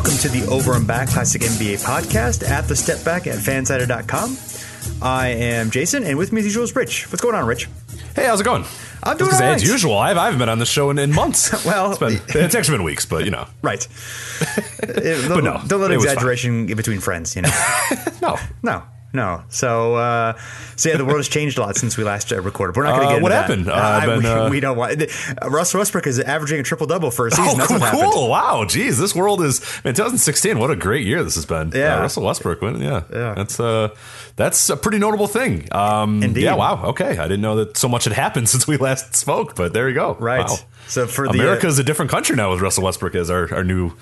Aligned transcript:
Welcome 0.00 0.16
to 0.16 0.28
the 0.30 0.46
Over 0.46 0.76
and 0.76 0.86
Back 0.86 1.08
Classic 1.08 1.42
NBA 1.42 1.84
podcast 1.84 2.48
at 2.48 2.66
the 2.66 2.74
Step 2.74 3.04
Back 3.04 3.26
at 3.26 3.36
fansided.com. 3.36 4.34
I 5.02 5.28
am 5.28 5.70
Jason, 5.70 6.04
and 6.04 6.16
with 6.16 6.32
me 6.32 6.38
as 6.38 6.46
usual 6.46 6.64
is 6.64 6.74
Rich. 6.74 7.12
What's 7.12 7.20
going 7.20 7.34
on, 7.34 7.44
Rich? 7.44 7.68
Hey, 8.16 8.24
how's 8.24 8.40
it 8.40 8.44
going? 8.44 8.64
I'm 9.02 9.18
doing 9.18 9.30
As 9.30 9.62
usual. 9.62 9.98
I've, 9.98 10.16
I 10.16 10.24
haven't 10.24 10.38
been 10.38 10.48
on 10.48 10.58
the 10.58 10.64
show 10.64 10.88
in, 10.88 10.98
in 10.98 11.12
months. 11.12 11.50
Well, 11.66 11.90
it's, 11.90 11.98
been, 11.98 12.18
it's 12.42 12.54
actually 12.54 12.78
been 12.78 12.84
weeks, 12.84 13.04
but 13.04 13.26
you 13.26 13.30
know, 13.30 13.46
Right. 13.60 13.86
But 14.80 15.44
no, 15.44 15.60
don't 15.66 15.82
let 15.82 15.92
exaggeration 15.92 16.64
get 16.64 16.78
between 16.78 17.00
friends, 17.00 17.36
you 17.36 17.42
know. 17.42 17.50
no. 18.22 18.38
no, 18.62 18.82
no. 19.12 19.42
So, 19.48 19.94
uh, 19.96 20.38
so 20.76 20.88
yeah, 20.88 20.96
the 20.96 21.04
world 21.04 21.18
has 21.18 21.28
changed 21.28 21.58
a 21.58 21.62
lot 21.62 21.76
since 21.76 21.96
we 21.96 22.04
last 22.04 22.32
uh, 22.32 22.40
recorded. 22.40 22.76
We're 22.76 22.84
not 22.84 22.96
going 22.96 23.00
to 23.02 23.06
Uh, 23.06 23.08
get 23.08 23.16
into 23.16 23.22
what 23.22 23.28
that. 23.30 23.40
happened? 23.42 23.68
Uh, 23.68 23.72
I- 23.72 23.96
I've 24.02 24.16
we, 24.16 24.22
been, 24.22 24.26
uh, 24.38 24.48
we 24.50 24.60
don't 24.60 24.76
want. 24.76 25.02
Uh, 25.02 25.50
Russell 25.50 25.78
Westbrook 25.78 26.06
is 26.06 26.20
averaging 26.20 26.60
a 26.60 26.62
triple 26.62 26.86
double 26.86 27.10
for 27.10 27.26
a 27.26 27.30
season. 27.30 27.60
Oh, 27.60 27.78
That's 27.78 27.90
cool, 27.90 28.10
cool. 28.12 28.28
Wow. 28.28 28.64
Geez, 28.68 28.98
this 28.98 29.14
world 29.14 29.42
is, 29.42 29.60
man, 29.84 29.94
2016. 29.94 30.58
What 30.58 30.70
a 30.70 30.76
great 30.76 31.06
year 31.06 31.22
this 31.24 31.34
has 31.34 31.46
been. 31.46 31.72
Yeah. 31.74 31.96
Uh, 31.96 32.00
Russell 32.02 32.24
Westbrook. 32.24 32.60
Yeah. 32.62 33.02
Yeah. 33.12 33.34
That's, 33.34 33.58
uh, 33.60 33.88
that's 34.36 34.70
a 34.70 34.76
pretty 34.76 34.98
notable 34.98 35.26
thing. 35.26 35.68
Um, 35.72 36.22
Indeed. 36.22 36.44
Yeah. 36.44 36.54
Wow. 36.54 36.84
Okay. 36.86 37.18
I 37.18 37.22
didn't 37.24 37.40
know 37.42 37.56
that 37.56 37.76
so 37.76 37.88
much 37.88 38.04
had 38.04 38.12
happened 38.12 38.48
since 38.54 38.66
we 38.66 38.76
last 38.76 39.14
spoke, 39.16 39.54
but 39.56 39.72
there 39.72 39.88
you 39.88 39.94
go. 39.94 40.16
Right. 40.20 40.46
Wow. 40.48 40.56
So 40.88 41.06
for 41.06 41.28
the 41.28 41.34
America 41.34 41.66
uh, 41.66 41.70
is 41.70 41.78
a 41.78 41.84
different 41.84 42.10
country 42.10 42.34
now 42.34 42.50
with 42.50 42.60
Russell 42.60 42.84
Westbrook 42.84 43.14
as 43.14 43.30
our, 43.30 43.52
our 43.54 43.62
new 43.62 43.92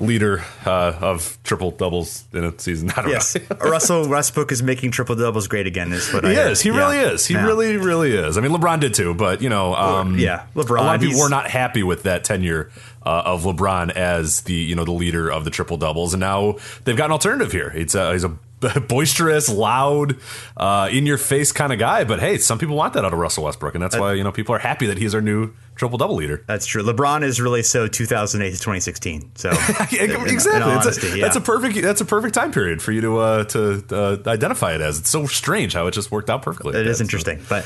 leader 0.00 0.44
uh, 0.64 0.94
of 1.00 1.38
triple 1.42 1.72
doubles 1.72 2.24
in 2.32 2.44
a 2.44 2.56
season. 2.58 2.90
I 2.96 3.02
don't 3.02 3.10
yes, 3.10 3.34
know. 3.34 3.56
Russell 3.60 4.08
Westbrook 4.08 4.52
is 4.52 4.62
making 4.62 4.92
triple 4.92 5.16
doubles 5.16 5.48
great 5.48 5.66
again. 5.66 5.92
Is 5.92 6.12
what 6.12 6.24
I 6.24 6.30
He 6.30 6.34
heard. 6.36 6.52
is. 6.52 6.60
He 6.60 6.68
Yeah. 6.70 6.76
really 6.76 6.98
is. 6.98 7.26
He 7.26 7.34
Yeah. 7.34 7.44
really, 7.46 7.76
really 7.76 8.12
is. 8.12 8.38
I 8.38 8.40
mean, 8.40 8.52
LeBron 8.52 8.80
did 8.80 8.94
too, 8.94 9.14
but 9.14 9.42
you 9.42 9.48
know, 9.48 9.74
um, 9.74 10.18
yeah, 10.18 10.42
LeBron, 10.54 10.78
A 10.78 10.82
lot 10.82 10.94
of 10.96 11.00
people 11.00 11.20
were 11.20 11.28
not 11.28 11.50
happy 11.50 11.82
with 11.82 12.04
that 12.04 12.22
tenure 12.24 12.70
uh, 13.04 13.22
of 13.24 13.42
LeBron 13.44 13.90
as 13.90 14.42
the 14.42 14.54
you 14.54 14.74
know 14.76 14.84
the 14.84 14.92
leader 14.92 15.30
of 15.30 15.44
the 15.44 15.50
triple 15.50 15.76
doubles, 15.76 16.14
and 16.14 16.20
now 16.20 16.56
they've 16.84 16.96
got 16.96 17.06
an 17.06 17.12
alternative 17.12 17.52
here. 17.52 17.72
It's 17.74 17.94
a, 17.94 18.12
he's 18.12 18.24
a 18.24 18.32
boisterous, 18.88 19.48
loud, 19.48 20.16
uh, 20.56 20.88
in 20.90 21.06
your 21.06 21.18
face 21.18 21.52
kind 21.52 21.72
of 21.72 21.78
guy. 21.78 22.04
But 22.04 22.20
hey, 22.20 22.38
some 22.38 22.58
people 22.58 22.74
want 22.76 22.94
that 22.94 23.04
out 23.04 23.12
of 23.12 23.18
Russell 23.18 23.44
Westbrook, 23.44 23.74
and 23.74 23.82
that's 23.82 23.96
why 23.98 24.14
you 24.14 24.24
know 24.24 24.32
people 24.32 24.54
are 24.54 24.58
happy 24.58 24.86
that 24.86 24.98
he's 24.98 25.14
our 25.14 25.20
new 25.20 25.52
triple 25.76 25.98
double 25.98 26.16
leader. 26.16 26.42
That's 26.46 26.66
true. 26.66 26.82
LeBron 26.82 27.22
is 27.22 27.40
really 27.40 27.62
so 27.62 27.86
2008 27.86 28.50
to 28.50 28.56
2016. 28.58 29.30
So 29.36 29.50
exactly. 29.52 29.98
in- 30.00 30.10
in 30.10 30.34
It's 30.34 30.46
a- 30.46 30.60
honesty, 30.62 31.08
yeah. 31.18 31.24
That's 31.24 31.36
a 31.36 31.40
perfect. 31.40 31.80
That's 31.82 32.00
a 32.00 32.04
perfect 32.04 32.34
time 32.34 32.50
period 32.50 32.82
for 32.82 32.92
you 32.92 33.00
to 33.02 33.18
uh, 33.18 33.44
to 33.44 33.84
uh, 33.92 34.18
identify 34.30 34.74
it 34.74 34.80
as. 34.80 34.98
It's 34.98 35.10
so 35.10 35.26
strange 35.26 35.74
how 35.74 35.86
it 35.86 35.92
just 35.92 36.10
worked 36.10 36.30
out 36.30 36.42
perfectly. 36.42 36.76
It 36.78 36.84
Yeah, 36.86 36.90
is 36.90 36.98
so- 36.98 37.02
interesting, 37.04 37.42
but 37.48 37.64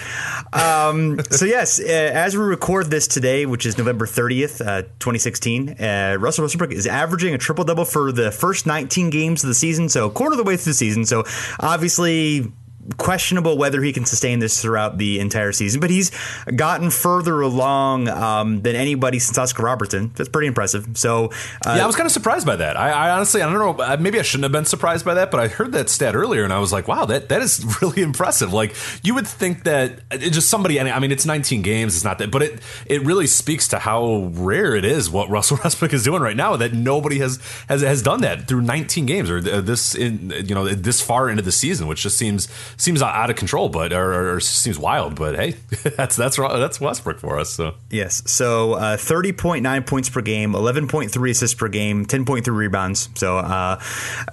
um, 0.53 1.21
so 1.31 1.45
yes, 1.47 1.81
uh, 1.81 1.85
as 1.85 2.37
we 2.37 2.43
record 2.43 2.91
this 2.91 3.07
today, 3.07 3.47
which 3.47 3.65
is 3.65 3.79
November 3.79 4.07
thirtieth, 4.07 4.61
uh, 4.61 4.83
twenty 4.99 5.19
sixteen, 5.19 5.71
uh, 5.81 6.17
Russell 6.19 6.45
Westbrook 6.45 6.73
is 6.73 6.87
averaging 6.87 7.35
a 7.35 7.39
triple 7.39 7.65
double 7.65 7.85
for 7.85 8.13
the 8.13 8.31
first 8.31 8.67
nineteen 8.67 9.11
games 9.11 9.43
of 9.45 9.49
the 9.49 9.55
season, 9.55 9.89
so 9.89 10.07
a 10.07 10.11
quarter 10.11 10.33
of 10.33 10.39
the 10.39 10.45
way 10.45 10.57
through 10.57 10.73
the 10.73 10.75
season. 10.75 11.05
So 11.07 11.25
obviously. 11.61 12.53
Questionable 12.97 13.59
whether 13.59 13.83
he 13.83 13.93
can 13.93 14.05
sustain 14.05 14.39
this 14.39 14.61
throughout 14.61 14.99
the 14.99 15.21
entire 15.21 15.53
season, 15.53 15.81
but 15.81 15.91
he's 15.91 16.11
gotten 16.57 16.91
further 16.91 17.41
along 17.41 18.09
um, 18.09 18.63
than 18.63 18.75
anybody 18.75 19.19
since 19.19 19.37
Oscar 19.37 19.65
Robertson. 19.65 20.13
That's 20.17 20.29
pretty 20.29 20.49
impressive. 20.49 20.89
So, 20.97 21.27
uh, 21.67 21.75
Yeah, 21.77 21.85
I 21.85 21.87
was 21.87 21.97
kind 21.97 22.07
of 22.07 22.13
surprised 22.13 22.47
by 22.47 22.57
that. 22.57 22.77
I, 22.77 22.91
I 22.91 23.11
honestly, 23.11 23.43
I 23.43 23.53
don't 23.53 23.77
know, 23.77 23.85
uh, 23.85 23.97
maybe 24.01 24.19
I 24.19 24.23
shouldn't 24.23 24.45
have 24.45 24.53
been 24.53 24.65
surprised 24.65 25.05
by 25.05 25.15
that, 25.15 25.31
but 25.31 25.41
I 25.41 25.49
heard 25.49 25.73
that 25.73 25.89
stat 25.89 26.15
earlier 26.15 26.43
and 26.43 26.53
I 26.53 26.59
was 26.59 26.73
like, 26.73 26.89
wow, 26.89 27.05
that 27.05 27.29
that 27.29 27.43
is 27.43 27.65
really 27.83 28.03
impressive. 28.03 28.53
Like 28.53 28.75
you 29.03 29.15
would 29.15 29.27
think 29.27 29.65
that 29.65 30.01
it 30.11 30.31
just 30.31 30.49
somebody. 30.49 30.81
I 30.81 30.99
mean, 30.99 31.13
it's 31.13 31.27
19 31.27 31.63
games, 31.63 31.95
it's 31.95 32.05
not 32.05 32.19
that, 32.19 32.31
but 32.31 32.43
it 32.43 32.61
it 32.87 33.03
really 33.03 33.27
speaks 33.27 33.69
to 33.69 33.79
how 33.79 34.31
rare 34.33 34.75
it 34.75 34.85
is 34.85 35.11
what 35.11 35.29
Russell 35.29 35.59
Westbrook 35.65 35.93
is 35.93 36.03
doing 36.03 36.23
right 36.23 36.37
now. 36.37 36.57
That 36.57 36.73
nobody 36.73 37.19
has 37.19 37.39
has 37.69 37.83
has 37.83 38.03
done 38.03 38.23
that 38.23 38.49
through 38.49 38.63
19 38.63 39.07
games 39.07 39.31
or 39.31 39.39
uh, 39.39 39.61
this 39.61 39.95
in 39.95 40.31
you 40.31 40.55
know 40.55 40.67
this 40.69 41.01
far 41.01 41.29
into 41.29 41.43
the 41.43 41.53
season, 41.53 41.87
which 41.87 42.03
just 42.03 42.17
seems 42.17 42.49
seems 42.81 43.03
out 43.03 43.31
of 43.31 43.37
control, 43.37 43.69
but 43.69 43.93
or, 43.93 44.35
or 44.35 44.41
seems 44.41 44.79
wild. 44.79 45.17
But 45.17 45.37
hey, 45.37 45.51
that's 45.97 46.17
that's 46.17 46.37
that's 46.37 46.81
Westbrook 46.81 47.19
for 47.19 47.39
us. 47.39 47.51
So 47.51 47.75
Yes. 47.91 48.23
So 48.31 48.75
uh, 48.75 48.97
30.9 48.97 49.87
points 49.87 50.09
per 50.09 50.23
game, 50.23 50.53
11.3 50.53 51.31
assists 51.31 51.55
per 51.55 51.69
game, 51.69 52.07
10.3 52.07 52.47
rebounds. 52.49 53.09
So 53.15 53.39
uh, 53.39 53.81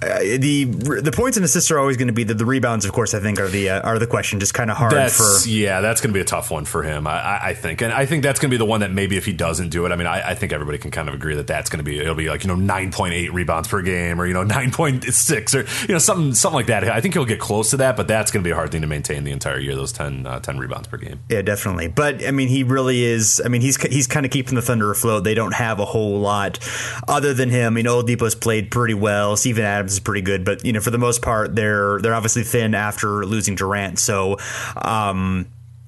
uh, 0.01 0.19
the 0.19 0.65
the 0.65 1.11
points 1.11 1.37
and 1.37 1.45
assists 1.45 1.71
are 1.71 1.79
always 1.79 1.97
going 1.97 2.07
to 2.07 2.13
be 2.13 2.23
the, 2.23 2.33
the 2.33 2.45
rebounds. 2.45 2.85
Of 2.85 2.93
course, 2.93 3.13
I 3.13 3.19
think 3.19 3.39
are 3.39 3.47
the 3.47 3.69
uh, 3.69 3.81
are 3.81 3.99
the 3.99 4.07
question. 4.07 4.39
Just 4.39 4.53
kind 4.53 4.71
of 4.71 4.77
hard 4.77 4.93
That's 4.93 5.43
for. 5.43 5.49
yeah, 5.49 5.81
that's 5.81 6.01
going 6.01 6.11
to 6.11 6.13
be 6.13 6.21
a 6.21 6.25
tough 6.25 6.51
one 6.51 6.65
for 6.65 6.83
him. 6.83 7.07
I, 7.07 7.19
I, 7.19 7.47
I 7.49 7.53
think, 7.53 7.81
and 7.81 7.91
I 7.91 8.05
think 8.05 8.23
that's 8.23 8.39
going 8.39 8.49
to 8.49 8.53
be 8.53 8.57
the 8.57 8.65
one 8.65 8.81
that 8.81 8.91
maybe 8.91 9.17
if 9.17 9.25
he 9.25 9.33
doesn't 9.33 9.69
do 9.69 9.85
it, 9.85 9.91
I 9.91 9.95
mean, 9.95 10.07
I, 10.07 10.29
I 10.29 10.35
think 10.35 10.53
everybody 10.53 10.77
can 10.77 10.91
kind 10.91 11.09
of 11.09 11.15
agree 11.15 11.35
that 11.35 11.47
that's 11.47 11.69
going 11.69 11.79
to 11.79 11.83
be 11.83 11.99
it'll 11.99 12.15
be 12.15 12.29
like 12.29 12.43
you 12.43 12.47
know 12.47 12.55
nine 12.55 12.91
point 12.91 13.13
eight 13.13 13.33
rebounds 13.33 13.67
per 13.67 13.81
game 13.81 14.21
or 14.21 14.25
you 14.25 14.33
know 14.33 14.43
nine 14.43 14.71
point 14.71 15.03
six 15.05 15.55
or 15.55 15.65
you 15.81 15.93
know 15.93 15.99
something 15.99 16.33
something 16.33 16.55
like 16.55 16.67
that. 16.67 16.83
I 16.87 17.01
think 17.01 17.13
he'll 17.13 17.25
get 17.25 17.39
close 17.39 17.71
to 17.71 17.77
that, 17.77 17.97
but 17.97 18.07
that's 18.07 18.31
going 18.37 18.43
to 18.43 18.47
be 18.47 18.51
a 18.51 18.55
hard 18.55 18.71
thing 18.71 18.81
to 18.81 18.87
maintain 18.87 19.23
the 19.23 19.31
entire 19.31 19.57
year. 19.57 19.75
Those 19.75 19.91
10, 19.91 20.27
uh, 20.27 20.39
10 20.39 20.57
rebounds 20.59 20.87
per 20.87 20.97
game. 20.97 21.19
Yeah, 21.29 21.41
definitely. 21.41 21.87
But 21.87 22.23
I 22.25 22.31
mean, 22.31 22.47
he 22.47 22.63
really 22.63 23.03
is. 23.03 23.41
I 23.43 23.49
mean, 23.49 23.61
he's 23.61 23.81
he's 23.81 24.07
kind 24.07 24.25
of 24.25 24.31
keeping 24.31 24.55
the 24.55 24.61
Thunder 24.61 24.91
afloat. 24.91 25.23
They 25.23 25.33
don't 25.33 25.53
have 25.53 25.79
a 25.79 25.85
whole 25.85 26.19
lot 26.19 26.59
other 27.07 27.33
than 27.33 27.49
him. 27.49 27.77
You 27.77 27.83
know, 27.83 28.01
Oladipo's 28.01 28.35
played 28.35 28.69
pretty 28.69 28.93
well. 28.93 29.35
Steven 29.35 29.65
Adams 29.65 29.93
is 29.93 29.99
pretty 29.99 30.21
good, 30.21 30.45
but 30.45 30.63
you 30.63 30.73
know, 30.73 30.79
for 30.79 30.91
the 30.91 30.97
most 30.97 31.21
part, 31.21 31.55
they're 31.55 31.99
they're 32.01 32.13
obviously 32.15 32.43
thin 32.43 32.75
after 32.75 33.25
losing 33.25 33.55
Durant. 33.55 33.99
So. 33.99 34.37
um 34.81 35.47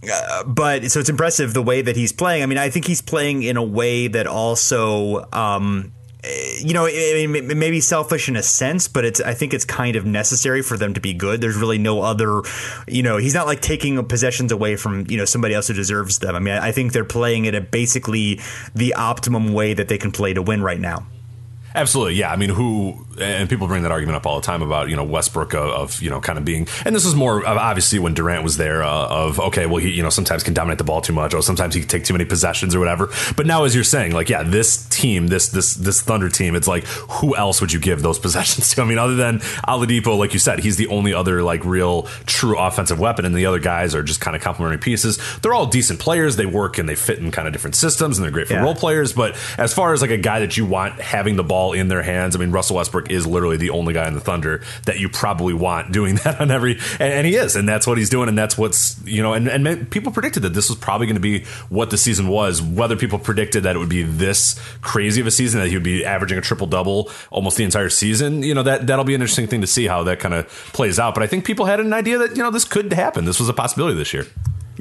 uh, 0.09 0.45
but 0.45 0.89
so 0.89 1.01
it's 1.01 1.09
impressive 1.09 1.53
the 1.53 1.61
way 1.61 1.81
that 1.81 1.97
he's 1.97 2.13
playing. 2.13 2.41
I 2.41 2.45
mean, 2.45 2.57
I 2.57 2.69
think 2.69 2.87
he's 2.87 3.01
playing 3.01 3.43
in 3.43 3.57
a 3.57 3.63
way 3.63 4.07
that 4.07 4.27
also, 4.27 5.27
um, 5.33 5.91
Eh, 6.23 6.59
you 6.59 6.73
know, 6.73 6.85
it, 6.85 6.91
it 6.91 7.57
may 7.57 7.71
be 7.71 7.79
selfish 7.79 8.27
in 8.27 8.35
a 8.35 8.43
sense, 8.43 8.87
but 8.87 9.05
it's 9.05 9.21
I 9.21 9.33
think 9.33 9.53
it's 9.53 9.65
kind 9.65 9.95
of 9.95 10.05
necessary 10.05 10.61
for 10.61 10.77
them 10.77 10.93
to 10.93 10.99
be 10.99 11.13
good. 11.13 11.39
There's 11.39 11.55
really 11.55 11.77
no 11.77 12.01
other, 12.01 12.41
you 12.87 13.03
know, 13.03 13.17
he's 13.17 13.33
not 13.33 13.47
like 13.47 13.61
taking 13.61 14.03
possessions 14.05 14.51
away 14.51 14.75
from 14.75 15.05
you 15.09 15.17
know 15.17 15.25
somebody 15.25 15.53
else 15.53 15.67
who 15.67 15.73
deserves 15.73 16.19
them. 16.19 16.35
I 16.35 16.39
mean, 16.39 16.55
I 16.55 16.71
think 16.71 16.91
they're 16.91 17.05
playing 17.05 17.45
it 17.45 17.55
at 17.55 17.71
basically 17.71 18.41
the 18.75 18.93
optimum 18.95 19.53
way 19.53 19.73
that 19.73 19.87
they 19.87 19.97
can 19.97 20.11
play 20.11 20.33
to 20.33 20.41
win 20.41 20.61
right 20.61 20.79
now. 20.79 21.05
Absolutely, 21.75 22.15
yeah. 22.15 22.31
I 22.31 22.35
mean, 22.35 22.49
who 22.49 23.05
and 23.21 23.49
people 23.49 23.67
bring 23.67 23.83
that 23.83 23.91
argument 23.91 24.15
up 24.15 24.25
all 24.25 24.39
the 24.39 24.45
time 24.45 24.61
about 24.61 24.89
you 24.89 24.95
know 24.95 25.03
Westbrook 25.03 25.53
of, 25.53 25.69
of 25.69 26.01
you 26.01 26.09
know 26.09 26.19
kind 26.19 26.37
of 26.39 26.45
being, 26.45 26.67
and 26.85 26.95
this 26.95 27.05
is 27.05 27.13
more 27.15 27.45
obviously 27.45 27.99
when 27.99 28.13
Durant 28.13 28.43
was 28.43 28.57
there 28.57 28.83
uh, 28.83 29.07
of 29.07 29.39
okay, 29.39 29.65
well 29.65 29.77
he 29.77 29.89
you 29.91 30.01
know 30.03 30.09
sometimes 30.09 30.41
can 30.43 30.53
dominate 30.53 30.77
the 30.77 30.83
ball 30.83 31.01
too 31.01 31.13
much, 31.13 31.33
or 31.33 31.41
sometimes 31.41 31.73
he 31.75 31.81
can 31.81 31.89
take 31.89 32.03
too 32.05 32.13
many 32.13 32.25
possessions 32.25 32.73
or 32.73 32.79
whatever. 32.79 33.09
But 33.35 33.45
now, 33.45 33.65
as 33.65 33.75
you're 33.75 33.83
saying, 33.83 34.13
like 34.13 34.29
yeah, 34.29 34.43
this 34.43 34.87
team, 34.89 35.27
this 35.27 35.49
this 35.49 35.75
this 35.75 36.01
Thunder 36.01 36.29
team, 36.29 36.55
it's 36.55 36.67
like 36.67 36.85
who 36.87 37.35
else 37.35 37.61
would 37.61 37.71
you 37.71 37.79
give 37.79 38.01
those 38.01 38.17
possessions 38.25 38.73
to? 38.73 38.81
I 38.81 38.85
mean, 38.85 38.97
other 38.97 39.15
than 39.15 39.39
Oladipo, 39.67 40.17
like 40.17 40.33
you 40.33 40.39
said, 40.39 40.59
he's 40.59 40.77
the 40.77 40.87
only 40.87 41.13
other 41.13 41.43
like 41.43 41.63
real 41.65 42.03
true 42.25 42.57
offensive 42.57 42.99
weapon, 42.99 43.25
and 43.25 43.35
the 43.35 43.45
other 43.45 43.59
guys 43.59 43.93
are 43.93 44.01
just 44.03 44.21
kind 44.21 44.35
of 44.35 44.41
complementary 44.41 44.79
pieces. 44.79 45.19
They're 45.41 45.53
all 45.53 45.67
decent 45.67 45.99
players. 45.99 46.35
They 46.35 46.45
work 46.47 46.77
and 46.79 46.89
they 46.89 46.95
fit 46.95 47.19
in 47.19 47.29
kind 47.31 47.47
of 47.47 47.53
different 47.53 47.75
systems, 47.75 48.17
and 48.17 48.23
they're 48.23 48.31
great 48.31 48.47
for 48.47 48.53
Yeah. 48.53 48.63
role 48.63 48.75
players. 48.75 49.13
But 49.13 49.37
as 49.57 49.73
far 49.73 49.93
as 49.93 50.01
like 50.01 50.11
a 50.11 50.17
guy 50.17 50.39
that 50.39 50.57
you 50.57 50.65
want 50.65 50.99
having 50.99 51.35
the 51.35 51.43
ball 51.43 51.58
in 51.73 51.87
their 51.87 52.01
hands, 52.01 52.35
I 52.35 52.39
mean, 52.39 52.51
Russell 52.51 52.77
Westbrook 52.77 53.09
is 53.11 53.27
literally 53.27 53.57
the 53.57 53.69
only 53.69 53.93
guy 53.93 54.07
in 54.07 54.13
the 54.13 54.19
Thunder 54.19 54.61
that 54.85 54.99
you 54.99 55.09
probably 55.09 55.53
want 55.53 55.91
doing 55.91 56.15
that 56.23 56.39
on 56.39 56.51
every, 56.51 56.73
and, 56.99 57.13
and 57.13 57.27
he 57.27 57.35
is, 57.35 57.55
and 57.55 57.67
that's 57.67 57.85
what 57.85 57.97
he's 57.97 58.09
doing, 58.09 58.29
and 58.29 58.37
that's 58.37 58.57
what's 58.57 58.99
you 59.05 59.21
know, 59.21 59.33
and 59.33 59.47
and 59.47 59.89
people 59.91 60.11
predicted 60.11 60.43
that 60.43 60.53
this 60.53 60.69
was 60.69 60.77
probably 60.77 61.07
going 61.07 61.15
to 61.15 61.21
be 61.21 61.43
what 61.69 61.89
the 61.89 61.97
season 61.97 62.27
was. 62.27 62.61
Whether 62.61 62.95
people 62.95 63.19
predicted 63.19 63.63
that 63.63 63.75
it 63.75 63.79
would 63.79 63.89
be 63.89 64.03
this 64.03 64.59
crazy 64.81 65.21
of 65.21 65.27
a 65.27 65.31
season 65.31 65.59
that 65.61 65.67
he 65.67 65.75
would 65.75 65.83
be 65.83 66.05
averaging 66.05 66.37
a 66.37 66.41
triple 66.41 66.67
double 66.67 67.09
almost 67.29 67.57
the 67.57 67.63
entire 67.63 67.89
season, 67.89 68.43
you 68.43 68.53
know, 68.53 68.63
that 68.63 68.87
that'll 68.87 69.05
be 69.05 69.15
an 69.15 69.21
interesting 69.21 69.47
thing 69.47 69.61
to 69.61 69.67
see 69.67 69.87
how 69.87 70.03
that 70.03 70.19
kind 70.19 70.33
of 70.33 70.47
plays 70.73 70.99
out. 70.99 71.13
But 71.13 71.23
I 71.23 71.27
think 71.27 71.45
people 71.45 71.65
had 71.65 71.79
an 71.79 71.93
idea 71.93 72.17
that 72.19 72.35
you 72.35 72.43
know 72.43 72.51
this 72.51 72.65
could 72.65 72.91
happen. 72.93 73.25
This 73.25 73.39
was 73.39 73.49
a 73.49 73.53
possibility 73.53 73.95
this 73.95 74.13
year. 74.13 74.25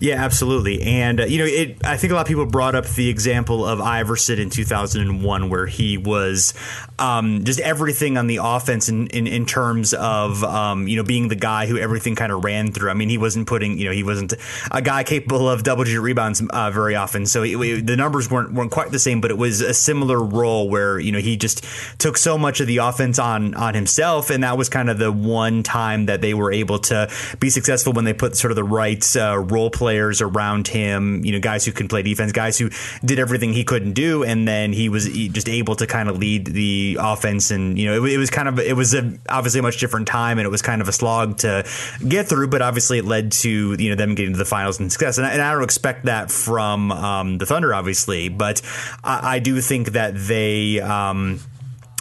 Yeah, 0.00 0.22
absolutely. 0.22 0.82
And 0.82 1.20
uh, 1.20 1.24
you 1.24 1.38
know, 1.38 1.44
it. 1.44 1.84
I 1.84 1.96
think 1.96 2.12
a 2.12 2.14
lot 2.14 2.20
of 2.22 2.28
people 2.28 2.46
brought 2.46 2.76
up 2.76 2.86
the 2.86 3.08
example 3.08 3.66
of 3.66 3.80
Iverson 3.80 4.38
in 4.38 4.48
2001, 4.48 5.50
where 5.50 5.66
he 5.66 5.98
was 5.98 6.54
um, 7.00 7.42
just 7.42 7.58
everything 7.58 8.16
on 8.16 8.28
the 8.28 8.38
offense 8.40 8.88
in 8.88 9.08
in, 9.08 9.26
in 9.26 9.44
terms 9.44 9.94
of 9.94 10.44
um, 10.44 10.86
you 10.86 10.96
know 10.96 11.02
being 11.02 11.26
the 11.28 11.34
guy 11.34 11.66
who 11.66 11.78
everything 11.78 12.14
kind 12.14 12.30
of 12.30 12.44
ran 12.44 12.70
through. 12.70 12.90
I 12.90 12.94
mean, 12.94 13.08
he 13.08 13.18
wasn't 13.18 13.48
putting 13.48 13.76
you 13.76 13.86
know 13.86 13.92
he 13.92 14.04
wasn't 14.04 14.34
a 14.70 14.80
guy 14.80 15.02
capable 15.02 15.48
of 15.48 15.64
double 15.64 15.82
digit 15.82 16.00
rebounds 16.00 16.40
uh, 16.48 16.70
very 16.70 16.94
often, 16.94 17.26
so 17.26 17.42
it, 17.42 17.56
it, 17.56 17.86
the 17.86 17.96
numbers 17.96 18.30
weren't 18.30 18.52
weren't 18.52 18.70
quite 18.70 18.92
the 18.92 19.00
same, 19.00 19.20
but 19.20 19.32
it 19.32 19.38
was 19.38 19.60
a 19.60 19.74
similar 19.74 20.22
role 20.22 20.70
where 20.70 21.00
you 21.00 21.10
know 21.10 21.18
he 21.18 21.36
just 21.36 21.64
took 21.98 22.16
so 22.16 22.38
much 22.38 22.60
of 22.60 22.68
the 22.68 22.76
offense 22.76 23.18
on 23.18 23.54
on 23.54 23.74
himself, 23.74 24.30
and 24.30 24.44
that 24.44 24.56
was 24.56 24.68
kind 24.68 24.90
of 24.90 24.98
the 24.98 25.10
one 25.10 25.64
time 25.64 26.06
that 26.06 26.20
they 26.20 26.34
were 26.34 26.52
able 26.52 26.78
to 26.78 27.10
be 27.40 27.50
successful 27.50 27.92
when 27.92 28.04
they 28.04 28.14
put 28.14 28.36
sort 28.36 28.52
of 28.52 28.56
the 28.56 28.62
right 28.62 29.16
uh, 29.16 29.36
role 29.36 29.70
play 29.70 29.88
players 29.88 30.20
around 30.20 30.69
him, 30.69 31.25
you 31.25 31.32
know, 31.32 31.40
guys 31.40 31.64
who 31.64 31.73
can 31.73 31.88
play 31.88 32.02
defense, 32.02 32.31
guys 32.31 32.58
who 32.58 32.69
did 33.02 33.19
everything 33.19 33.55
he 33.55 33.64
couldn't 33.64 33.94
do, 33.94 34.23
and 34.23 34.46
then 34.46 34.70
he 34.70 34.90
was 34.90 35.08
just 35.08 35.49
able 35.49 35.75
to 35.75 35.87
kind 35.87 36.11
of 36.11 36.19
lead 36.19 36.44
the 36.44 36.99
offense. 37.00 37.50
And 37.50 37.79
you 37.79 37.87
know, 37.87 38.05
it, 38.05 38.12
it 38.12 38.19
was 38.19 38.29
kind 38.29 38.49
of 38.49 38.58
it 38.58 38.76
was 38.76 38.93
a, 38.93 39.19
obviously 39.31 39.61
a 39.61 39.62
much 39.62 39.81
different 39.81 40.06
time, 40.06 40.38
and 40.38 40.44
it 40.44 40.50
was 40.50 40.61
kind 40.61 40.82
of 40.82 40.88
a 40.88 40.93
slog 40.93 41.38
to 41.38 41.64
get 42.06 42.29
through, 42.29 42.49
but 42.49 42.61
obviously 42.61 42.99
it 42.99 43.06
led 43.06 43.32
to 43.32 43.76
you 43.79 43.88
know 43.88 43.96
them 43.96 44.14
getting 44.14 44.35
to 44.35 44.38
the 44.38 44.44
finals 44.44 44.79
and 44.79 44.93
success. 44.93 45.17
And 45.17 45.26
I, 45.26 45.31
and 45.31 45.40
I 45.40 45.52
don't 45.55 45.64
expect 45.64 46.05
that 46.05 46.31
from 46.31 46.93
um, 46.93 47.38
the 47.38 47.46
Thunder, 47.46 47.73
obviously, 47.73 48.29
but 48.29 48.61
I, 49.02 49.37
I 49.37 49.38
do 49.38 49.58
think 49.62 49.93
that 49.93 50.12
they. 50.14 50.81
Um, 50.81 51.41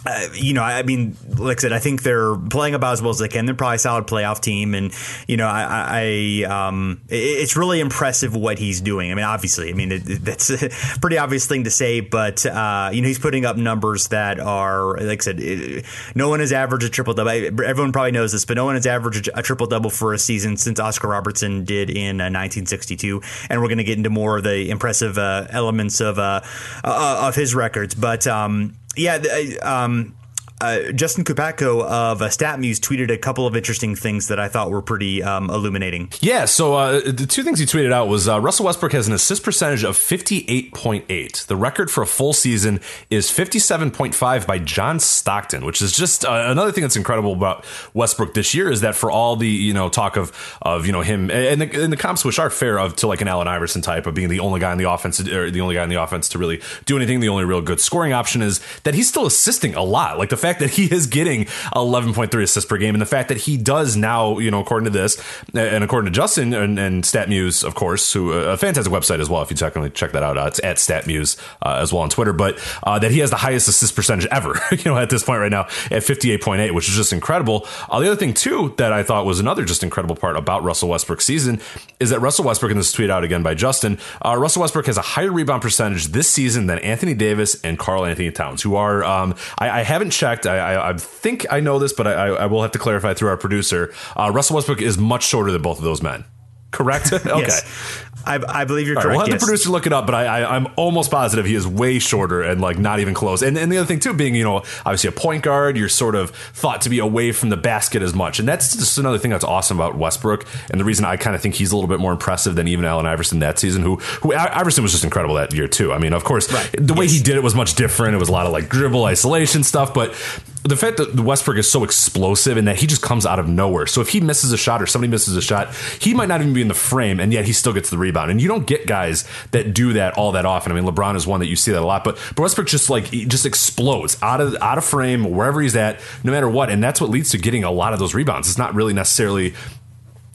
uh, 0.06 0.28
you 0.32 0.54
know, 0.54 0.62
I 0.62 0.84
mean, 0.84 1.16
like 1.38 1.58
I 1.58 1.60
said, 1.60 1.72
I 1.72 1.80
think 1.80 2.04
they're 2.04 2.36
playing 2.36 2.74
about 2.74 2.92
as 2.92 3.02
well 3.02 3.10
as 3.10 3.18
they 3.18 3.26
can. 3.26 3.46
They're 3.46 3.54
probably 3.54 3.76
a 3.76 3.80
solid 3.80 4.06
playoff 4.06 4.40
team, 4.40 4.74
and 4.74 4.94
you 5.26 5.36
know, 5.36 5.46
I, 5.46 6.44
I 6.44 6.68
um, 6.68 7.00
it's 7.08 7.56
really 7.56 7.80
impressive 7.80 8.34
what 8.34 8.60
he's 8.60 8.80
doing. 8.80 9.10
I 9.10 9.14
mean, 9.14 9.24
obviously, 9.24 9.70
I 9.70 9.72
mean, 9.72 9.90
it, 9.90 10.00
that's 10.24 10.50
a 10.50 10.68
pretty 11.00 11.18
obvious 11.18 11.46
thing 11.46 11.64
to 11.64 11.70
say, 11.70 11.98
but 11.98 12.46
uh, 12.46 12.90
you 12.92 13.02
know, 13.02 13.08
he's 13.08 13.18
putting 13.18 13.44
up 13.44 13.56
numbers 13.56 14.08
that 14.08 14.38
are, 14.38 14.96
like 14.98 15.22
I 15.22 15.24
said, 15.24 15.40
it, 15.40 15.84
no 16.14 16.28
one 16.28 16.38
has 16.40 16.52
averaged 16.52 16.84
a 16.84 16.88
triple 16.88 17.14
double. 17.14 17.30
Everyone 17.30 17.90
probably 17.90 18.12
knows 18.12 18.30
this, 18.30 18.44
but 18.44 18.54
no 18.54 18.66
one 18.66 18.76
has 18.76 18.86
averaged 18.86 19.28
a 19.34 19.42
triple 19.42 19.66
double 19.66 19.90
for 19.90 20.14
a 20.14 20.18
season 20.18 20.56
since 20.56 20.78
Oscar 20.78 21.08
Robertson 21.08 21.64
did 21.64 21.90
in 21.90 22.20
uh, 22.20 22.30
1962. 22.30 23.20
And 23.50 23.60
we're 23.60 23.68
going 23.68 23.78
to 23.78 23.84
get 23.84 23.98
into 23.98 24.10
more 24.10 24.38
of 24.38 24.44
the 24.44 24.70
impressive 24.70 25.18
uh, 25.18 25.48
elements 25.50 26.00
of 26.00 26.20
uh, 26.20 26.40
uh, 26.84 27.24
of 27.26 27.34
his 27.34 27.52
records, 27.52 27.96
but. 27.96 28.28
Um, 28.28 28.76
yeah, 28.98 29.18
um, 29.62 30.17
uh, 30.60 30.92
Justin 30.92 31.24
Kubatko 31.24 31.82
of 31.82 32.22
uh, 32.22 32.28
StatMuse 32.28 32.78
tweeted 32.78 33.10
a 33.10 33.18
couple 33.18 33.46
of 33.46 33.56
interesting 33.56 33.94
things 33.94 34.28
that 34.28 34.40
I 34.40 34.48
thought 34.48 34.70
were 34.70 34.82
pretty 34.82 35.22
um, 35.22 35.50
illuminating. 35.50 36.10
Yeah, 36.20 36.46
so 36.46 36.74
uh, 36.74 37.00
the 37.00 37.26
two 37.26 37.42
things 37.42 37.58
he 37.58 37.66
tweeted 37.66 37.92
out 37.92 38.08
was 38.08 38.28
uh, 38.28 38.40
Russell 38.40 38.66
Westbrook 38.66 38.92
has 38.92 39.06
an 39.06 39.14
assist 39.14 39.42
percentage 39.44 39.84
of 39.84 39.96
58.8. 39.96 41.46
The 41.46 41.56
record 41.56 41.90
for 41.90 42.02
a 42.02 42.06
full 42.06 42.32
season 42.32 42.80
is 43.10 43.28
57.5 43.28 44.46
by 44.46 44.58
John 44.58 44.98
Stockton, 44.98 45.64
which 45.64 45.80
is 45.80 45.92
just 45.92 46.24
uh, 46.24 46.46
another 46.48 46.72
thing 46.72 46.82
that's 46.82 46.96
incredible 46.96 47.32
about 47.32 47.64
Westbrook 47.94 48.34
this 48.34 48.54
year 48.54 48.70
is 48.70 48.80
that 48.80 48.94
for 48.94 49.10
all 49.10 49.36
the 49.36 49.48
you 49.48 49.72
know 49.72 49.88
talk 49.88 50.16
of 50.16 50.58
of 50.62 50.86
you 50.86 50.92
know 50.92 51.02
him 51.02 51.30
and 51.30 51.60
the, 51.60 51.82
and 51.82 51.92
the 51.92 51.96
comps 51.96 52.24
which 52.24 52.38
are 52.38 52.50
fair 52.50 52.78
of 52.78 52.96
to 52.96 53.06
like 53.06 53.20
an 53.20 53.28
Allen 53.28 53.48
Iverson 53.48 53.82
type 53.82 54.06
of 54.06 54.14
being 54.14 54.28
the 54.28 54.40
only 54.40 54.60
guy 54.60 54.72
in 54.72 54.78
the 54.78 54.90
offense 54.90 55.20
or 55.20 55.50
the 55.50 55.60
only 55.60 55.74
guy 55.74 55.82
in 55.82 55.88
the 55.88 56.00
offense 56.00 56.28
to 56.30 56.38
really 56.38 56.60
do 56.84 56.96
anything, 56.96 57.20
the 57.20 57.28
only 57.28 57.44
real 57.44 57.60
good 57.60 57.80
scoring 57.80 58.12
option 58.12 58.42
is 58.42 58.60
that 58.82 58.94
he's 58.94 59.08
still 59.08 59.26
assisting 59.26 59.74
a 59.74 59.82
lot. 59.82 60.18
Like 60.18 60.30
the 60.30 60.36
fact 60.48 60.60
that 60.60 60.70
he 60.70 60.86
is 60.86 61.06
getting 61.06 61.44
11.3 61.74 62.42
assists 62.42 62.68
per 62.68 62.78
game 62.78 62.94
and 62.94 63.02
the 63.02 63.06
fact 63.06 63.28
that 63.28 63.36
he 63.36 63.56
does 63.58 63.96
now, 63.96 64.38
you 64.38 64.50
know, 64.50 64.60
according 64.60 64.84
to 64.84 64.90
this 64.90 65.22
and 65.54 65.84
according 65.84 66.10
to 66.10 66.16
Justin 66.16 66.54
and, 66.54 66.78
and 66.78 67.04
StatMuse, 67.04 67.64
of 67.64 67.74
course, 67.74 68.12
who 68.12 68.32
uh, 68.32 68.52
a 68.52 68.56
fantastic 68.56 68.92
website 68.92 69.20
as 69.20 69.28
well. 69.28 69.42
If 69.42 69.50
you 69.50 69.56
technically 69.56 69.90
check 69.90 70.12
that 70.12 70.22
out, 70.22 70.38
uh, 70.38 70.46
it's 70.46 70.58
at 70.64 70.76
StatMuse 70.76 71.38
uh, 71.60 71.80
as 71.82 71.92
well 71.92 72.02
on 72.02 72.08
Twitter. 72.08 72.32
But 72.32 72.58
uh, 72.82 72.98
that 72.98 73.10
he 73.10 73.18
has 73.18 73.28
the 73.30 73.36
highest 73.36 73.68
assist 73.68 73.94
percentage 73.94 74.26
ever, 74.30 74.58
you 74.72 74.84
know, 74.84 74.96
at 74.96 75.10
this 75.10 75.22
point 75.22 75.40
right 75.40 75.50
now 75.50 75.62
at 75.90 76.02
58.8, 76.02 76.72
which 76.74 76.88
is 76.88 76.96
just 76.96 77.12
incredible. 77.12 77.66
Uh, 77.90 78.00
the 78.00 78.06
other 78.06 78.16
thing 78.16 78.32
too 78.32 78.74
that 78.78 78.92
I 78.92 79.02
thought 79.02 79.26
was 79.26 79.40
another 79.40 79.66
just 79.66 79.82
incredible 79.82 80.16
part 80.16 80.36
about 80.36 80.62
Russell 80.62 80.88
Westbrook's 80.88 81.26
season 81.26 81.60
is 82.00 82.10
that 82.10 82.20
Russell 82.20 82.46
Westbrook, 82.46 82.70
and 82.70 82.80
this 82.80 82.92
tweet 82.92 83.10
out 83.10 83.22
again 83.22 83.42
by 83.42 83.52
Justin, 83.54 83.98
uh, 84.24 84.34
Russell 84.38 84.62
Westbrook 84.62 84.86
has 84.86 84.96
a 84.96 85.02
higher 85.02 85.30
rebound 85.30 85.60
percentage 85.60 86.06
this 86.06 86.30
season 86.30 86.68
than 86.68 86.78
Anthony 86.78 87.12
Davis 87.12 87.60
and 87.62 87.78
Karl-Anthony 87.78 88.30
Towns, 88.30 88.62
who 88.62 88.76
are 88.76 89.04
um, 89.04 89.34
I, 89.58 89.80
I 89.80 89.82
haven't 89.82 90.10
checked 90.10 90.37
I, 90.46 90.56
I, 90.56 90.90
I, 90.90 90.92
think 90.94 91.46
I 91.50 91.60
know 91.60 91.78
this, 91.78 91.92
but 91.92 92.06
I, 92.06 92.28
I, 92.28 92.46
will 92.46 92.62
have 92.62 92.72
to 92.72 92.78
clarify 92.78 93.14
through 93.14 93.28
our 93.28 93.36
producer. 93.36 93.92
Uh, 94.16 94.30
Russell 94.32 94.56
Westbrook 94.56 94.80
is 94.80 94.98
much 94.98 95.26
shorter 95.26 95.52
than 95.52 95.62
both 95.62 95.78
of 95.78 95.84
those 95.84 96.02
men. 96.02 96.24
Correct? 96.70 97.12
okay. 97.12 97.28
yes. 97.38 98.04
I, 98.26 98.40
I 98.46 98.64
believe 98.64 98.86
you're 98.86 98.96
All 98.96 99.02
correct. 99.02 99.06
Right, 99.06 99.16
we'll 99.16 99.26
have 99.26 99.28
yes. 99.28 99.40
the 99.40 99.46
producer 99.46 99.70
look 99.70 99.86
it 99.86 99.92
up, 99.92 100.06
but 100.06 100.14
I, 100.14 100.42
I, 100.42 100.56
am 100.56 100.68
almost 100.76 101.10
positive 101.10 101.46
he 101.46 101.54
is 101.54 101.66
way 101.66 101.98
shorter 101.98 102.42
and 102.42 102.60
like 102.60 102.78
not 102.78 103.00
even 103.00 103.14
close. 103.14 103.42
And, 103.42 103.56
and 103.56 103.70
the 103.72 103.78
other 103.78 103.86
thing 103.86 104.00
too, 104.00 104.12
being 104.12 104.34
you 104.34 104.44
know 104.44 104.58
obviously 104.84 105.08
a 105.08 105.12
point 105.12 105.42
guard, 105.42 105.76
you're 105.76 105.88
sort 105.88 106.14
of 106.14 106.30
thought 106.30 106.82
to 106.82 106.90
be 106.90 106.98
away 106.98 107.32
from 107.32 107.48
the 107.48 107.56
basket 107.56 108.02
as 108.02 108.14
much, 108.14 108.38
and 108.38 108.46
that's 108.46 108.76
just 108.76 108.98
another 108.98 109.18
thing 109.18 109.30
that's 109.30 109.44
awesome 109.44 109.78
about 109.78 109.96
Westbrook. 109.96 110.46
And 110.70 110.80
the 110.80 110.84
reason 110.84 111.04
I 111.04 111.16
kind 111.16 111.34
of 111.34 111.42
think 111.42 111.54
he's 111.54 111.72
a 111.72 111.76
little 111.76 111.88
bit 111.88 112.00
more 112.00 112.12
impressive 112.12 112.54
than 112.54 112.68
even 112.68 112.84
Allen 112.84 113.06
Iverson 113.06 113.38
that 113.38 113.58
season, 113.58 113.82
who 113.82 113.96
who 113.96 114.34
Iverson 114.34 114.82
was 114.82 114.92
just 114.92 115.04
incredible 115.04 115.36
that 115.36 115.52
year 115.52 115.68
too. 115.68 115.92
I 115.92 115.98
mean, 115.98 116.12
of 116.12 116.24
course, 116.24 116.52
right. 116.52 116.70
the 116.78 116.94
way 116.94 117.06
yes. 117.06 117.14
he 117.14 117.22
did 117.22 117.36
it 117.36 117.42
was 117.42 117.54
much 117.54 117.74
different. 117.74 118.14
It 118.14 118.18
was 118.18 118.28
a 118.28 118.32
lot 118.32 118.46
of 118.46 118.52
like 118.52 118.68
dribble 118.68 119.04
isolation 119.04 119.62
stuff, 119.62 119.94
but 119.94 120.14
the 120.62 120.76
fact 120.76 120.96
that 120.96 121.18
Westbrook 121.18 121.56
is 121.56 121.70
so 121.70 121.84
explosive 121.84 122.56
and 122.56 122.66
that 122.68 122.76
he 122.76 122.86
just 122.86 123.02
comes 123.02 123.24
out 123.24 123.38
of 123.38 123.48
nowhere. 123.48 123.86
So 123.86 124.00
if 124.00 124.08
he 124.08 124.20
misses 124.20 124.52
a 124.52 124.56
shot 124.56 124.82
or 124.82 124.86
somebody 124.86 125.10
misses 125.10 125.36
a 125.36 125.42
shot, 125.42 125.74
he 126.00 126.14
might 126.14 126.28
not 126.28 126.40
even 126.40 126.52
be 126.52 126.62
in 126.62 126.68
the 126.68 126.74
frame, 126.74 127.20
and 127.20 127.32
yet 127.32 127.44
he 127.44 127.52
still 127.52 127.72
gets 127.72 127.90
the 127.90 127.98
rebound. 127.98 128.30
And 128.30 128.40
you 128.40 128.48
don't 128.48 128.66
get 128.66 128.86
guys 128.86 129.24
that 129.52 129.72
do 129.72 129.92
that 129.94 130.16
all 130.16 130.32
that 130.32 130.46
often. 130.46 130.72
I 130.72 130.74
mean, 130.74 130.84
LeBron 130.84 131.16
is 131.16 131.26
one 131.26 131.40
that 131.40 131.46
you 131.46 131.56
see 131.56 131.72
that 131.72 131.80
a 131.80 131.86
lot, 131.86 132.04
but, 132.04 132.16
but 132.34 132.42
Westbrook 132.42 132.66
just 132.66 132.90
like 132.90 133.10
just 133.10 133.46
explodes 133.46 134.18
out 134.22 134.40
of 134.40 134.56
out 134.60 134.78
of 134.78 134.84
frame 134.84 135.30
wherever 135.30 135.60
he's 135.60 135.76
at, 135.76 136.00
no 136.24 136.32
matter 136.32 136.48
what, 136.48 136.70
and 136.70 136.82
that's 136.82 137.00
what 137.00 137.10
leads 137.10 137.30
to 137.30 137.38
getting 137.38 137.64
a 137.64 137.70
lot 137.70 137.92
of 137.92 137.98
those 137.98 138.14
rebounds. 138.14 138.48
It's 138.48 138.58
not 138.58 138.74
really 138.74 138.92
necessarily 138.92 139.54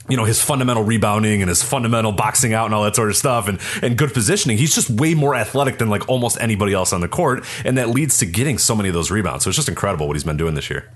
you 0.08 0.16
know 0.16 0.24
his 0.24 0.40
fundamental 0.40 0.82
rebounding 0.82 1.42
and 1.42 1.48
his 1.48 1.62
fundamental 1.62 2.12
boxing 2.12 2.52
out 2.52 2.66
and 2.66 2.74
all 2.74 2.84
that 2.84 2.96
sort 2.96 3.08
of 3.08 3.16
stuff 3.16 3.48
and 3.48 3.58
and 3.82 3.96
good 3.96 4.12
positioning. 4.12 4.58
He's 4.58 4.74
just 4.74 4.90
way 4.90 5.14
more 5.14 5.34
athletic 5.34 5.78
than 5.78 5.88
like 5.88 6.08
almost 6.08 6.38
anybody 6.40 6.72
else 6.72 6.92
on 6.92 7.00
the 7.00 7.08
court 7.08 7.44
and 7.64 7.78
that 7.78 7.88
leads 7.88 8.18
to 8.18 8.26
getting 8.26 8.58
so 8.58 8.74
many 8.74 8.88
of 8.88 8.94
those 8.94 9.10
rebounds. 9.10 9.44
So 9.44 9.50
it's 9.50 9.56
just 9.56 9.68
incredible 9.68 10.06
what 10.06 10.16
he's 10.16 10.24
been 10.24 10.36
doing 10.36 10.54
this 10.54 10.70
year 10.70 10.90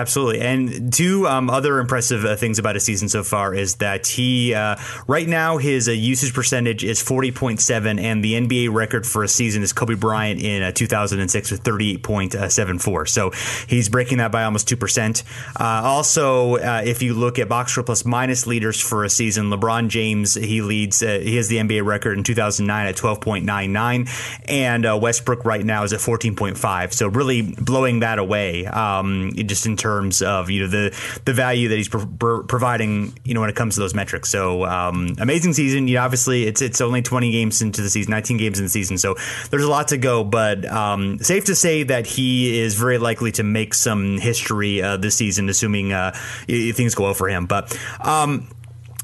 Absolutely. 0.00 0.40
And 0.40 0.90
two 0.90 1.28
um, 1.28 1.50
other 1.50 1.78
impressive 1.78 2.24
uh, 2.24 2.34
things 2.34 2.58
about 2.58 2.74
his 2.74 2.84
season 2.84 3.10
so 3.10 3.22
far 3.22 3.54
is 3.54 3.74
that 3.76 4.06
he, 4.06 4.54
uh, 4.54 4.76
right 5.06 5.28
now, 5.28 5.58
his 5.58 5.88
uh, 5.88 5.92
usage 5.92 6.32
percentage 6.32 6.84
is 6.84 7.02
40.7, 7.02 8.00
and 8.00 8.24
the 8.24 8.32
NBA 8.32 8.72
record 8.72 9.06
for 9.06 9.22
a 9.22 9.28
season 9.28 9.62
is 9.62 9.74
Kobe 9.74 9.96
Bryant 9.96 10.40
in 10.40 10.62
uh, 10.62 10.72
2006 10.72 11.50
with 11.50 11.62
38.74. 11.64 13.08
So 13.10 13.30
he's 13.68 13.90
breaking 13.90 14.18
that 14.18 14.32
by 14.32 14.44
almost 14.44 14.70
2%. 14.70 15.22
Uh, 15.54 15.86
also, 15.86 16.56
uh, 16.56 16.80
if 16.82 17.02
you 17.02 17.12
look 17.12 17.38
at 17.38 17.50
box 17.50 17.72
score 17.72 17.84
plus 17.84 18.06
minus 18.06 18.46
leaders 18.46 18.80
for 18.80 19.04
a 19.04 19.10
season, 19.10 19.50
LeBron 19.50 19.88
James, 19.88 20.32
he 20.34 20.62
leads, 20.62 21.00
he 21.00 21.36
has 21.36 21.48
the 21.48 21.58
NBA 21.58 21.84
record 21.84 22.16
in 22.16 22.24
2009 22.24 22.86
at 22.86 22.96
12.99, 22.96 24.48
and 24.48 25.02
Westbrook 25.02 25.44
right 25.44 25.64
now 25.64 25.82
is 25.84 25.92
at 25.92 26.00
14.5. 26.00 26.94
So 26.94 27.06
really 27.08 27.42
blowing 27.42 28.00
that 28.00 28.18
away 28.18 28.64
um, 28.64 29.32
just 29.34 29.66
in 29.66 29.76
terms 29.76 29.89
of 29.98 30.50
you 30.50 30.62
know 30.62 30.68
the 30.68 31.20
the 31.24 31.32
value 31.32 31.68
that 31.68 31.76
he's 31.76 31.88
pro- 31.88 32.06
pro- 32.06 32.42
providing 32.44 33.18
you 33.24 33.34
know 33.34 33.40
when 33.40 33.50
it 33.50 33.56
comes 33.56 33.74
to 33.74 33.80
those 33.80 33.94
metrics. 33.94 34.30
So 34.30 34.64
um, 34.64 35.14
amazing 35.18 35.52
season. 35.52 35.88
You 35.88 35.96
know, 35.96 36.02
obviously 36.02 36.44
it's 36.44 36.62
it's 36.62 36.80
only 36.80 37.02
20 37.02 37.30
games 37.32 37.62
into 37.62 37.82
the 37.82 37.90
season, 37.90 38.10
19 38.10 38.36
games 38.36 38.58
in 38.58 38.64
the 38.64 38.70
season, 38.70 38.98
so 38.98 39.16
there's 39.50 39.64
a 39.64 39.70
lot 39.70 39.88
to 39.88 39.98
go. 39.98 40.24
But 40.24 40.64
um, 40.66 41.18
safe 41.18 41.46
to 41.46 41.54
say 41.54 41.82
that 41.84 42.06
he 42.06 42.58
is 42.58 42.74
very 42.74 42.98
likely 42.98 43.32
to 43.32 43.42
make 43.42 43.74
some 43.74 44.18
history 44.18 44.82
uh, 44.82 44.96
this 44.96 45.16
season, 45.16 45.48
assuming 45.48 45.92
uh, 45.92 46.12
things 46.46 46.94
go 46.94 47.04
well 47.04 47.14
for 47.14 47.28
him. 47.28 47.46
But 47.46 47.76
um, 48.00 48.48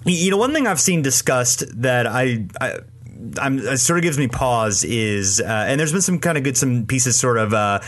you 0.05 0.31
know, 0.31 0.37
one 0.37 0.52
thing 0.52 0.66
I've 0.66 0.81
seen 0.81 1.02
discussed 1.02 1.64
that 1.83 2.07
I, 2.07 2.47
I 2.61 2.78
I'm, 3.38 3.59
it 3.59 3.78
sort 3.78 3.99
of 3.99 4.02
gives 4.02 4.19
me 4.19 4.28
pause 4.28 4.85
is, 4.85 5.40
uh, 5.40 5.45
and 5.45 5.81
there's 5.81 5.93
been 5.93 6.02
some 6.02 6.19
kind 6.19 6.38
of 6.38 6.45
good 6.45 6.57
some 6.57 6.87
pieces 6.87 7.19
sort 7.19 7.38
of 7.38 7.55
uh, 7.55 7.81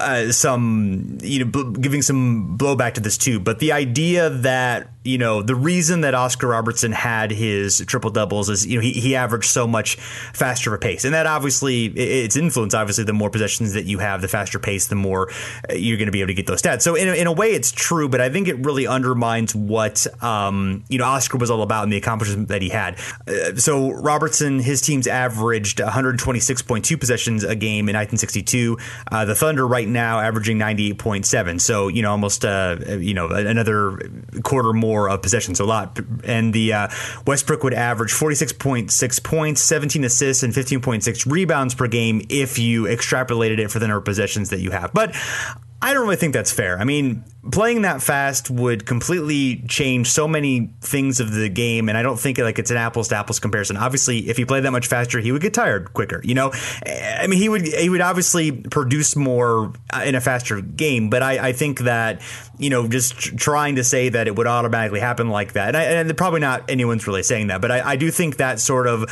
uh, 0.00 0.32
some 0.32 1.18
you 1.22 1.44
know 1.44 1.64
giving 1.72 2.02
some 2.02 2.58
blowback 2.58 2.94
to 2.94 3.00
this 3.00 3.18
too, 3.18 3.40
but 3.40 3.58
the 3.58 3.72
idea 3.72 4.30
that 4.30 4.90
you 5.06 5.18
know, 5.18 5.40
the 5.40 5.54
reason 5.54 6.00
that 6.02 6.14
Oscar 6.14 6.48
Robertson 6.48 6.92
had 6.92 7.30
his 7.30 7.78
triple 7.86 8.10
doubles 8.10 8.50
is, 8.50 8.66
you 8.66 8.76
know, 8.76 8.82
he, 8.82 8.92
he 8.92 9.14
averaged 9.14 9.48
so 9.48 9.66
much 9.66 9.96
faster 9.96 10.74
of 10.74 10.78
a 10.78 10.82
pace. 10.82 11.04
And 11.04 11.14
that 11.14 11.26
obviously, 11.26 11.86
it's 11.86 12.36
influence, 12.36 12.74
obviously, 12.74 13.04
the 13.04 13.12
more 13.12 13.30
possessions 13.30 13.74
that 13.74 13.84
you 13.84 13.98
have, 13.98 14.20
the 14.20 14.28
faster 14.28 14.58
pace, 14.58 14.88
the 14.88 14.96
more 14.96 15.30
uh, 15.70 15.74
you're 15.74 15.96
going 15.96 16.06
to 16.06 16.12
be 16.12 16.20
able 16.20 16.28
to 16.28 16.34
get 16.34 16.46
those 16.46 16.60
stats. 16.60 16.82
So, 16.82 16.94
in 16.94 17.08
a, 17.08 17.12
in 17.12 17.26
a 17.26 17.32
way, 17.32 17.52
it's 17.52 17.70
true, 17.70 18.08
but 18.08 18.20
I 18.20 18.28
think 18.28 18.48
it 18.48 18.64
really 18.64 18.86
undermines 18.86 19.54
what, 19.54 20.06
um, 20.22 20.84
you 20.88 20.98
know, 20.98 21.04
Oscar 21.04 21.38
was 21.38 21.50
all 21.50 21.62
about 21.62 21.84
and 21.84 21.92
the 21.92 21.96
accomplishment 21.96 22.48
that 22.48 22.62
he 22.62 22.68
had. 22.68 22.98
Uh, 23.26 23.54
so, 23.54 23.92
Robertson, 23.92 24.58
his 24.58 24.80
team's 24.80 25.06
averaged 25.06 25.78
126.2 25.78 26.98
possessions 26.98 27.44
a 27.44 27.54
game 27.54 27.88
in 27.88 27.94
1962. 27.94 28.78
Uh, 29.10 29.24
the 29.24 29.34
Thunder 29.34 29.66
right 29.66 29.88
now 29.88 30.18
averaging 30.18 30.58
98.7. 30.58 31.60
So, 31.60 31.88
you 31.88 32.02
know, 32.02 32.10
almost, 32.10 32.44
uh, 32.44 32.76
you 32.98 33.14
know, 33.14 33.28
another 33.28 33.98
quarter 34.42 34.72
more 34.72 34.95
more 34.96 35.10
of 35.10 35.20
possession, 35.20 35.54
so 35.54 35.64
a 35.64 35.66
lot. 35.66 35.98
And 36.24 36.52
the 36.52 36.72
uh, 36.72 36.88
Westbrook 37.26 37.62
would 37.62 37.74
average 37.74 38.12
46.6 38.12 39.22
points, 39.22 39.62
17 39.62 40.04
assists, 40.04 40.42
and 40.42 40.54
15.6 40.54 41.30
rebounds 41.30 41.74
per 41.74 41.86
game 41.86 42.22
if 42.30 42.58
you 42.58 42.84
extrapolated 42.84 43.58
it 43.58 43.70
for 43.70 43.78
the 43.78 43.86
number 43.86 43.98
of 43.98 44.04
possessions 44.04 44.50
that 44.50 44.60
you 44.60 44.70
have. 44.70 44.92
But 44.94 45.14
I 45.86 45.94
don't 45.94 46.02
really 46.02 46.16
think 46.16 46.32
that's 46.32 46.50
fair. 46.50 46.80
I 46.80 46.82
mean, 46.82 47.22
playing 47.52 47.82
that 47.82 48.02
fast 48.02 48.50
would 48.50 48.86
completely 48.86 49.62
change 49.68 50.10
so 50.10 50.26
many 50.26 50.74
things 50.80 51.20
of 51.20 51.30
the 51.30 51.48
game, 51.48 51.88
and 51.88 51.96
I 51.96 52.02
don't 52.02 52.18
think 52.18 52.38
like 52.38 52.58
it's 52.58 52.72
an 52.72 52.76
apples 52.76 53.06
to 53.10 53.14
apples 53.14 53.38
comparison. 53.38 53.76
Obviously, 53.76 54.28
if 54.28 54.36
he 54.36 54.44
played 54.44 54.64
that 54.64 54.72
much 54.72 54.88
faster, 54.88 55.20
he 55.20 55.30
would 55.30 55.42
get 55.42 55.54
tired 55.54 55.94
quicker. 55.94 56.20
You 56.24 56.34
know, 56.34 56.52
I 56.84 57.28
mean, 57.28 57.38
he 57.38 57.48
would 57.48 57.64
he 57.64 57.88
would 57.88 58.00
obviously 58.00 58.50
produce 58.50 59.14
more 59.14 59.74
in 60.04 60.16
a 60.16 60.20
faster 60.20 60.60
game, 60.60 61.08
but 61.08 61.22
I, 61.22 61.50
I 61.50 61.52
think 61.52 61.78
that 61.82 62.20
you 62.58 62.68
know 62.68 62.88
just 62.88 63.14
trying 63.38 63.76
to 63.76 63.84
say 63.84 64.08
that 64.08 64.26
it 64.26 64.34
would 64.34 64.48
automatically 64.48 64.98
happen 64.98 65.28
like 65.28 65.52
that, 65.52 65.68
and, 65.68 65.76
I, 65.76 65.82
and 65.82 66.16
probably 66.16 66.40
not 66.40 66.68
anyone's 66.68 67.06
really 67.06 67.22
saying 67.22 67.46
that, 67.46 67.60
but 67.60 67.70
I, 67.70 67.92
I 67.92 67.96
do 67.96 68.10
think 68.10 68.38
that 68.38 68.58
sort 68.58 68.88
of 68.88 69.04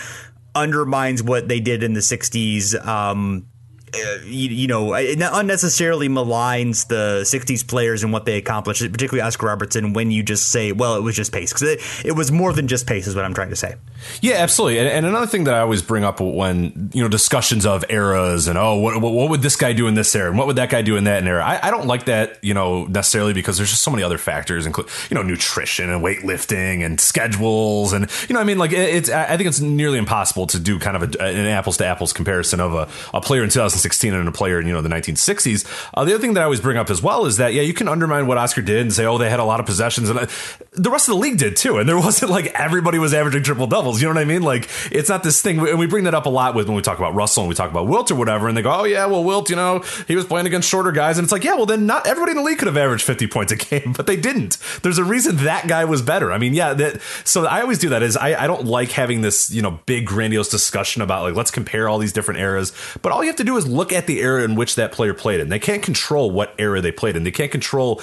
undermines 0.57 1.23
what 1.23 1.47
they 1.47 1.61
did 1.61 1.85
in 1.85 1.93
the 1.93 2.01
'60s. 2.01 2.85
Um, 2.85 3.47
uh, 3.95 4.25
you, 4.25 4.49
you, 4.51 4.67
know, 4.67 4.93
unnecessarily 4.93 6.09
maligns 6.09 6.89
the 6.89 7.23
60s 7.25 7.67
players 7.67 8.03
and 8.03 8.13
what 8.13 8.25
they 8.25 8.37
accomplished, 8.37 8.81
particularly 8.81 9.21
Oscar 9.21 9.47
Robertson, 9.47 9.93
when 9.93 10.11
you 10.11 10.23
just 10.23 10.49
say, 10.51 10.73
well, 10.73 10.97
it 10.97 11.03
was 11.03 11.17
just 11.17 11.33
pace. 11.33 11.53
Because 11.53 11.63
it, 11.63 12.07
it, 12.07 12.13
was 12.13 12.31
more 12.31 12.53
than 12.53 12.69
just 12.69 12.87
pace, 12.87 13.07
is 13.07 13.15
what 13.15 13.25
I'm 13.25 13.35
trying 13.35 13.51
to 13.51 13.57
say. 13.57 13.75
Yeah, 14.21 14.35
absolutely. 14.35 14.79
And, 14.79 14.89
and, 14.89 15.07
another 15.07 15.27
thing 15.27 15.45
that 15.45 15.55
I 15.55 15.61
always 15.61 15.83
bring 15.83 16.05
up 16.05 16.21
when, 16.21 16.91
you 16.95 17.03
know, 17.03 17.09
discussions 17.09 17.67
of 17.67 17.85
eras 17.89 18.49
and, 18.49 18.59
oh, 18.59 18.77
what, 18.77 19.01
what 19.01 19.31
would 19.31 19.43
this 19.43 19.57
guy 19.57 19.73
do 19.73 19.87
in 19.87 19.95
this 19.95 20.15
era? 20.15 20.29
And 20.29 20.39
what 20.39 20.47
would 20.47 20.57
that 20.57 20.71
guy 20.71 20.83
do 20.83 20.97
in 20.97 21.05
that 21.05 21.25
era? 21.25 21.45
I, 21.45 21.69
I 21.69 21.71
don't 21.71 21.87
like 21.87 22.07
that, 22.07 22.39
you 22.43 22.55
know, 22.55 22.85
necessarily 22.85 23.33
because 23.33 23.57
there's 23.57 23.71
just 23.71 23.83
so 23.83 23.91
many 23.91 24.03
other 24.03 24.19
factors, 24.19 24.67
including, 24.67 24.93
you 25.11 25.15
know, 25.15 25.23
nutrition 25.23 25.91
and 25.91 26.03
weightlifting 26.03 26.85
and 26.85 27.01
schedules. 27.01 27.93
And, 27.93 28.11
you 28.29 28.35
know, 28.35 28.41
I 28.41 28.45
mean, 28.45 28.59
like, 28.59 28.73
it's, 28.73 29.11
I 29.11 29.37
think 29.37 29.49
it's 29.49 29.61
nearly 29.61 29.99
impossible 29.99 30.47
to 30.49 30.59
do 30.59 30.79
kind 30.79 30.97
of 30.97 31.15
a, 31.15 31.23
an 31.23 31.47
apples 31.47 31.77
to 31.79 31.87
apples 31.87 32.13
comparison 32.13 32.61
of 32.61 32.75
a, 32.75 32.89
a 33.17 33.21
player 33.21 33.43
in 33.43 33.51
2006 33.51 33.84
2016 33.85 34.15
and 34.15 34.29
a 34.29 34.33
player 34.33 34.61
in 34.61 34.67
you 34.67 34.73
know 34.73 34.83
the 34.83 34.89
1960s. 34.89 35.65
Uh, 35.95 36.05
the 36.05 36.15
other 36.15 36.21
thing 36.21 36.35
that 36.35 36.41
I 36.41 36.45
always 36.45 36.61
bring 36.61 36.77
up 36.77 36.91
as 36.91 37.03
well 37.03 37.27
is 37.27 37.37
that 37.37 37.55
yeah, 37.55 37.63
you 37.63 37.75
can 37.75 37.89
undermine 37.89 38.27
what 38.27 38.39
Oscar 38.39 38.63
did 38.63 38.81
and 38.81 38.93
say 38.93 39.05
oh 39.05 39.19
they 39.19 39.31
had 39.31 39.41
a 39.41 39.45
lot 39.45 39.61
of 39.61 39.67
possessions 39.67 40.09
and 40.09 40.19
uh, 40.19 40.27
the 40.73 40.91
rest 40.91 41.09
of 41.09 41.15
the 41.15 41.21
league 41.21 41.39
did 41.39 41.57
too, 41.57 41.79
and 41.79 41.89
there 41.89 41.97
wasn't 42.09 42.31
like 42.31 42.47
everybody 42.55 42.99
was 42.99 43.15
averaging 43.15 43.43
triple 43.43 43.67
doubles. 43.67 44.01
You 44.01 44.09
know 44.09 44.15
what 44.15 44.21
I 44.21 44.25
mean? 44.25 44.43
Like 44.43 44.69
it's 44.91 45.09
not 45.09 45.23
this 45.23 45.41
thing, 45.41 45.59
and 45.61 45.79
we 45.79 45.87
bring 45.87 46.05
that 46.05 46.15
up 46.15 46.27
a 46.27 46.31
lot 46.31 46.55
with 46.55 46.67
when 46.67 46.77
we 46.77 46.83
talk 46.83 46.99
about 46.99 47.15
Russell 47.15 47.43
and 47.43 47.49
we 47.49 47.55
talk 47.55 47.71
about 47.71 47.87
Wilt 47.87 48.11
or 48.11 48.17
whatever, 48.17 48.49
and 48.49 48.57
they 48.57 48.63
go 48.63 48.73
oh 48.73 48.85
yeah, 48.85 49.07
well 49.07 49.23
Wilt, 49.23 49.51
you 49.51 49.57
know 49.57 49.85
he 50.09 50.17
was 50.17 50.25
playing 50.25 50.47
against 50.47 50.69
shorter 50.69 50.93
guys, 50.93 51.19
and 51.19 51.25
it's 51.25 51.33
like 51.33 51.45
yeah, 51.45 51.55
well 51.55 51.67
then 51.67 51.87
not 51.87 52.07
everybody 52.07 52.33
in 52.33 52.37
the 52.39 52.43
league 52.43 52.59
could 52.59 52.67
have 52.67 52.77
averaged 52.77 53.05
50 53.05 53.27
points 53.29 53.53
a 53.53 53.57
game, 53.57 53.93
but 53.97 54.07
they 54.07 54.17
didn't. 54.17 54.59
There's 54.83 54.99
a 54.99 55.05
reason 55.05 55.37
that 55.39 55.67
guy 55.67 55.85
was 55.85 56.03
better. 56.03 56.33
I 56.33 56.39
mean 56.39 56.55
yeah, 56.55 56.75
that 56.75 57.01
so 57.25 57.47
I 57.47 57.61
always 57.61 57.79
do 57.79 57.91
that 57.91 58.03
is 58.03 58.17
I, 58.17 58.45
I 58.45 58.47
don't 58.47 58.65
like 58.65 58.91
having 58.91 59.21
this 59.21 59.51
you 59.51 59.63
know 59.63 59.81
big 59.87 60.07
grandiose 60.07 60.49
discussion 60.49 61.03
about 61.03 61.25
like 61.25 61.35
let's 61.35 61.51
compare 61.51 61.89
all 61.89 61.99
these 61.99 62.13
different 62.13 62.41
eras, 62.41 62.73
but 63.03 63.13
all 63.13 63.23
you 63.23 63.29
have 63.29 63.37
to 63.37 63.45
do 63.45 63.57
is 63.57 63.67
look 63.75 63.93
at 63.93 64.07
the 64.07 64.21
era 64.21 64.45
in 64.45 64.55
which 64.55 64.77
that 64.77 64.93
player 64.93 65.15
played 65.15 65.41
in. 65.41 65.49
They 65.49 65.59
can't 65.59 65.83
control 65.83 66.31
what 66.31 66.55
era 66.59 66.81
they 66.81 66.93
played 66.93 67.17
in. 67.17 67.25
They 67.25 67.31
can't 67.31 67.51
control 67.51 68.01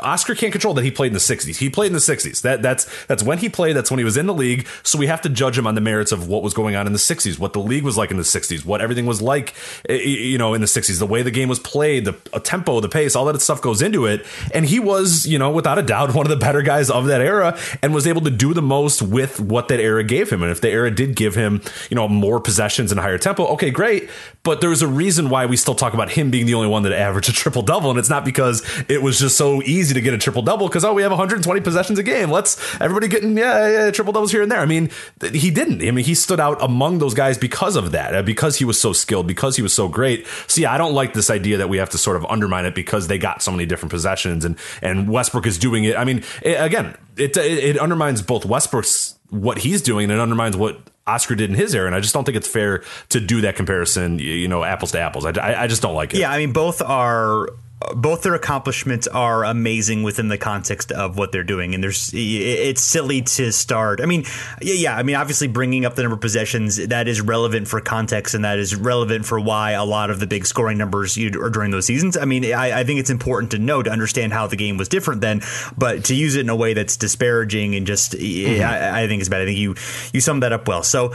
Oscar 0.00 0.34
can't 0.34 0.52
control 0.52 0.74
that 0.74 0.84
he 0.84 0.90
played 0.90 1.08
in 1.08 1.12
the 1.14 1.18
60s. 1.18 1.56
He 1.56 1.70
played 1.70 1.88
in 1.88 1.92
the 1.92 1.98
60s. 1.98 2.42
That 2.42 2.62
that's 2.62 2.86
that's 3.06 3.22
when 3.22 3.38
he 3.38 3.48
played, 3.48 3.74
that's 3.74 3.90
when 3.90 3.98
he 3.98 4.04
was 4.04 4.16
in 4.16 4.26
the 4.26 4.34
league. 4.34 4.66
So 4.82 4.98
we 4.98 5.06
have 5.06 5.20
to 5.22 5.28
judge 5.28 5.58
him 5.58 5.66
on 5.66 5.74
the 5.74 5.80
merits 5.80 6.12
of 6.12 6.28
what 6.28 6.42
was 6.42 6.54
going 6.54 6.76
on 6.76 6.86
in 6.86 6.92
the 6.92 6.98
60s, 6.98 7.38
what 7.38 7.52
the 7.52 7.60
league 7.60 7.84
was 7.84 7.96
like 7.96 8.10
in 8.10 8.16
the 8.16 8.22
60s, 8.22 8.64
what 8.64 8.80
everything 8.80 9.06
was 9.06 9.22
like 9.22 9.54
eh, 9.88 9.94
eh, 9.94 10.02
you 10.04 10.38
know 10.38 10.54
in 10.54 10.60
the 10.60 10.66
60s, 10.66 10.98
the 10.98 11.06
way 11.06 11.22
the 11.22 11.30
game 11.30 11.48
was 11.48 11.58
played, 11.58 12.04
the 12.04 12.16
uh, 12.32 12.38
tempo, 12.40 12.80
the 12.80 12.88
pace, 12.88 13.16
all 13.16 13.24
that 13.26 13.40
stuff 13.40 13.60
goes 13.60 13.82
into 13.82 14.06
it. 14.06 14.24
And 14.52 14.64
he 14.66 14.80
was, 14.80 15.26
you 15.26 15.38
know, 15.38 15.50
without 15.50 15.78
a 15.78 15.82
doubt 15.82 16.14
one 16.14 16.26
of 16.26 16.30
the 16.30 16.36
better 16.36 16.62
guys 16.62 16.90
of 16.90 17.06
that 17.06 17.20
era 17.20 17.58
and 17.82 17.94
was 17.94 18.06
able 18.06 18.22
to 18.22 18.30
do 18.30 18.54
the 18.54 18.62
most 18.62 19.02
with 19.02 19.40
what 19.40 19.68
that 19.68 19.80
era 19.80 20.04
gave 20.04 20.30
him. 20.30 20.42
And 20.42 20.50
if 20.50 20.60
the 20.60 20.70
era 20.70 20.90
did 20.90 21.16
give 21.16 21.34
him, 21.34 21.62
you 21.90 21.94
know, 21.94 22.08
more 22.08 22.40
possessions 22.40 22.90
and 22.90 23.00
higher 23.00 23.18
tempo, 23.18 23.46
okay, 23.54 23.70
great. 23.70 24.08
But 24.42 24.60
there 24.60 24.70
was 24.70 24.82
a 24.82 24.88
reason 24.88 25.13
why 25.22 25.46
we 25.46 25.56
still 25.56 25.74
talk 25.74 25.94
about 25.94 26.10
him 26.10 26.30
being 26.30 26.46
the 26.46 26.54
only 26.54 26.68
one 26.68 26.82
that 26.82 26.92
averaged 26.92 27.28
a 27.28 27.32
triple 27.32 27.62
double, 27.62 27.90
and 27.90 27.98
it's 27.98 28.10
not 28.10 28.24
because 28.24 28.62
it 28.88 29.02
was 29.02 29.18
just 29.18 29.36
so 29.36 29.62
easy 29.62 29.94
to 29.94 30.00
get 30.00 30.14
a 30.14 30.18
triple 30.18 30.42
double. 30.42 30.68
Because 30.68 30.84
oh, 30.84 30.94
we 30.94 31.02
have 31.02 31.10
120 31.10 31.60
possessions 31.60 31.98
a 31.98 32.02
game. 32.02 32.30
Let's 32.30 32.58
everybody 32.80 33.08
getting 33.08 33.36
yeah, 33.36 33.68
yeah 33.68 33.90
triple 33.90 34.12
doubles 34.12 34.32
here 34.32 34.42
and 34.42 34.50
there. 34.50 34.60
I 34.60 34.66
mean, 34.66 34.90
he 35.32 35.50
didn't. 35.50 35.82
I 35.86 35.90
mean, 35.90 36.04
he 36.04 36.14
stood 36.14 36.40
out 36.40 36.62
among 36.62 36.98
those 36.98 37.14
guys 37.14 37.38
because 37.38 37.76
of 37.76 37.92
that, 37.92 38.14
uh, 38.14 38.22
because 38.22 38.56
he 38.56 38.64
was 38.64 38.80
so 38.80 38.92
skilled, 38.92 39.26
because 39.26 39.56
he 39.56 39.62
was 39.62 39.72
so 39.72 39.88
great. 39.88 40.26
Yeah, 40.56 40.72
I 40.72 40.78
don't 40.78 40.94
like 40.94 41.14
this 41.14 41.30
idea 41.30 41.56
that 41.58 41.68
we 41.68 41.78
have 41.78 41.90
to 41.90 41.98
sort 41.98 42.16
of 42.16 42.24
undermine 42.26 42.64
it 42.64 42.74
because 42.74 43.08
they 43.08 43.18
got 43.18 43.42
so 43.42 43.50
many 43.50 43.66
different 43.66 43.90
possessions, 43.90 44.44
and 44.44 44.56
and 44.82 45.08
Westbrook 45.08 45.46
is 45.46 45.58
doing 45.58 45.84
it. 45.84 45.96
I 45.96 46.04
mean, 46.04 46.22
it, 46.42 46.54
again, 46.54 46.96
it, 47.16 47.36
it 47.36 47.64
it 47.64 47.78
undermines 47.78 48.22
both 48.22 48.44
Westbrook's 48.44 49.13
what 49.30 49.58
he's 49.58 49.82
doing 49.82 50.04
and 50.04 50.12
it 50.12 50.20
undermines 50.20 50.56
what 50.56 50.80
Oscar 51.06 51.34
did 51.34 51.50
in 51.50 51.56
his 51.56 51.74
era, 51.74 51.86
and 51.86 51.94
I 51.94 52.00
just 52.00 52.14
don't 52.14 52.24
think 52.24 52.36
it's 52.36 52.48
fair 52.48 52.82
to 53.10 53.20
do 53.20 53.42
that 53.42 53.56
comparison. 53.56 54.18
You 54.18 54.48
know, 54.48 54.64
apples 54.64 54.92
to 54.92 55.00
apples. 55.00 55.26
I, 55.26 55.32
I, 55.32 55.62
I 55.64 55.66
just 55.66 55.82
don't 55.82 55.94
like 55.94 56.14
it. 56.14 56.20
Yeah, 56.20 56.30
I 56.30 56.38
mean, 56.38 56.52
both 56.52 56.80
are 56.80 57.48
both 57.94 58.22
their 58.22 58.34
accomplishments 58.34 59.06
are 59.08 59.44
amazing 59.44 60.02
within 60.02 60.28
the 60.28 60.38
context 60.38 60.92
of 60.92 61.16
what 61.18 61.32
they're 61.32 61.44
doing. 61.44 61.74
And 61.74 61.82
there's 61.82 62.10
it's 62.14 62.82
silly 62.82 63.22
to 63.22 63.52
start 63.52 64.00
i 64.00 64.06
mean 64.06 64.24
yeah 64.60 64.96
i 64.96 65.02
mean 65.02 65.16
obviously 65.16 65.48
bringing 65.48 65.84
up 65.84 65.94
the 65.94 66.02
number 66.02 66.14
of 66.14 66.20
possessions 66.20 66.76
that 66.76 67.08
is 67.08 67.20
relevant 67.20 67.68
for 67.68 67.80
context 67.80 68.34
and 68.34 68.44
that 68.44 68.58
is 68.58 68.74
relevant 68.74 69.24
for 69.26 69.38
why 69.40 69.72
a 69.72 69.84
lot 69.84 70.10
of 70.10 70.20
the 70.20 70.26
big 70.26 70.46
scoring 70.46 70.78
numbers 70.78 71.16
are 71.18 71.50
during 71.50 71.70
those 71.70 71.86
seasons. 71.86 72.16
I 72.16 72.24
mean 72.24 72.44
I, 72.52 72.80
I 72.80 72.84
think 72.84 73.00
it's 73.00 73.10
important 73.10 73.52
to 73.52 73.58
know 73.58 73.82
to 73.82 73.90
understand 73.90 74.32
how 74.32 74.46
the 74.46 74.56
game 74.56 74.76
was 74.76 74.88
different 74.88 75.20
then 75.20 75.42
but 75.76 76.04
to 76.04 76.14
use 76.14 76.36
it 76.36 76.40
in 76.40 76.48
a 76.48 76.56
way 76.56 76.74
that's 76.74 76.96
disparaging 76.96 77.74
and 77.74 77.86
just 77.86 78.12
mm-hmm. 78.12 78.62
I, 78.62 79.02
I 79.02 79.06
think 79.06 79.22
is 79.22 79.28
bad. 79.28 79.42
I 79.42 79.46
think 79.46 79.58
you 79.58 79.74
you 80.12 80.20
summed 80.20 80.42
that 80.42 80.52
up 80.52 80.68
well. 80.68 80.82
So 80.82 81.12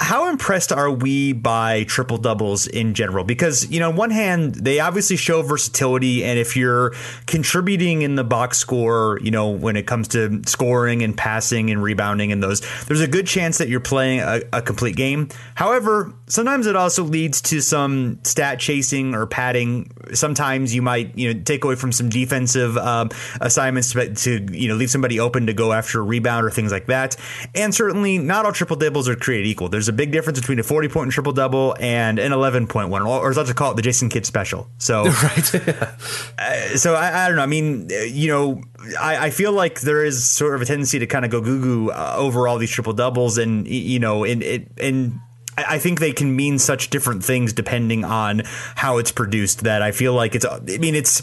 how 0.00 0.30
impressed 0.30 0.72
are 0.72 0.90
we 0.90 1.34
by 1.34 1.84
triple 1.84 2.16
doubles 2.16 2.66
in 2.66 2.94
general? 2.94 3.22
Because, 3.22 3.70
you 3.70 3.78
know, 3.80 3.90
on 3.90 3.96
one 3.96 4.10
hand, 4.10 4.54
they 4.54 4.80
obviously 4.80 5.16
show 5.16 5.42
versatility. 5.42 6.24
And 6.24 6.38
if 6.38 6.56
you're 6.56 6.94
contributing 7.26 8.00
in 8.00 8.14
the 8.14 8.24
box 8.24 8.56
score, 8.56 9.20
you 9.22 9.30
know, 9.30 9.50
when 9.50 9.76
it 9.76 9.86
comes 9.86 10.08
to 10.08 10.40
scoring 10.46 11.02
and 11.02 11.14
passing 11.14 11.70
and 11.70 11.82
rebounding 11.82 12.32
and 12.32 12.42
those, 12.42 12.62
there's 12.86 13.02
a 13.02 13.06
good 13.06 13.26
chance 13.26 13.58
that 13.58 13.68
you're 13.68 13.78
playing 13.78 14.20
a, 14.20 14.40
a 14.54 14.62
complete 14.62 14.96
game. 14.96 15.28
However, 15.54 16.14
sometimes 16.28 16.66
it 16.66 16.76
also 16.76 17.04
leads 17.04 17.42
to 17.42 17.60
some 17.60 18.20
stat 18.24 18.58
chasing 18.58 19.14
or 19.14 19.26
padding. 19.26 19.92
Sometimes 20.14 20.74
you 20.74 20.80
might, 20.80 21.16
you 21.18 21.34
know, 21.34 21.42
take 21.42 21.62
away 21.62 21.74
from 21.74 21.92
some 21.92 22.08
defensive 22.08 22.78
um, 22.78 23.10
assignments 23.42 23.92
to, 23.92 24.14
to, 24.14 24.46
you 24.50 24.68
know, 24.68 24.76
leave 24.76 24.90
somebody 24.90 25.20
open 25.20 25.46
to 25.46 25.52
go 25.52 25.74
after 25.74 26.00
a 26.00 26.02
rebound 26.02 26.46
or 26.46 26.50
things 26.50 26.72
like 26.72 26.86
that. 26.86 27.16
And 27.54 27.74
certainly 27.74 28.16
not 28.16 28.46
all 28.46 28.52
triple 28.52 28.76
doubles 28.76 29.06
are 29.06 29.14
created 29.14 29.46
equal. 29.46 29.68
There's 29.68 29.89
a 29.90 29.92
big 29.92 30.10
difference 30.12 30.40
between 30.40 30.58
a 30.58 30.62
40 30.62 30.88
point 30.88 31.12
triple 31.12 31.32
double 31.32 31.76
and 31.78 32.18
an 32.18 32.32
11 32.32 32.66
point 32.66 32.88
one, 32.88 33.02
or 33.02 33.28
as 33.28 33.36
I 33.36 33.42
like 33.42 33.48
to 33.48 33.54
call 33.54 33.72
it, 33.72 33.76
the 33.76 33.82
Jason 33.82 34.08
Kidd 34.08 34.24
special. 34.24 34.68
So, 34.78 35.04
right. 35.22 35.54
uh, 36.38 36.76
so 36.78 36.94
I, 36.94 37.24
I, 37.24 37.28
don't 37.28 37.36
know. 37.36 37.42
I 37.42 37.46
mean, 37.46 37.88
you 37.90 38.28
know, 38.28 38.62
I, 38.98 39.26
I, 39.26 39.30
feel 39.30 39.52
like 39.52 39.80
there 39.80 40.04
is 40.04 40.24
sort 40.24 40.54
of 40.54 40.62
a 40.62 40.64
tendency 40.64 40.98
to 40.98 41.06
kind 41.06 41.24
of 41.24 41.30
go 41.30 41.40
goo 41.40 41.60
goo 41.60 41.90
uh, 41.90 42.14
over 42.16 42.48
all 42.48 42.56
these 42.58 42.70
triple 42.70 42.94
doubles, 42.94 43.36
and 43.36 43.66
you 43.68 43.98
know, 43.98 44.24
and 44.24 44.42
it 44.42 44.68
and. 44.78 45.20
I 45.58 45.78
think 45.78 46.00
they 46.00 46.12
can 46.12 46.34
mean 46.34 46.58
such 46.58 46.88
different 46.88 47.22
things 47.22 47.52
depending 47.52 48.02
on 48.02 48.42
how 48.76 48.96
it's 48.96 49.12
produced. 49.12 49.64
That 49.64 49.82
I 49.82 49.90
feel 49.90 50.14
like 50.14 50.34
it's. 50.34 50.46
I 50.46 50.58
mean, 50.78 50.94
it's 50.94 51.22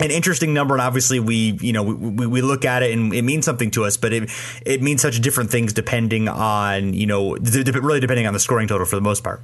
an 0.00 0.10
interesting 0.10 0.54
number 0.54 0.74
and 0.74 0.82
obviously 0.82 1.20
we 1.20 1.58
you 1.60 1.72
know 1.72 1.82
we, 1.82 2.26
we 2.26 2.40
look 2.42 2.64
at 2.64 2.82
it 2.82 2.92
and 2.92 3.12
it 3.12 3.22
means 3.22 3.44
something 3.44 3.70
to 3.70 3.84
us 3.84 3.96
but 3.96 4.12
it 4.12 4.30
it 4.64 4.82
means 4.82 5.02
such 5.02 5.20
different 5.20 5.50
things 5.50 5.72
depending 5.72 6.28
on 6.28 6.94
you 6.94 7.06
know 7.06 7.36
really 7.36 8.00
depending 8.00 8.26
on 8.26 8.32
the 8.32 8.40
scoring 8.40 8.68
total 8.68 8.86
for 8.86 8.96
the 8.96 9.02
most 9.02 9.24
part 9.24 9.42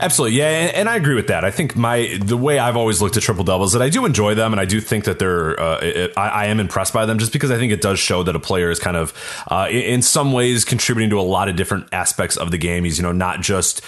Absolutely, 0.00 0.38
yeah, 0.38 0.48
and, 0.48 0.74
and, 0.74 0.88
I 0.88 0.96
agree 0.96 1.14
with 1.14 1.28
that. 1.28 1.44
I 1.44 1.50
think 1.50 1.76
my 1.76 2.18
the 2.20 2.36
way 2.36 2.58
I've 2.58 2.76
always 2.76 3.00
looked 3.00 3.16
at 3.16 3.22
triple 3.22 3.44
doubles 3.44 3.72
that 3.72 3.82
I 3.82 3.88
do 3.88 4.04
enjoy 4.04 4.34
them, 4.34 4.52
and 4.52 4.60
I 4.60 4.64
do 4.64 4.80
think 4.80 5.04
that 5.04 5.18
they're 5.18 5.58
uh, 5.60 5.78
it, 5.82 6.12
I, 6.16 6.28
I, 6.28 6.44
am 6.46 6.58
impressed 6.58 6.92
by 6.92 7.06
them 7.06 7.18
just 7.18 7.32
because 7.32 7.50
I 7.50 7.58
think 7.58 7.72
it 7.72 7.80
does 7.80 7.98
show 7.98 8.22
that 8.24 8.34
a 8.34 8.40
player 8.40 8.70
is 8.70 8.78
kind 8.78 8.96
of 8.96 9.12
uh, 9.50 9.68
in, 9.70 10.02
some 10.02 10.32
ways 10.32 10.64
contributing 10.64 11.10
to 11.10 11.20
a 11.20 11.22
lot 11.22 11.48
of 11.48 11.56
different 11.56 11.86
aspects 11.92 12.36
of 12.36 12.50
the 12.50 12.58
game. 12.58 12.84
He's 12.84 12.98
you 12.98 13.02
know 13.02 13.12
not 13.12 13.40
just 13.40 13.82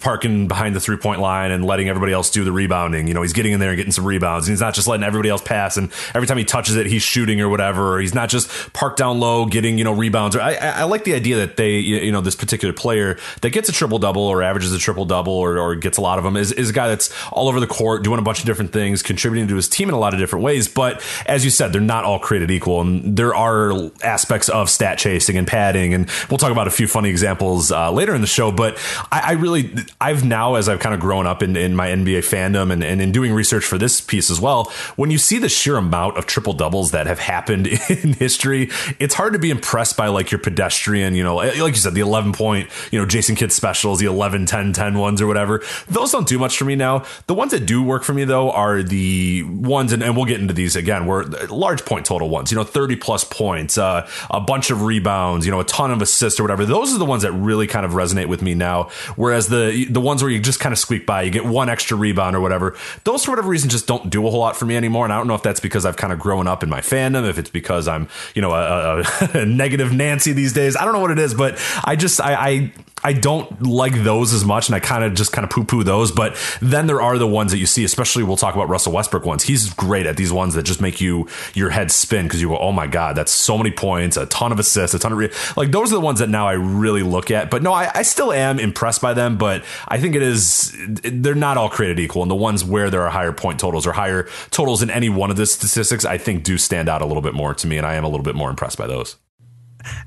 parking 0.00 0.48
behind 0.48 0.74
the 0.74 0.80
three 0.80 0.96
point 0.96 1.20
line 1.20 1.50
and 1.50 1.64
letting 1.64 1.88
everybody 1.88 2.12
else 2.12 2.30
do 2.30 2.44
the 2.44 2.52
rebounding. 2.52 3.06
You 3.06 3.14
know, 3.14 3.22
he's 3.22 3.32
getting 3.32 3.52
in 3.52 3.60
there 3.60 3.70
and 3.70 3.76
getting 3.76 3.92
some 3.92 4.06
rebounds. 4.06 4.46
And 4.48 4.52
he's 4.52 4.60
not 4.60 4.74
just 4.74 4.88
letting 4.88 5.04
everybody 5.04 5.28
else 5.28 5.42
pass, 5.42 5.76
and 5.76 5.92
every 6.14 6.26
time 6.26 6.38
he 6.38 6.44
touches 6.44 6.76
it, 6.76 6.86
he's 6.86 7.02
shooting 7.02 7.40
or 7.40 7.48
whatever. 7.48 7.96
Or 7.96 8.00
he's 8.00 8.14
not 8.14 8.28
just 8.28 8.72
parked 8.72 8.98
down 8.98 9.20
low 9.20 9.46
getting 9.46 9.76
you 9.76 9.84
know 9.84 9.92
rebounds. 9.92 10.36
I, 10.36 10.52
I, 10.54 10.68
I 10.80 10.82
like 10.84 11.04
the 11.04 11.14
idea 11.14 11.36
that 11.36 11.56
they 11.56 11.78
you 11.78 12.12
know 12.12 12.20
this 12.20 12.36
particular 12.36 12.72
player 12.72 13.18
that 13.42 13.50
gets 13.50 13.68
a 13.68 13.72
triple 13.72 13.98
double 13.98 14.22
or 14.22 14.42
averages 14.42 14.72
a 14.72 14.78
triple 14.78 15.04
double 15.04 15.41
or, 15.42 15.58
or, 15.58 15.74
gets 15.74 15.98
a 15.98 16.00
lot 16.00 16.18
of 16.18 16.24
them 16.24 16.36
is, 16.36 16.52
is 16.52 16.70
a 16.70 16.72
guy 16.72 16.88
that's 16.88 17.12
all 17.32 17.48
over 17.48 17.58
the 17.58 17.66
court, 17.66 18.04
doing 18.04 18.18
a 18.18 18.22
bunch 18.22 18.40
of 18.40 18.46
different 18.46 18.72
things, 18.72 19.02
contributing 19.02 19.48
to 19.48 19.56
his 19.56 19.68
team 19.68 19.88
in 19.88 19.94
a 19.94 19.98
lot 19.98 20.14
of 20.14 20.20
different 20.20 20.44
ways. 20.44 20.68
But 20.68 21.02
as 21.26 21.44
you 21.44 21.50
said, 21.50 21.72
they're 21.72 21.80
not 21.80 22.04
all 22.04 22.18
created 22.18 22.50
equal. 22.50 22.80
And 22.80 23.16
there 23.16 23.34
are 23.34 23.90
aspects 24.02 24.48
of 24.48 24.70
stat 24.70 24.98
chasing 24.98 25.36
and 25.36 25.46
padding. 25.46 25.94
And 25.94 26.08
we'll 26.30 26.38
talk 26.38 26.52
about 26.52 26.66
a 26.66 26.70
few 26.70 26.86
funny 26.86 27.10
examples 27.10 27.72
uh, 27.72 27.90
later 27.90 28.14
in 28.14 28.20
the 28.20 28.26
show. 28.26 28.52
But 28.52 28.78
I, 29.10 29.20
I, 29.20 29.32
really, 29.32 29.74
I've 30.00 30.24
now, 30.24 30.54
as 30.54 30.68
I've 30.68 30.80
kind 30.80 30.94
of 30.94 31.00
grown 31.00 31.26
up 31.26 31.42
in, 31.42 31.56
in 31.56 31.74
my 31.74 31.88
NBA 31.88 32.18
fandom 32.18 32.72
and, 32.72 32.84
and 32.84 33.00
in 33.00 33.12
doing 33.12 33.32
research 33.32 33.64
for 33.64 33.78
this 33.78 34.00
piece 34.00 34.30
as 34.30 34.40
well, 34.40 34.72
when 34.96 35.10
you 35.10 35.18
see 35.18 35.38
the 35.38 35.48
sheer 35.48 35.76
amount 35.76 36.16
of 36.16 36.26
triple 36.26 36.52
doubles 36.52 36.92
that 36.92 37.06
have 37.06 37.18
happened 37.18 37.66
in 37.88 38.12
history, 38.14 38.70
it's 38.98 39.14
hard 39.14 39.32
to 39.32 39.38
be 39.38 39.50
impressed 39.50 39.96
by 39.96 40.08
like 40.08 40.30
your 40.30 40.38
pedestrian, 40.38 41.14
you 41.14 41.24
know, 41.24 41.36
like 41.36 41.56
you 41.56 41.74
said, 41.74 41.94
the 41.94 42.00
11 42.00 42.32
point, 42.32 42.68
you 42.90 42.98
know, 42.98 43.06
Jason 43.06 43.36
Kidd 43.36 43.52
specials, 43.52 43.98
the 43.98 44.06
11, 44.06 44.46
10, 44.46 44.72
10 44.72 44.98
ones 44.98 45.20
or 45.20 45.26
whatever. 45.32 45.62
Those 45.88 46.12
don't 46.12 46.28
do 46.28 46.38
much 46.38 46.56
for 46.56 46.64
me 46.64 46.76
now. 46.76 47.04
The 47.26 47.34
ones 47.34 47.52
that 47.52 47.66
do 47.66 47.82
work 47.82 48.04
for 48.04 48.12
me 48.12 48.24
though 48.24 48.50
are 48.50 48.82
the 48.82 49.42
ones, 49.44 49.92
and, 49.92 50.02
and 50.02 50.16
we'll 50.16 50.26
get 50.26 50.40
into 50.40 50.54
these 50.54 50.76
again, 50.76 51.06
where 51.06 51.24
large 51.48 51.84
point 51.84 52.06
total 52.06 52.28
ones, 52.28 52.50
you 52.50 52.56
know, 52.56 52.64
30 52.64 52.96
plus 52.96 53.24
points, 53.24 53.78
uh, 53.78 54.08
a 54.30 54.40
bunch 54.40 54.70
of 54.70 54.82
rebounds, 54.82 55.46
you 55.46 55.52
know, 55.52 55.60
a 55.60 55.64
ton 55.64 55.90
of 55.90 56.02
assists 56.02 56.38
or 56.38 56.42
whatever. 56.42 56.64
Those 56.64 56.94
are 56.94 56.98
the 56.98 57.04
ones 57.04 57.22
that 57.22 57.32
really 57.32 57.66
kind 57.66 57.86
of 57.86 57.92
resonate 57.92 58.28
with 58.28 58.42
me 58.42 58.54
now. 58.54 58.90
Whereas 59.16 59.48
the, 59.48 59.86
the 59.88 60.00
ones 60.00 60.22
where 60.22 60.30
you 60.30 60.40
just 60.40 60.60
kind 60.60 60.72
of 60.72 60.78
squeak 60.78 61.06
by, 61.06 61.22
you 61.22 61.30
get 61.30 61.44
one 61.44 61.68
extra 61.68 61.96
rebound 61.96 62.36
or 62.36 62.40
whatever, 62.40 62.76
those 63.04 63.24
for 63.24 63.32
whatever 63.32 63.48
reason 63.48 63.70
just 63.70 63.86
don't 63.86 64.10
do 64.10 64.26
a 64.26 64.30
whole 64.30 64.40
lot 64.40 64.56
for 64.56 64.66
me 64.66 64.76
anymore. 64.76 65.04
And 65.04 65.12
I 65.12 65.16
don't 65.16 65.26
know 65.26 65.34
if 65.34 65.42
that's 65.42 65.60
because 65.60 65.86
I've 65.86 65.96
kind 65.96 66.12
of 66.12 66.18
grown 66.18 66.46
up 66.46 66.62
in 66.62 66.68
my 66.68 66.80
fandom, 66.80 67.28
if 67.28 67.38
it's 67.38 67.50
because 67.50 67.88
I'm, 67.88 68.08
you 68.34 68.42
know, 68.42 68.52
a, 68.52 69.00
a, 69.00 69.38
a 69.40 69.46
negative 69.62 69.92
Nancy 69.92 70.32
these 70.32 70.52
days. 70.52 70.76
I 70.76 70.84
don't 70.84 70.92
know 70.92 71.00
what 71.00 71.10
it 71.10 71.18
is, 71.18 71.34
but 71.34 71.58
I 71.84 71.96
just, 71.96 72.20
I, 72.20 72.34
I 72.34 72.72
I 73.04 73.12
don't 73.12 73.62
like 73.62 74.04
those 74.04 74.32
as 74.32 74.44
much, 74.44 74.68
and 74.68 74.76
I 74.76 74.80
kind 74.80 75.04
of 75.04 75.14
just 75.14 75.32
kind 75.32 75.44
of 75.44 75.50
poo 75.50 75.64
poo 75.64 75.82
those. 75.82 76.12
But 76.12 76.36
then 76.60 76.86
there 76.86 77.00
are 77.00 77.18
the 77.18 77.26
ones 77.26 77.52
that 77.52 77.58
you 77.58 77.66
see, 77.66 77.84
especially 77.84 78.22
we'll 78.22 78.36
talk 78.36 78.54
about 78.54 78.68
Russell 78.68 78.92
Westbrook 78.92 79.26
ones. 79.26 79.44
He's 79.44 79.72
great 79.74 80.06
at 80.06 80.16
these 80.16 80.32
ones 80.32 80.54
that 80.54 80.62
just 80.62 80.80
make 80.80 81.00
you 81.00 81.28
your 81.54 81.70
head 81.70 81.90
spin 81.90 82.26
because 82.26 82.40
you 82.40 82.48
go, 82.48 82.58
oh 82.58 82.72
my 82.72 82.86
god, 82.86 83.16
that's 83.16 83.32
so 83.32 83.58
many 83.58 83.70
points, 83.70 84.16
a 84.16 84.26
ton 84.26 84.52
of 84.52 84.58
assists, 84.58 84.94
a 84.94 84.98
ton 84.98 85.12
of 85.12 85.18
re-. 85.18 85.32
like 85.56 85.70
those 85.70 85.92
are 85.92 85.96
the 85.96 86.00
ones 86.00 86.20
that 86.20 86.28
now 86.28 86.46
I 86.46 86.52
really 86.52 87.02
look 87.02 87.30
at. 87.30 87.50
But 87.50 87.62
no, 87.62 87.72
I, 87.72 87.90
I 87.94 88.02
still 88.02 88.32
am 88.32 88.58
impressed 88.58 89.00
by 89.00 89.14
them, 89.14 89.36
but 89.36 89.64
I 89.88 89.98
think 89.98 90.14
it 90.14 90.22
is 90.22 90.76
they're 91.02 91.34
not 91.34 91.56
all 91.56 91.68
created 91.68 91.98
equal, 91.98 92.22
and 92.22 92.30
the 92.30 92.36
ones 92.36 92.64
where 92.64 92.90
there 92.90 93.02
are 93.02 93.10
higher 93.10 93.32
point 93.32 93.58
totals 93.58 93.86
or 93.86 93.92
higher 93.92 94.28
totals 94.50 94.82
in 94.82 94.90
any 94.90 95.08
one 95.08 95.30
of 95.30 95.36
the 95.36 95.46
statistics, 95.46 96.04
I 96.04 96.18
think 96.18 96.44
do 96.44 96.58
stand 96.58 96.88
out 96.88 97.02
a 97.02 97.06
little 97.06 97.22
bit 97.22 97.34
more 97.34 97.54
to 97.54 97.66
me, 97.66 97.76
and 97.76 97.86
I 97.86 97.94
am 97.94 98.04
a 98.04 98.08
little 98.08 98.24
bit 98.24 98.34
more 98.34 98.50
impressed 98.50 98.78
by 98.78 98.86
those. 98.86 99.16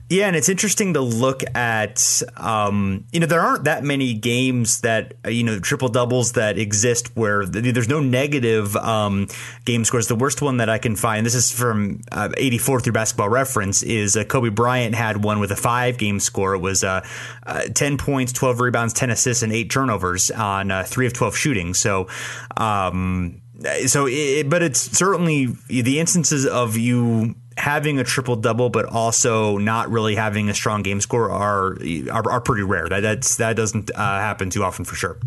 Yeah, 0.10 0.28
and 0.28 0.36
it's 0.36 0.50
interesting 0.50 0.94
to 0.94 1.02
look 1.02 1.44
at. 1.56 2.22
Um, 2.38 3.06
you 3.12 3.20
know, 3.20 3.26
there 3.26 3.42
aren't 3.42 3.64
that 3.64 3.84
many 3.84 4.14
games 4.14 4.82
that 4.82 5.16
you 5.28 5.44
know 5.44 5.60
triple 5.60 5.90
doubles 5.90 6.34
that 6.34 6.58
exist 6.58 7.16
where 7.16 7.46
there's 7.46 7.90
no 7.90 8.00
negative 8.00 8.76
um, 8.76 9.28
game 9.66 9.84
scores. 9.84 10.08
The 10.08 10.16
worst 10.16 10.42
one 10.42 10.58
that 10.58 10.70
I 10.70 10.78
can 10.78 10.96
find, 10.96 11.26
this 11.26 11.36
is 11.36 11.52
from 11.52 12.02
uh, 12.12 12.30
'84 12.38 12.82
through 12.82 12.94
Basketball 12.94 13.30
Reference, 13.30 13.82
is 13.84 14.16
uh, 14.16 14.24
Kobe 14.26 14.50
Bryant 14.50 14.96
had 14.96 15.24
one 15.24 15.40
with 15.40 15.52
a 15.52 15.56
five 15.56 15.98
game 15.98 16.20
score. 16.20 16.54
It 16.54 16.60
was 16.60 16.84
uh, 16.84 17.06
uh 17.46 17.64
10 17.74 17.98
points, 17.98 18.32
12 18.32 18.60
rebounds, 18.60 18.94
10 18.94 19.10
assists, 19.10 19.44
and 19.44 19.52
eight 19.52 19.72
turnovers 19.72 20.30
on 20.30 20.72
uh, 20.72 20.84
three 20.84 21.08
of 21.08 21.14
12 21.14 21.36
shooting. 21.36 21.74
So. 21.74 22.08
Um, 22.58 23.42
so, 23.88 24.06
it, 24.06 24.50
but 24.50 24.62
it's 24.62 24.80
certainly 24.80 25.48
the 25.68 26.00
instances 26.00 26.46
of 26.46 26.76
you 26.76 27.36
having 27.58 28.00
a 28.00 28.04
triple 28.04 28.36
double, 28.36 28.70
but 28.70 28.86
also 28.86 29.58
not 29.58 29.90
really 29.90 30.16
having 30.16 30.50
a 30.50 30.54
strong 30.54 30.84
game 30.84 31.02
score 31.02 31.30
are 31.30 31.78
are, 32.12 32.30
are 32.30 32.42
pretty 32.42 32.64
rare. 32.64 32.88
That 32.90 33.02
that's 33.02 33.38
that 33.38 33.56
doesn't 33.56 33.92
uh, 33.92 33.98
happen 33.98 34.50
too 34.50 34.64
often 34.64 34.86
for 34.86 34.96
sure. 34.96 35.18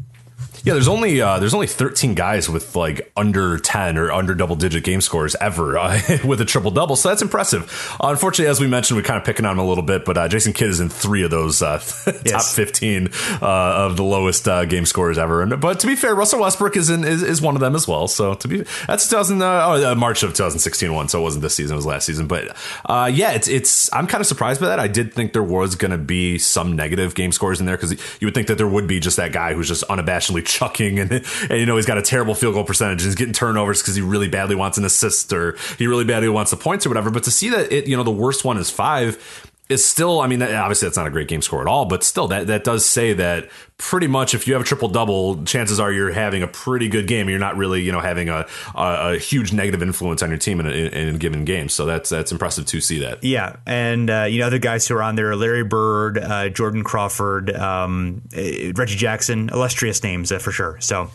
Yeah, 0.69 0.75
there's 0.75 0.89
only 0.89 1.19
uh, 1.23 1.39
there's 1.39 1.55
only 1.55 1.67
13 1.67 2.13
guys 2.13 2.47
with 2.47 2.77
like 2.77 3.11
under 3.17 3.59
10 3.59 3.97
or 3.97 4.13
under 4.13 4.35
double 4.35 4.55
digit 4.55 4.85
game 4.85 5.01
scores 5.01 5.35
ever 5.41 5.79
uh, 5.79 5.99
with 6.27 6.43
a 6.43 6.45
triple 6.45 6.71
double, 6.71 6.95
so 6.95 7.09
that's 7.09 7.23
impressive. 7.23 7.97
Uh, 7.99 8.09
unfortunately, 8.09 8.51
as 8.51 8.61
we 8.61 8.67
mentioned, 8.67 8.99
we're 8.99 9.03
kind 9.03 9.19
of 9.19 9.25
picking 9.25 9.47
on 9.47 9.53
him 9.53 9.61
a 9.61 9.67
little 9.67 9.83
bit, 9.83 10.05
but 10.05 10.19
uh, 10.19 10.29
Jason 10.29 10.53
Kidd 10.53 10.69
is 10.69 10.79
in 10.79 10.91
three 10.91 11.23
of 11.23 11.31
those 11.31 11.63
uh, 11.63 11.83
yes. 12.07 12.33
top 12.33 12.45
15 12.45 13.07
uh, 13.07 13.39
of 13.41 13.97
the 13.97 14.05
lowest 14.05 14.45
game 14.45 14.85
scores 14.85 15.17
ever. 15.17 15.41
And, 15.41 15.59
but 15.59 15.81
to 15.81 15.87
be 15.87 15.97
fair, 15.97 16.15
Russell 16.15 16.41
Westbrook 16.41 16.77
is 16.77 16.91
in 16.91 17.03
is, 17.03 17.23
is 17.23 17.41
one 17.41 17.55
of 17.55 17.63
them 17.63 17.75
as 17.75 17.89
well. 17.89 18.07
So 18.07 18.35
to 18.35 18.47
be 18.47 18.63
that's 18.87 19.09
2000 19.09 19.41
oh, 19.41 19.95
March 19.95 20.23
of 20.23 20.33
2016 20.33 20.93
one, 20.93 21.09
so 21.09 21.21
it 21.21 21.23
wasn't 21.23 21.41
this 21.41 21.55
season, 21.55 21.77
it 21.77 21.79
was 21.79 21.87
last 21.87 22.05
season. 22.05 22.27
But 22.27 22.55
yeah, 22.87 23.31
it's 23.31 23.49
it's 23.49 23.91
I'm 23.95 24.07
kind 24.07 24.21
of 24.21 24.27
surprised 24.27 24.61
by 24.61 24.67
that. 24.67 24.79
I 24.79 24.89
did 24.89 25.15
think 25.15 25.33
there 25.33 25.43
was 25.43 25.77
going 25.77 25.93
to 25.93 25.99
be 25.99 26.37
some 26.37 26.77
negative 26.77 27.15
game 27.15 27.33
scores 27.33 27.59
in 27.59 27.65
there 27.65 27.79
because 27.79 27.93
you 28.21 28.27
would 28.27 28.35
think 28.35 28.49
that 28.49 28.59
there 28.59 28.69
would 28.69 28.87
be 28.87 29.01
just 29.01 29.17
that 29.17 29.33
guy 29.33 29.55
who's 29.55 29.69
just 29.69 29.83
unabashedly 29.89 30.45
chucking 30.59 30.99
and, 30.99 31.13
and 31.13 31.61
you 31.61 31.67
know 31.67 31.77
he's 31.77 31.87
got 31.87 31.99
a 31.99 32.03
terrible 32.03 32.35
field 32.35 32.55
goal 32.55 32.65
percentage 32.65 33.03
and 33.03 33.07
he's 33.07 33.15
getting 33.15 33.33
turnovers 33.33 33.81
because 33.81 33.95
he 33.95 34.03
really 34.03 34.29
badly 34.29 34.57
wants 34.57 34.77
an 34.77 34.85
assist 34.85 35.33
or 35.33 35.57
he 35.79 35.87
really 35.87 36.05
badly 36.05 36.29
wants 36.29 36.51
the 36.51 36.57
points 36.57 36.85
or 36.85 36.91
whatever. 36.91 37.11
But 37.11 37.23
to 37.25 37.31
see 37.31 37.51
that 37.51 37.71
it 37.73 37.87
you 37.87 37.97
know 37.97 38.03
the 38.03 38.11
worst 38.11 38.45
one 38.45 38.59
is 38.59 38.71
five 38.71 39.48
is 39.69 39.85
still, 39.85 40.21
I 40.21 40.27
mean, 40.27 40.43
obviously 40.43 40.87
that's 40.87 40.97
not 40.97 41.07
a 41.07 41.11
great 41.11 41.29
game 41.29 41.43
score 41.43 41.61
at 41.61 41.67
all, 41.67 41.85
but 41.85 42.03
still 42.03 42.27
that, 42.29 42.47
that 42.47 42.65
does 42.65 42.87
say 42.87 43.13
that 43.13 43.51
pretty 43.77 44.07
much 44.07 44.33
if 44.33 44.47
you 44.47 44.55
have 44.55 44.63
a 44.63 44.65
triple 44.65 44.89
double, 44.89 45.45
chances 45.45 45.79
are 45.79 45.93
you're 45.93 46.11
having 46.11 46.43
a 46.43 46.47
pretty 46.47 46.89
good 46.89 47.07
game. 47.07 47.29
You're 47.29 47.39
not 47.39 47.59
really, 47.59 47.83
you 47.83 47.93
know, 47.93 48.01
having 48.01 48.31
a, 48.31 48.47
a, 48.75 49.15
a 49.15 49.19
huge 49.19 49.53
negative 49.53 49.83
influence 49.83 50.23
on 50.23 50.31
your 50.31 50.39
team 50.39 50.61
in 50.61 50.67
a, 50.67 50.71
in 50.71 51.15
a, 51.15 51.19
given 51.19 51.45
game. 51.45 51.69
So 51.69 51.85
that's, 51.85 52.09
that's 52.09 52.33
impressive 52.33 52.65
to 52.65 52.81
see 52.81 53.01
that. 53.01 53.23
Yeah. 53.23 53.57
And, 53.67 54.09
uh, 54.09 54.23
you 54.25 54.39
know, 54.41 54.47
other 54.47 54.59
guys 54.59 54.89
who 54.89 54.95
are 54.97 55.03
on 55.03 55.17
there, 55.17 55.33
are 55.33 55.37
Larry 55.37 55.65
Bird, 55.65 56.17
uh, 56.17 56.49
Jordan 56.49 56.83
Crawford, 56.83 57.55
um, 57.55 58.23
uh, 58.35 58.73
Reggie 58.75 58.97
Jackson, 58.97 59.51
illustrious 59.53 60.03
names 60.03 60.33
uh, 60.33 60.39
for 60.39 60.51
sure. 60.51 60.81
So, 60.81 61.11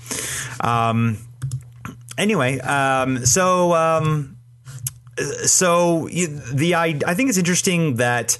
um, 0.60 1.18
anyway, 2.20 2.60
um, 2.60 3.26
so, 3.26 3.74
um, 3.74 4.33
so 5.17 6.08
the 6.08 6.76
I, 6.76 6.99
I 7.06 7.13
think 7.13 7.30
it's 7.30 7.38
interesting 7.38 7.95
that 7.95 8.38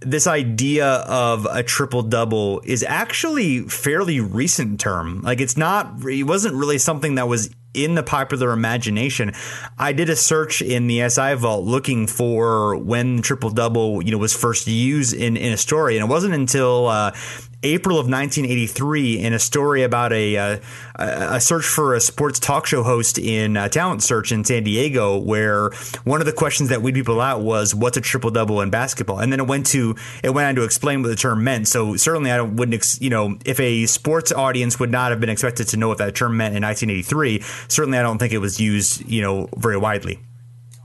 this 0.00 0.26
idea 0.26 0.86
of 0.86 1.46
a 1.50 1.62
triple 1.62 2.02
double 2.02 2.60
is 2.64 2.84
actually 2.84 3.60
fairly 3.62 4.20
recent 4.20 4.80
term. 4.80 5.22
Like 5.22 5.40
it's 5.40 5.56
not 5.56 6.04
it 6.04 6.24
wasn't 6.24 6.54
really 6.54 6.78
something 6.78 7.16
that 7.16 7.28
was 7.28 7.50
in 7.74 7.94
the 7.94 8.02
popular 8.02 8.52
imagination. 8.52 9.32
I 9.78 9.92
did 9.92 10.08
a 10.08 10.16
search 10.16 10.62
in 10.62 10.86
the 10.86 11.08
SI 11.08 11.34
Vault 11.34 11.64
looking 11.64 12.06
for 12.06 12.76
when 12.76 13.22
triple 13.22 13.50
double, 13.50 14.02
you 14.02 14.10
know, 14.10 14.18
was 14.18 14.34
first 14.34 14.66
used 14.66 15.14
in, 15.14 15.36
in 15.36 15.52
a 15.52 15.56
story, 15.56 15.96
and 15.96 16.08
it 16.08 16.10
wasn't 16.10 16.34
until 16.34 16.86
uh, 16.86 17.12
April 17.62 17.98
of 17.98 18.06
1983 18.06 19.18
in 19.18 19.32
a 19.32 19.38
story 19.38 19.82
about 19.82 20.12
a 20.12 20.36
uh, 20.36 20.58
a 20.94 21.40
search 21.40 21.64
for 21.64 21.94
a 21.94 22.00
sports 22.00 22.38
talk 22.38 22.66
show 22.66 22.84
host 22.84 23.18
in 23.18 23.56
uh, 23.56 23.68
Talent 23.68 24.02
Search 24.02 24.30
in 24.30 24.44
San 24.44 24.62
Diego, 24.62 25.18
where 25.18 25.70
one 26.04 26.20
of 26.20 26.26
the 26.26 26.32
questions 26.32 26.68
that 26.68 26.82
we'd 26.82 26.94
people 26.94 27.20
out 27.20 27.40
was, 27.40 27.74
"What's 27.74 27.96
a 27.96 28.00
triple 28.00 28.30
double 28.30 28.60
in 28.60 28.70
basketball?" 28.70 29.18
And 29.18 29.32
then 29.32 29.40
it 29.40 29.46
went 29.48 29.66
to 29.66 29.96
it 30.22 30.30
went 30.30 30.46
on 30.46 30.54
to 30.54 30.62
explain 30.62 31.02
what 31.02 31.08
the 31.08 31.16
term 31.16 31.42
meant. 31.42 31.66
So 31.66 31.96
certainly, 31.96 32.30
I 32.30 32.40
wouldn't 32.40 32.74
ex- 32.74 33.00
you 33.00 33.10
know 33.10 33.36
if 33.44 33.58
a 33.58 33.86
sports 33.86 34.30
audience 34.30 34.78
would 34.78 34.92
not 34.92 35.10
have 35.10 35.20
been 35.20 35.30
expected 35.30 35.66
to 35.68 35.76
know 35.76 35.88
what 35.88 35.98
that 35.98 36.14
term 36.14 36.36
meant 36.36 36.56
in 36.56 36.62
1983. 36.62 37.40
Certainly, 37.66 37.98
I 37.98 38.02
don't 38.02 38.18
think 38.18 38.32
it 38.32 38.38
was 38.38 38.60
used 38.60 39.08
you 39.08 39.20
know 39.20 39.48
very 39.56 39.76
widely. 39.76 40.20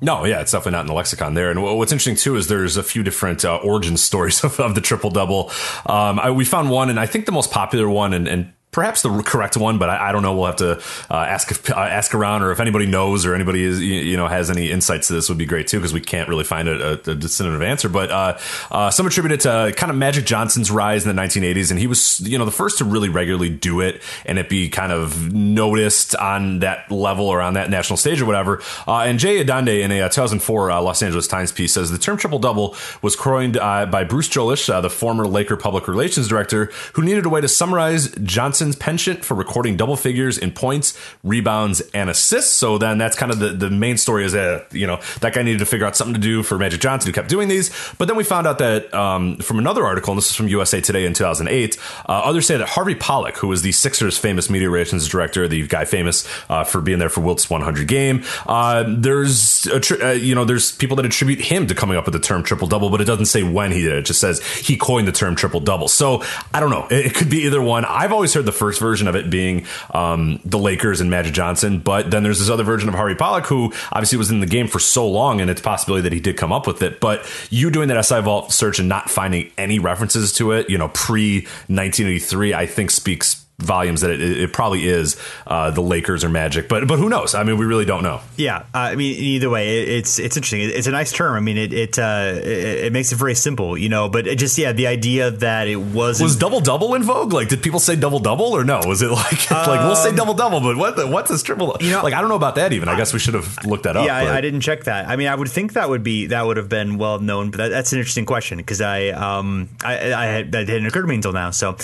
No, 0.03 0.25
yeah, 0.25 0.41
it's 0.41 0.51
definitely 0.51 0.73
not 0.73 0.81
in 0.81 0.87
the 0.87 0.93
lexicon 0.93 1.33
there. 1.33 1.49
And 1.49 1.63
what's 1.63 1.93
interesting 1.93 2.17
too 2.17 2.35
is 2.35 2.47
there's 2.47 2.75
a 2.75 2.83
few 2.83 3.03
different 3.03 3.45
uh, 3.45 3.55
origin 3.57 3.95
stories 3.95 4.43
of, 4.43 4.59
of 4.59 4.75
the 4.75 4.81
triple 4.81 5.09
double. 5.09 5.49
Um, 5.85 6.19
I, 6.19 6.29
we 6.29 6.43
found 6.43 6.69
one, 6.69 6.89
and 6.89 6.99
I 6.99 7.05
think 7.05 7.25
the 7.25 7.31
most 7.31 7.51
popular 7.51 7.89
one, 7.89 8.13
and, 8.13 8.27
and 8.27 8.51
perhaps 8.73 9.03
the 9.03 9.21
correct 9.21 9.55
one, 9.55 9.77
but 9.77 9.89
I, 9.89 10.09
I 10.09 10.11
don't 10.11 10.23
know. 10.23 10.35
We'll 10.35 10.47
have 10.47 10.57
to 10.57 10.81
uh, 11.09 11.17
ask 11.17 11.69
uh, 11.69 11.75
ask 11.75 12.13
around, 12.13 12.41
or 12.41 12.51
if 12.51 12.59
anybody 12.59 12.85
knows, 12.85 13.25
or 13.25 13.35
anybody 13.35 13.63
is 13.63 13.79
you 13.79 14.17
know 14.17 14.27
has 14.27 14.49
any 14.49 14.71
insights 14.71 15.07
to 15.07 15.13
this, 15.13 15.29
would 15.29 15.37
be 15.37 15.45
great 15.45 15.67
too, 15.67 15.77
because 15.77 15.93
we 15.93 16.01
can't 16.01 16.27
really 16.27 16.43
find 16.43 16.67
a, 16.67 16.89
a, 16.89 16.93
a 16.93 17.15
definitive 17.15 17.61
answer. 17.61 17.87
But 17.87 18.11
uh, 18.11 18.37
uh, 18.71 18.89
some 18.89 19.07
attribute 19.07 19.31
it 19.31 19.41
to 19.41 19.73
kind 19.77 19.91
of 19.91 19.97
Magic 19.97 20.25
Johnson's 20.25 20.71
rise 20.71 21.05
in 21.05 21.15
the 21.15 21.21
1980s, 21.21 21.71
and 21.71 21.79
he 21.79 21.87
was 21.87 22.19
you 22.21 22.37
know 22.37 22.45
the 22.45 22.51
first 22.51 22.79
to 22.79 22.85
really 22.85 23.09
regularly 23.09 23.49
do 23.49 23.79
it, 23.79 24.01
and 24.25 24.37
it 24.37 24.49
be 24.49 24.69
kind 24.69 24.91
of 24.91 25.31
noticed 25.31 26.15
on 26.15 26.59
that 26.59 26.91
level 26.91 27.27
or 27.27 27.41
on 27.41 27.53
that 27.53 27.69
national 27.69 27.97
stage 27.97 28.21
or 28.21 28.25
whatever. 28.25 28.61
Uh, 28.87 29.01
and 29.01 29.19
J.A. 29.19 29.45
Adande 29.45 29.81
in 29.81 29.91
a 29.91 30.09
2004 30.09 30.71
uh, 30.71 30.81
Los 30.81 31.01
Angeles 31.01 31.27
Times 31.27 31.51
piece 31.51 31.73
says 31.73 31.91
the 31.91 31.97
term 31.97 32.17
triple 32.17 32.39
double 32.39 32.75
was 33.01 33.15
coined 33.15 33.53
by 33.53 34.03
Bruce 34.03 34.29
Jolesch, 34.29 34.81
the 34.81 34.89
former 34.89 35.27
Laker 35.27 35.55
public 35.55 35.87
relations 35.87 36.27
director, 36.27 36.71
who 36.93 37.03
needed 37.03 37.25
a 37.25 37.29
way 37.29 37.41
to 37.41 37.47
summarize 37.47 38.09
Johnson 38.23 38.62
Johnson's 38.63 38.75
penchant 38.77 39.25
for 39.25 39.35
recording 39.35 39.75
double 39.75 39.97
figures 39.97 40.37
in 40.37 40.49
points, 40.49 40.97
rebounds, 41.21 41.81
and 41.93 42.09
assists. 42.09 42.53
So 42.53 42.77
then 42.77 42.97
that's 42.97 43.17
kind 43.17 43.29
of 43.29 43.39
the, 43.39 43.49
the 43.49 43.69
main 43.69 43.97
story 43.97 44.23
is 44.23 44.31
that, 44.31 44.73
you 44.73 44.87
know, 44.87 45.01
that 45.19 45.33
guy 45.33 45.43
needed 45.43 45.59
to 45.59 45.65
figure 45.65 45.85
out 45.85 45.97
something 45.97 46.13
to 46.13 46.19
do 46.19 46.43
for 46.43 46.57
Magic 46.57 46.79
Johnson 46.79 47.09
who 47.09 47.13
kept 47.13 47.27
doing 47.27 47.49
these. 47.49 47.71
But 47.97 48.07
then 48.07 48.15
we 48.15 48.23
found 48.23 48.47
out 48.47 48.59
that 48.59 48.93
um, 48.93 49.35
from 49.37 49.59
another 49.59 49.85
article, 49.85 50.13
and 50.13 50.17
this 50.17 50.29
is 50.29 50.35
from 50.35 50.47
USA 50.47 50.79
Today 50.79 51.05
in 51.05 51.13
2008, 51.13 51.77
uh, 51.77 52.11
others 52.11 52.47
say 52.47 52.55
that 52.55 52.69
Harvey 52.69 52.95
Pollack, 52.95 53.35
who 53.35 53.49
was 53.49 53.63
the 53.63 53.73
Sixers 53.73 54.17
famous 54.17 54.49
media 54.49 54.69
relations 54.69 55.09
director, 55.09 55.45
the 55.49 55.67
guy 55.67 55.83
famous 55.83 56.25
uh, 56.49 56.63
for 56.63 56.79
being 56.79 56.99
there 56.99 57.09
for 57.09 57.19
Wilt's 57.19 57.49
100 57.49 57.85
game, 57.85 58.23
uh, 58.47 58.85
there's, 58.87 59.67
tri- 59.81 59.97
uh, 59.97 60.11
you 60.11 60.35
know, 60.35 60.45
there's 60.45 60.71
people 60.71 60.95
that 60.95 61.05
attribute 61.05 61.41
him 61.41 61.67
to 61.67 61.75
coming 61.75 61.97
up 61.97 62.05
with 62.05 62.13
the 62.13 62.19
term 62.19 62.43
triple 62.43 62.69
double, 62.69 62.89
but 62.89 63.01
it 63.01 63.05
doesn't 63.05 63.25
say 63.25 63.43
when 63.43 63.73
he 63.73 63.81
did 63.81 63.91
it. 63.91 63.97
It 63.97 64.05
just 64.05 64.21
says 64.21 64.41
he 64.55 64.77
coined 64.77 65.05
the 65.05 65.11
term 65.11 65.35
triple 65.35 65.59
double. 65.59 65.89
So 65.89 66.23
I 66.53 66.61
don't 66.61 66.69
know. 66.69 66.87
It, 66.87 67.07
it 67.07 67.15
could 67.15 67.29
be 67.29 67.43
either 67.43 67.61
one. 67.61 67.83
I've 67.85 68.13
always 68.13 68.33
heard 68.33 68.45
the 68.45 68.52
first 68.53 68.79
version 68.79 69.07
of 69.07 69.15
it 69.15 69.29
being 69.29 69.65
um, 69.91 70.39
the 70.45 70.57
Lakers 70.57 71.01
and 71.01 71.09
Magic 71.09 71.33
Johnson, 71.33 71.79
but 71.79 72.11
then 72.11 72.23
there's 72.23 72.39
this 72.39 72.49
other 72.49 72.63
version 72.63 72.89
of 72.89 72.95
Harvey 72.95 73.15
Pollack 73.15 73.45
who 73.45 73.73
obviously 73.91 74.17
was 74.17 74.31
in 74.31 74.39
the 74.39 74.45
game 74.45 74.67
for 74.67 74.79
so 74.79 75.07
long, 75.07 75.41
and 75.41 75.49
it's 75.49 75.61
possibility 75.61 76.03
that 76.03 76.13
he 76.13 76.19
did 76.19 76.37
come 76.37 76.51
up 76.51 76.67
with 76.67 76.81
it. 76.81 76.99
But 76.99 77.25
you 77.49 77.69
doing 77.71 77.89
that 77.89 78.03
SI 78.05 78.21
Vault 78.21 78.51
search 78.51 78.79
and 78.79 78.87
not 78.87 79.09
finding 79.09 79.51
any 79.57 79.79
references 79.79 80.33
to 80.33 80.51
it, 80.51 80.69
you 80.69 80.77
know, 80.77 80.89
pre 80.89 81.41
1983, 81.67 82.53
I 82.53 82.65
think 82.65 82.91
speaks 82.91 83.42
volumes 83.59 84.01
that 84.01 84.11
it, 84.11 84.21
it 84.21 84.53
probably 84.53 84.87
is 84.87 85.17
uh, 85.47 85.71
the 85.71 85.81
Lakers 85.81 86.23
or 86.23 86.29
Magic, 86.29 86.67
but 86.67 86.87
but 86.87 86.99
who 86.99 87.09
knows? 87.09 87.35
I 87.35 87.43
mean, 87.43 87.57
we 87.57 87.65
really 87.65 87.85
don't 87.85 88.03
know. 88.03 88.21
Yeah, 88.35 88.59
uh, 88.73 88.77
I 88.77 88.95
mean, 88.95 89.15
either 89.15 89.49
way, 89.49 89.81
it, 89.81 89.89
it's 89.89 90.19
it's 90.19 90.35
interesting. 90.35 90.61
It's 90.61 90.87
a 90.87 90.91
nice 90.91 91.11
term. 91.11 91.35
I 91.35 91.39
mean, 91.39 91.57
it 91.57 91.73
it, 91.73 91.99
uh, 91.99 92.33
it, 92.35 92.85
it 92.85 92.93
makes 92.93 93.11
it 93.11 93.15
very 93.15 93.35
simple, 93.35 93.77
you 93.77 93.89
know. 93.89 94.09
But 94.09 94.27
it 94.27 94.37
just 94.37 94.57
yeah, 94.57 94.71
the 94.71 94.87
idea 94.87 95.31
that 95.31 95.67
it 95.67 95.77
was 95.77 96.21
was 96.21 96.35
double 96.35 96.59
double 96.59 96.95
in 96.95 97.03
vogue. 97.03 97.33
Like, 97.33 97.49
did 97.49 97.61
people 97.61 97.79
say 97.79 97.95
double 97.95 98.19
double 98.19 98.45
or 98.45 98.63
no? 98.63 98.81
Was 98.85 99.01
it 99.01 99.11
like 99.11 99.51
um, 99.51 99.57
like 99.67 99.79
we'll 99.81 99.95
say 99.95 100.09
um, 100.09 100.15
double 100.15 100.33
double, 100.33 100.59
but 100.59 100.77
what 100.77 100.95
the, 100.95 101.07
what's 101.07 101.29
this 101.29 101.43
triple? 101.43 101.77
You 101.79 101.91
know, 101.91 102.03
like 102.03 102.13
I 102.13 102.21
don't 102.21 102.29
know 102.29 102.35
about 102.35 102.55
that 102.55 102.73
even. 102.73 102.89
I 102.89 102.97
guess 102.97 103.13
we 103.13 103.19
should 103.19 103.33
have 103.33 103.65
looked 103.65 103.83
that 103.83 103.95
up. 103.95 104.05
Yeah, 104.05 104.15
I, 104.15 104.37
I, 104.37 104.41
didn't 104.41 104.61
check 104.61 104.85
that. 104.85 105.07
I 105.07 105.15
mean, 105.15 105.27
I 105.27 105.35
would 105.35 105.49
think 105.49 105.73
that 105.73 105.89
would 105.89 106.03
be 106.03 106.27
that 106.27 106.45
would 106.45 106.57
have 106.57 106.69
been 106.69 106.97
well 106.97 107.19
known, 107.19 107.51
but 107.51 107.57
that, 107.57 107.69
that's 107.69 107.93
an 107.93 107.99
interesting 107.99 108.25
question 108.25 108.57
because 108.57 108.81
I 108.81 109.09
um 109.09 109.69
I, 109.83 110.13
I 110.13 110.25
had, 110.25 110.51
that 110.51 110.65
didn't 110.65 110.85
occur 110.87 111.01
to 111.01 111.07
me 111.07 111.15
until 111.15 111.33
now. 111.33 111.51
So, 111.51 111.77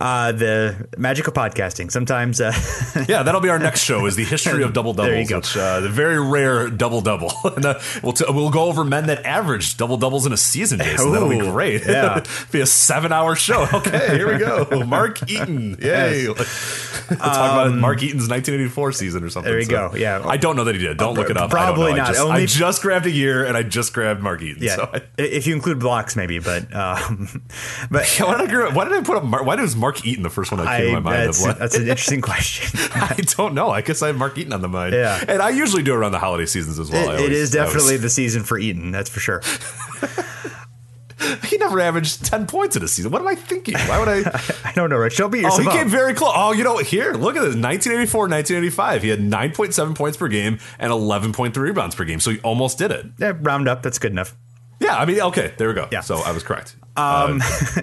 uh, 0.00 0.32
the 0.32 0.88
magic 0.96 1.11
of 1.20 1.34
podcasting 1.34 1.90
sometimes. 1.90 2.40
Uh, 2.40 2.52
yeah, 3.08 3.22
that'll 3.22 3.40
be 3.40 3.48
our 3.48 3.58
next 3.58 3.82
show. 3.82 4.06
Is 4.06 4.16
the 4.16 4.24
history 4.24 4.62
of 4.62 4.72
double 4.72 4.92
doubles, 4.94 5.30
which 5.30 5.56
uh, 5.56 5.80
the 5.80 5.88
very 5.88 6.20
rare 6.20 6.68
double 6.68 7.00
double. 7.00 7.32
and 7.44 7.64
uh, 7.64 7.80
we'll 8.02 8.12
t- 8.12 8.24
we'll 8.28 8.50
go 8.50 8.64
over 8.64 8.84
men 8.84 9.06
that 9.06 9.24
averaged 9.24 9.78
double 9.78 9.96
doubles 9.96 10.26
in 10.26 10.32
a 10.32 10.36
season. 10.36 10.78
Jason, 10.78 11.12
that'll 11.12 11.28
be 11.28 11.38
great. 11.38 11.86
Yeah, 11.86 12.24
be 12.52 12.60
a 12.60 12.66
seven 12.66 13.12
hour 13.12 13.34
show. 13.34 13.66
Okay, 13.72 14.16
here 14.16 14.32
we 14.32 14.38
go. 14.38 14.84
Mark 14.86 15.30
Eaton, 15.30 15.78
yay! 15.80 16.24
Yes. 16.24 17.06
We'll 17.10 17.18
talk 17.18 17.50
um, 17.50 17.68
about 17.68 17.78
Mark 17.78 18.02
Eaton's 18.02 18.28
1984 18.28 18.92
season 18.92 19.24
or 19.24 19.30
something. 19.30 19.50
There 19.50 19.58
you 19.58 19.66
so. 19.66 19.90
go. 19.90 19.96
Yeah, 19.96 20.22
I 20.24 20.36
don't 20.36 20.56
know 20.56 20.64
that 20.64 20.74
he 20.74 20.80
did. 20.80 20.96
Don't 20.96 21.14
look 21.14 21.30
it 21.30 21.36
up. 21.36 21.50
Probably 21.50 21.94
not. 21.94 22.08
I 22.08 22.12
just, 22.12 22.20
Only 22.20 22.42
I 22.42 22.46
just 22.46 22.82
grabbed 22.82 23.06
a 23.06 23.10
year 23.10 23.44
and 23.44 23.56
I 23.56 23.62
just 23.62 23.92
grabbed 23.92 24.22
Mark 24.22 24.42
Eaton. 24.42 24.62
Yeah, 24.62 24.76
so 24.76 24.90
I, 24.92 25.02
if 25.18 25.46
you 25.46 25.54
include 25.54 25.78
blocks, 25.80 26.16
maybe. 26.16 26.38
But 26.38 26.74
um, 26.74 27.42
but 27.90 28.06
why 28.18 28.46
did 28.46 28.54
I 28.54 28.74
why 28.74 28.84
did 28.84 28.94
I 28.94 29.02
put 29.02 29.16
up? 29.16 29.24
Mark, 29.24 29.44
why 29.44 29.56
was 29.56 29.76
Mark 29.76 30.04
Eaton 30.04 30.22
the 30.22 30.30
first 30.30 30.52
one 30.52 30.64
that 30.64 30.78
came 30.78 30.88
I, 30.88 30.94
to 30.94 31.00
my 31.00 31.01
mind? 31.02 31.28
That's, 31.28 31.46
of 31.46 31.58
that's 31.58 31.76
an 31.76 31.82
interesting 31.82 32.20
question. 32.22 32.78
I 32.94 33.14
don't 33.36 33.54
know. 33.54 33.70
I 33.70 33.82
guess 33.82 34.02
I 34.02 34.08
have 34.08 34.16
Mark 34.16 34.38
Eaton 34.38 34.52
on 34.52 34.60
the 34.62 34.68
mind. 34.68 34.94
Yeah. 34.94 35.22
And 35.28 35.42
I 35.42 35.50
usually 35.50 35.82
do 35.82 35.94
around 35.94 36.12
the 36.12 36.18
holiday 36.18 36.46
seasons 36.46 36.78
as 36.78 36.90
well. 36.90 37.02
It, 37.02 37.08
always, 37.08 37.22
it 37.24 37.32
is 37.32 37.50
definitely 37.50 37.96
the 37.98 38.10
season 38.10 38.42
for 38.44 38.58
Eaton, 38.58 38.90
that's 38.90 39.10
for 39.10 39.20
sure. 39.20 39.42
he 41.44 41.56
never 41.56 41.78
averaged 41.80 42.24
10 42.24 42.46
points 42.46 42.76
in 42.76 42.82
a 42.82 42.88
season. 42.88 43.10
What 43.12 43.20
am 43.22 43.28
I 43.28 43.34
thinking? 43.34 43.74
Why 43.74 43.98
would 43.98 44.08
I? 44.08 44.22
I 44.64 44.72
don't 44.72 44.90
know, 44.90 44.96
Rich. 44.96 45.16
Don't 45.16 45.30
beat 45.30 45.42
yourself 45.42 45.60
Oh, 45.60 45.62
he 45.62 45.68
up. 45.68 45.74
came 45.74 45.88
very 45.88 46.14
close. 46.14 46.32
Oh, 46.34 46.52
you 46.52 46.64
know, 46.64 46.74
what? 46.74 46.86
here, 46.86 47.12
look 47.12 47.36
at 47.36 47.42
this. 47.42 47.54
1984, 47.54 48.20
1985. 48.28 49.02
He 49.02 49.08
had 49.08 49.20
9.7 49.20 49.94
points 49.94 50.16
per 50.16 50.28
game 50.28 50.58
and 50.78 50.90
11.3 50.92 51.56
rebounds 51.56 51.94
per 51.94 52.04
game. 52.04 52.20
So 52.20 52.32
he 52.32 52.40
almost 52.40 52.78
did 52.78 52.90
it. 52.90 53.06
Yeah, 53.18 53.32
round 53.40 53.68
up. 53.68 53.82
That's 53.82 53.98
good 53.98 54.12
enough. 54.12 54.36
Yeah, 54.80 54.96
I 54.96 55.04
mean, 55.04 55.20
okay, 55.20 55.52
there 55.58 55.68
we 55.68 55.74
go. 55.74 55.88
Yeah. 55.92 56.00
So 56.00 56.16
I 56.16 56.32
was 56.32 56.42
correct. 56.42 56.74
Um, 56.96 57.40
uh, 57.42 57.82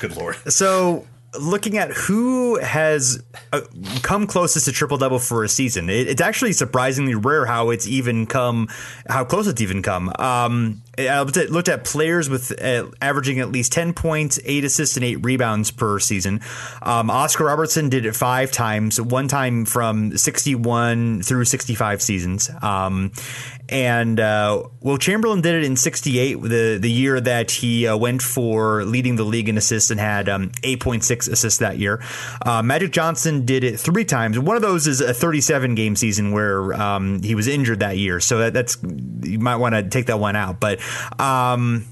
good 0.00 0.16
lord. 0.16 0.36
So 0.52 1.06
looking 1.38 1.78
at 1.78 1.90
who 1.92 2.58
has 2.58 3.22
uh, 3.52 3.60
come 4.02 4.26
closest 4.26 4.66
to 4.66 4.72
triple 4.72 4.98
double 4.98 5.18
for 5.18 5.44
a 5.44 5.48
season, 5.48 5.90
it, 5.90 6.08
it's 6.08 6.20
actually 6.20 6.52
surprisingly 6.52 7.14
rare 7.14 7.46
how 7.46 7.70
it's 7.70 7.86
even 7.86 8.26
come, 8.26 8.68
how 9.08 9.24
close 9.24 9.46
it's 9.46 9.60
even 9.60 9.82
come. 9.82 10.12
Um, 10.18 10.82
I 10.98 11.22
looked 11.22 11.68
at, 11.68 11.84
players 11.84 12.30
with 12.30 12.52
uh, 12.62 12.86
averaging 13.00 13.40
at 13.40 13.50
least 13.50 13.72
10 13.72 13.94
points, 13.94 14.38
8 14.44 14.64
assists, 14.64 14.96
and 14.96 15.04
8 15.04 15.24
rebounds 15.24 15.70
per 15.70 15.98
season. 15.98 16.40
Um, 16.82 17.10
Oscar 17.10 17.44
Robertson 17.44 17.88
did 17.88 18.06
it 18.06 18.14
five 18.14 18.52
times, 18.52 19.00
one 19.00 19.28
time 19.28 19.64
from 19.64 20.16
61 20.16 21.22
through 21.22 21.44
65 21.44 22.02
seasons. 22.02 22.50
Um, 22.62 23.12
and 23.68 24.20
uh, 24.20 24.64
Wilt 24.80 25.00
Chamberlain 25.00 25.40
did 25.40 25.54
it 25.54 25.64
in 25.64 25.76
68, 25.76 26.34
the, 26.42 26.78
the 26.80 26.90
year 26.90 27.20
that 27.20 27.50
he 27.50 27.86
uh, 27.86 27.96
went 27.96 28.20
for 28.20 28.84
leading 28.84 29.16
the 29.16 29.24
league 29.24 29.48
in 29.48 29.56
assists 29.56 29.90
and 29.90 29.98
had 29.98 30.28
um, 30.28 30.50
8.6 30.62 31.32
assists 31.32 31.58
that 31.60 31.78
year. 31.78 32.02
Uh, 32.44 32.62
Magic 32.62 32.92
Johnson 32.92 33.46
did 33.46 33.64
it 33.64 33.80
three 33.80 34.04
times. 34.04 34.38
One 34.38 34.56
of 34.56 34.62
those 34.62 34.86
is 34.86 35.00
a 35.00 35.14
37 35.14 35.74
game 35.74 35.96
season 35.96 36.32
where 36.32 36.74
um, 36.74 37.22
he 37.22 37.34
was 37.34 37.48
injured 37.48 37.80
that 37.80 37.96
year. 37.96 38.20
So 38.20 38.38
that, 38.38 38.52
that's, 38.52 38.76
you 39.22 39.38
might 39.38 39.56
want 39.56 39.74
to 39.74 39.82
take 39.88 40.06
that 40.06 40.18
one 40.18 40.36
out. 40.36 40.60
But 40.60 40.80
um, 41.18 41.86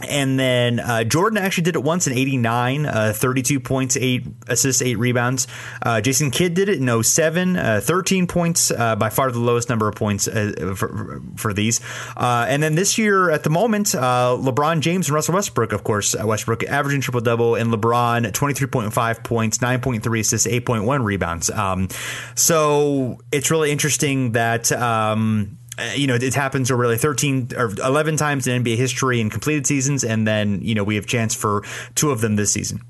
and 0.00 0.38
then 0.38 0.78
uh, 0.78 1.04
Jordan 1.04 1.38
actually 1.38 1.64
did 1.64 1.74
it 1.74 1.82
once 1.82 2.06
in 2.06 2.12
89, 2.12 2.84
uh, 2.84 3.12
32 3.16 3.60
points, 3.60 3.96
8 3.96 4.26
assists, 4.46 4.82
8 4.82 4.96
rebounds. 4.96 5.46
Uh, 5.82 6.02
Jason 6.02 6.30
Kidd 6.30 6.52
did 6.52 6.68
it 6.68 6.78
in 6.78 7.02
07, 7.02 7.56
uh, 7.56 7.80
13 7.82 8.26
points, 8.26 8.70
uh, 8.70 8.94
by 8.96 9.08
far 9.08 9.32
the 9.32 9.38
lowest 9.38 9.70
number 9.70 9.88
of 9.88 9.94
points 9.94 10.28
uh, 10.28 10.74
for, 10.76 11.22
for, 11.36 11.54
these. 11.54 11.80
and 12.16 12.62
then 12.62 12.74
this 12.74 12.98
year, 12.98 13.30
at 13.30 13.42
the 13.42 13.50
moment, 13.50 13.88
LeBron 13.88 14.80
James 14.80 15.08
and 15.08 15.14
Russell 15.14 15.34
Westbrook, 15.34 15.72
of 15.72 15.82
course, 15.82 16.14
Westbrook 16.14 16.62
averaging 16.64 17.00
triple 17.00 17.22
double, 17.22 17.54
and 17.54 17.72
LeBron 17.72 18.30
23.5 18.32 19.24
points, 19.24 19.58
9.3 19.58 20.20
assists, 20.20 20.46
8.1 20.46 21.04
rebounds. 21.04 21.48
Um, 21.48 21.88
so 22.34 23.18
it's 23.32 23.50
really 23.50 23.70
interesting 23.70 24.32
that. 24.32 24.70
Um, 24.72 25.58
you 25.94 26.06
know, 26.06 26.14
it 26.14 26.34
happens 26.34 26.70
over 26.70 26.80
really 26.80 26.96
13 26.96 27.50
or 27.56 27.70
11 27.70 28.16
times 28.16 28.46
in 28.46 28.64
NBA 28.64 28.76
history 28.76 29.20
in 29.20 29.30
completed 29.30 29.66
seasons. 29.66 30.04
And 30.04 30.26
then, 30.26 30.60
you 30.62 30.74
know, 30.74 30.84
we 30.84 30.94
have 30.96 31.06
chance 31.06 31.34
for 31.34 31.62
two 31.94 32.10
of 32.10 32.20
them 32.20 32.36
this 32.36 32.52
season. 32.52 32.80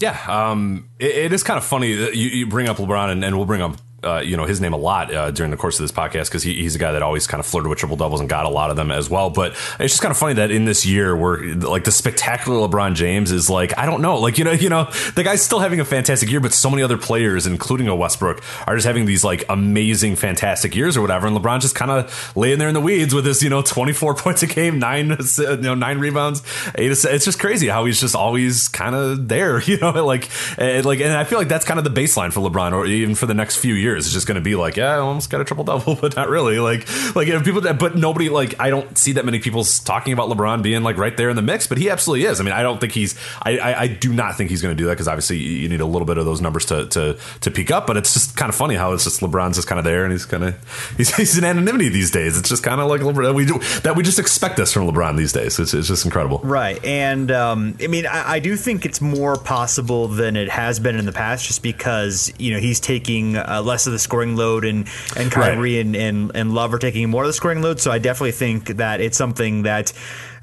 Yeah. 0.00 0.18
Um, 0.26 0.88
it, 0.98 1.14
it 1.14 1.32
is 1.32 1.42
kind 1.42 1.58
of 1.58 1.64
funny 1.64 1.94
that 1.94 2.16
you, 2.16 2.28
you 2.28 2.46
bring 2.46 2.68
up 2.68 2.78
LeBron 2.78 3.10
and, 3.10 3.24
and 3.24 3.36
we'll 3.36 3.46
bring 3.46 3.62
up 3.62 3.76
uh, 4.02 4.20
you 4.20 4.36
know 4.36 4.44
his 4.44 4.60
name 4.60 4.72
a 4.72 4.76
lot 4.76 5.12
uh, 5.12 5.30
during 5.30 5.50
the 5.50 5.56
course 5.56 5.78
of 5.78 5.84
this 5.84 5.92
podcast 5.92 6.26
because 6.26 6.42
he, 6.42 6.54
he's 6.54 6.74
a 6.74 6.78
guy 6.78 6.92
that 6.92 7.02
always 7.02 7.26
kind 7.26 7.38
of 7.38 7.46
flirted 7.46 7.68
with 7.68 7.78
triple 7.78 7.96
doubles 7.96 8.20
and 8.20 8.28
got 8.28 8.46
a 8.46 8.48
lot 8.48 8.70
of 8.70 8.76
them 8.76 8.90
as 8.90 9.10
well. 9.10 9.30
But 9.30 9.52
it's 9.78 9.92
just 9.92 10.02
kind 10.02 10.10
of 10.10 10.16
funny 10.16 10.34
that 10.34 10.50
in 10.50 10.64
this 10.64 10.86
year, 10.86 11.14
where 11.14 11.54
like 11.54 11.84
the 11.84 11.92
spectacular 11.92 12.66
LeBron 12.66 12.94
James 12.94 13.30
is 13.30 13.50
like 13.50 13.76
I 13.78 13.86
don't 13.86 14.00
know, 14.00 14.18
like 14.18 14.38
you 14.38 14.44
know, 14.44 14.52
you 14.52 14.68
know, 14.68 14.84
the 15.14 15.22
guy's 15.22 15.42
still 15.42 15.58
having 15.58 15.80
a 15.80 15.84
fantastic 15.84 16.30
year, 16.30 16.40
but 16.40 16.52
so 16.52 16.70
many 16.70 16.82
other 16.82 16.96
players, 16.96 17.46
including 17.46 17.88
a 17.88 17.94
Westbrook, 17.94 18.42
are 18.66 18.74
just 18.74 18.86
having 18.86 19.04
these 19.04 19.22
like 19.22 19.44
amazing, 19.48 20.16
fantastic 20.16 20.74
years 20.74 20.96
or 20.96 21.02
whatever. 21.02 21.26
And 21.26 21.36
LeBron 21.36 21.60
just 21.60 21.74
kind 21.74 21.90
of 21.90 22.36
laying 22.36 22.58
there 22.58 22.68
in 22.68 22.74
the 22.74 22.80
weeds 22.80 23.14
with 23.14 23.26
his 23.26 23.42
you 23.42 23.50
know 23.50 23.62
twenty 23.62 23.92
four 23.92 24.14
points 24.20 24.42
a 24.42 24.46
game, 24.46 24.78
nine 24.78 25.16
you 25.38 25.56
know 25.58 25.74
nine 25.74 25.98
rebounds, 25.98 26.42
eight. 26.76 26.90
It's 26.90 27.24
just 27.24 27.38
crazy 27.38 27.68
how 27.68 27.84
he's 27.84 28.00
just 28.00 28.16
always 28.16 28.68
kind 28.68 28.94
of 28.94 29.28
there, 29.28 29.60
you 29.64 29.76
know, 29.78 30.04
like 30.04 30.30
and, 30.58 30.86
like 30.86 31.00
and 31.00 31.12
I 31.12 31.24
feel 31.24 31.38
like 31.38 31.48
that's 31.48 31.66
kind 31.66 31.78
of 31.78 31.84
the 31.84 31.90
baseline 31.90 32.32
for 32.32 32.40
LeBron, 32.40 32.72
or 32.72 32.86
even 32.86 33.14
for 33.14 33.26
the 33.26 33.34
next 33.34 33.56
few 33.56 33.74
years. 33.74 33.89
It's 33.96 34.12
just 34.12 34.26
going 34.26 34.36
to 34.36 34.40
be 34.40 34.54
like, 34.54 34.76
yeah, 34.76 34.94
I 34.94 34.98
almost 34.98 35.30
got 35.30 35.40
a 35.40 35.44
triple 35.44 35.64
double, 35.64 35.94
but 36.00 36.16
not 36.16 36.28
really. 36.28 36.58
Like, 36.58 36.88
like 37.14 37.28
know, 37.28 37.40
people, 37.40 37.60
but 37.60 37.96
nobody 37.96 38.28
like 38.28 38.58
I 38.60 38.70
don't 38.70 38.96
see 38.96 39.12
that 39.12 39.24
many 39.24 39.38
people 39.38 39.64
talking 39.64 40.12
about 40.12 40.28
LeBron 40.28 40.62
being 40.62 40.82
like 40.82 40.96
right 40.96 41.16
there 41.16 41.30
in 41.30 41.36
the 41.36 41.42
mix, 41.42 41.66
but 41.66 41.78
he 41.78 41.90
absolutely 41.90 42.26
is. 42.26 42.40
I 42.40 42.44
mean, 42.44 42.52
I 42.52 42.62
don't 42.62 42.80
think 42.80 42.92
he's, 42.92 43.18
I, 43.42 43.58
I, 43.58 43.80
I 43.82 43.86
do 43.86 44.12
not 44.12 44.36
think 44.36 44.50
he's 44.50 44.62
going 44.62 44.76
to 44.76 44.80
do 44.80 44.86
that 44.86 44.92
because 44.92 45.08
obviously 45.08 45.38
you 45.38 45.68
need 45.68 45.80
a 45.80 45.86
little 45.86 46.06
bit 46.06 46.18
of 46.18 46.24
those 46.24 46.40
numbers 46.40 46.66
to 46.66 46.86
to 46.88 47.18
to 47.40 47.50
peak 47.50 47.70
up. 47.70 47.86
But 47.86 47.96
it's 47.96 48.12
just 48.12 48.36
kind 48.36 48.48
of 48.48 48.54
funny 48.54 48.74
how 48.74 48.92
it's 48.92 49.04
just 49.04 49.20
LeBron's 49.20 49.56
just 49.56 49.68
kind 49.68 49.78
of 49.78 49.84
there 49.84 50.04
and 50.04 50.12
he's 50.12 50.24
kind 50.24 50.44
of 50.44 50.94
he's, 50.96 51.14
he's 51.16 51.38
in 51.38 51.44
anonymity 51.44 51.88
these 51.88 52.10
days. 52.10 52.38
It's 52.38 52.48
just 52.48 52.62
kind 52.62 52.80
of 52.80 52.88
like 52.88 53.00
LeBron 53.00 53.34
we 53.34 53.46
do 53.46 53.58
that 53.82 53.96
we 53.96 54.02
just 54.02 54.18
expect 54.18 54.56
this 54.56 54.72
from 54.72 54.86
LeBron 54.86 55.16
these 55.16 55.32
days. 55.32 55.58
It's, 55.58 55.74
it's 55.74 55.88
just 55.88 56.04
incredible, 56.04 56.38
right? 56.38 56.82
And 56.84 57.30
um, 57.30 57.76
I 57.82 57.86
mean, 57.86 58.06
I, 58.06 58.32
I 58.32 58.38
do 58.38 58.56
think 58.56 58.84
it's 58.84 59.00
more 59.00 59.36
possible 59.36 60.08
than 60.08 60.36
it 60.36 60.48
has 60.48 60.80
been 60.80 60.96
in 60.96 61.06
the 61.06 61.12
past, 61.12 61.46
just 61.46 61.62
because 61.62 62.32
you 62.38 62.52
know 62.52 62.60
he's 62.60 62.80
taking 62.80 63.36
uh, 63.36 63.62
less 63.64 63.79
of 63.86 63.92
the 63.92 63.98
scoring 63.98 64.20
scoring 64.20 64.36
load, 64.36 64.64
and 64.64 64.88
and 65.16 65.30
Kyrie 65.30 65.76
right. 65.76 65.86
and, 65.86 65.96
and 65.96 66.32
and 66.34 66.52
Love 66.52 66.74
are 66.74 66.78
taking 66.78 67.08
more 67.10 67.22
of 67.22 67.28
the 67.28 67.32
scoring 67.32 67.62
load. 67.62 67.80
So 67.80 67.90
I 67.90 67.98
definitely 67.98 68.32
think 68.32 68.76
that 68.76 69.00
it's 69.00 69.16
something 69.16 69.62
that 69.62 69.92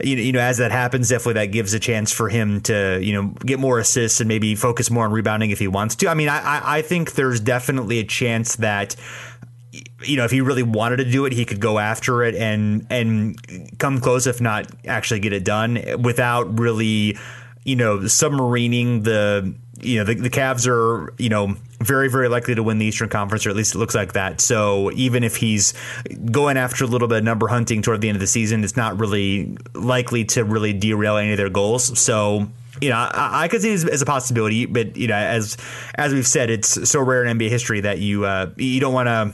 you 0.02 0.16
know, 0.16 0.22
you 0.22 0.32
know, 0.32 0.40
as 0.40 0.58
that 0.58 0.72
happens, 0.72 1.10
definitely 1.10 1.34
that 1.34 1.48
gives 1.48 1.74
a 1.74 1.80
chance 1.80 2.12
for 2.12 2.30
him 2.30 2.62
to, 2.62 3.00
you 3.02 3.14
know, 3.14 3.34
get 3.46 3.60
more 3.60 3.80
assists 3.80 4.20
and 4.20 4.28
maybe 4.28 4.56
focus 4.56 4.90
more 4.90 5.06
on 5.06 5.12
rebounding 5.12 5.52
if 5.52 5.60
he 5.60 5.68
wants 5.68 5.96
to. 5.98 6.08
I 6.08 6.14
mean, 6.14 6.30
I, 6.30 6.78
I 6.78 6.82
think 6.82 7.14
there's 7.14 7.40
definitely 7.40 8.00
a 8.00 8.04
chance 8.04 8.56
that 8.58 8.96
you 10.04 10.16
know, 10.16 10.26
if 10.26 10.32
he 10.32 10.42
really 10.42 10.64
wanted 10.64 10.98
to 10.98 11.06
do 11.06 11.26
it, 11.26 11.34
he 11.34 11.46
could 11.46 11.60
go 11.60 11.78
after 11.78 12.24
it 12.24 12.36
and 12.36 12.88
and 12.90 13.38
come 13.78 14.00
close, 14.00 14.28
if 14.28 14.42
not 14.42 14.72
actually 14.86 15.20
get 15.20 15.34
it 15.34 15.44
done, 15.44 15.80
without 16.02 16.60
really, 16.60 17.18
you 17.64 17.76
know, 17.76 18.00
submarining 18.00 19.04
the 19.04 19.54
you 19.80 20.00
know 20.00 20.06
the, 20.06 20.16
the 20.16 20.30
Cavs 20.30 20.68
are 20.68 21.14
you 21.18 21.30
know 21.30 21.56
very 21.80 22.10
very 22.10 22.28
likely 22.28 22.56
to 22.56 22.64
win 22.64 22.80
the 22.80 22.86
Eastern 22.86 23.10
Conference, 23.10 23.46
or 23.46 23.50
at 23.50 23.56
least 23.56 23.76
it 23.76 23.78
looks 23.78 23.96
like 23.96 24.14
that. 24.14 24.42
So 24.42 24.92
even 24.94 25.24
if 25.24 25.36
he's 25.36 25.74
going 26.32 26.58
after 26.58 26.84
a 26.84 26.88
little 26.88 27.08
bit 27.08 27.20
of 27.20 27.24
number 27.24 27.48
hunting 27.48 27.82
toward 27.82 28.02
the 28.02 28.10
end 28.10 28.16
of 28.16 28.20
the 28.20 28.28
season, 28.28 28.64
it's 28.64 28.78
not 28.78 29.00
really 29.00 29.58
likely 29.74 30.26
to 30.26 30.44
really 30.44 30.74
derail 30.74 31.18
any 31.18 31.32
of 31.32 31.38
their 31.38 31.50
goals. 31.50 32.00
So 32.00 32.48
you 32.82 32.90
know, 32.90 32.96
I, 32.96 33.44
I 33.44 33.48
could 33.48 33.62
see 33.62 33.74
it 33.74 33.90
as, 33.90 34.02
a 34.02 34.06
possibility, 34.06 34.66
but 34.66 34.98
you 34.98 35.08
know, 35.08 35.16
as 35.16 35.58
as 35.96 36.14
we've 36.14 36.28
said, 36.28 36.50
it's 36.50 36.90
so 36.90 37.00
rare 37.02 37.24
in 37.24 37.38
NBA 37.38 37.50
history 37.50 37.82
that 37.82 38.00
you 38.00 38.26
uh, 38.26 38.52
you 38.56 38.80
don't 38.80 38.94
want 38.94 39.08
to 39.08 39.34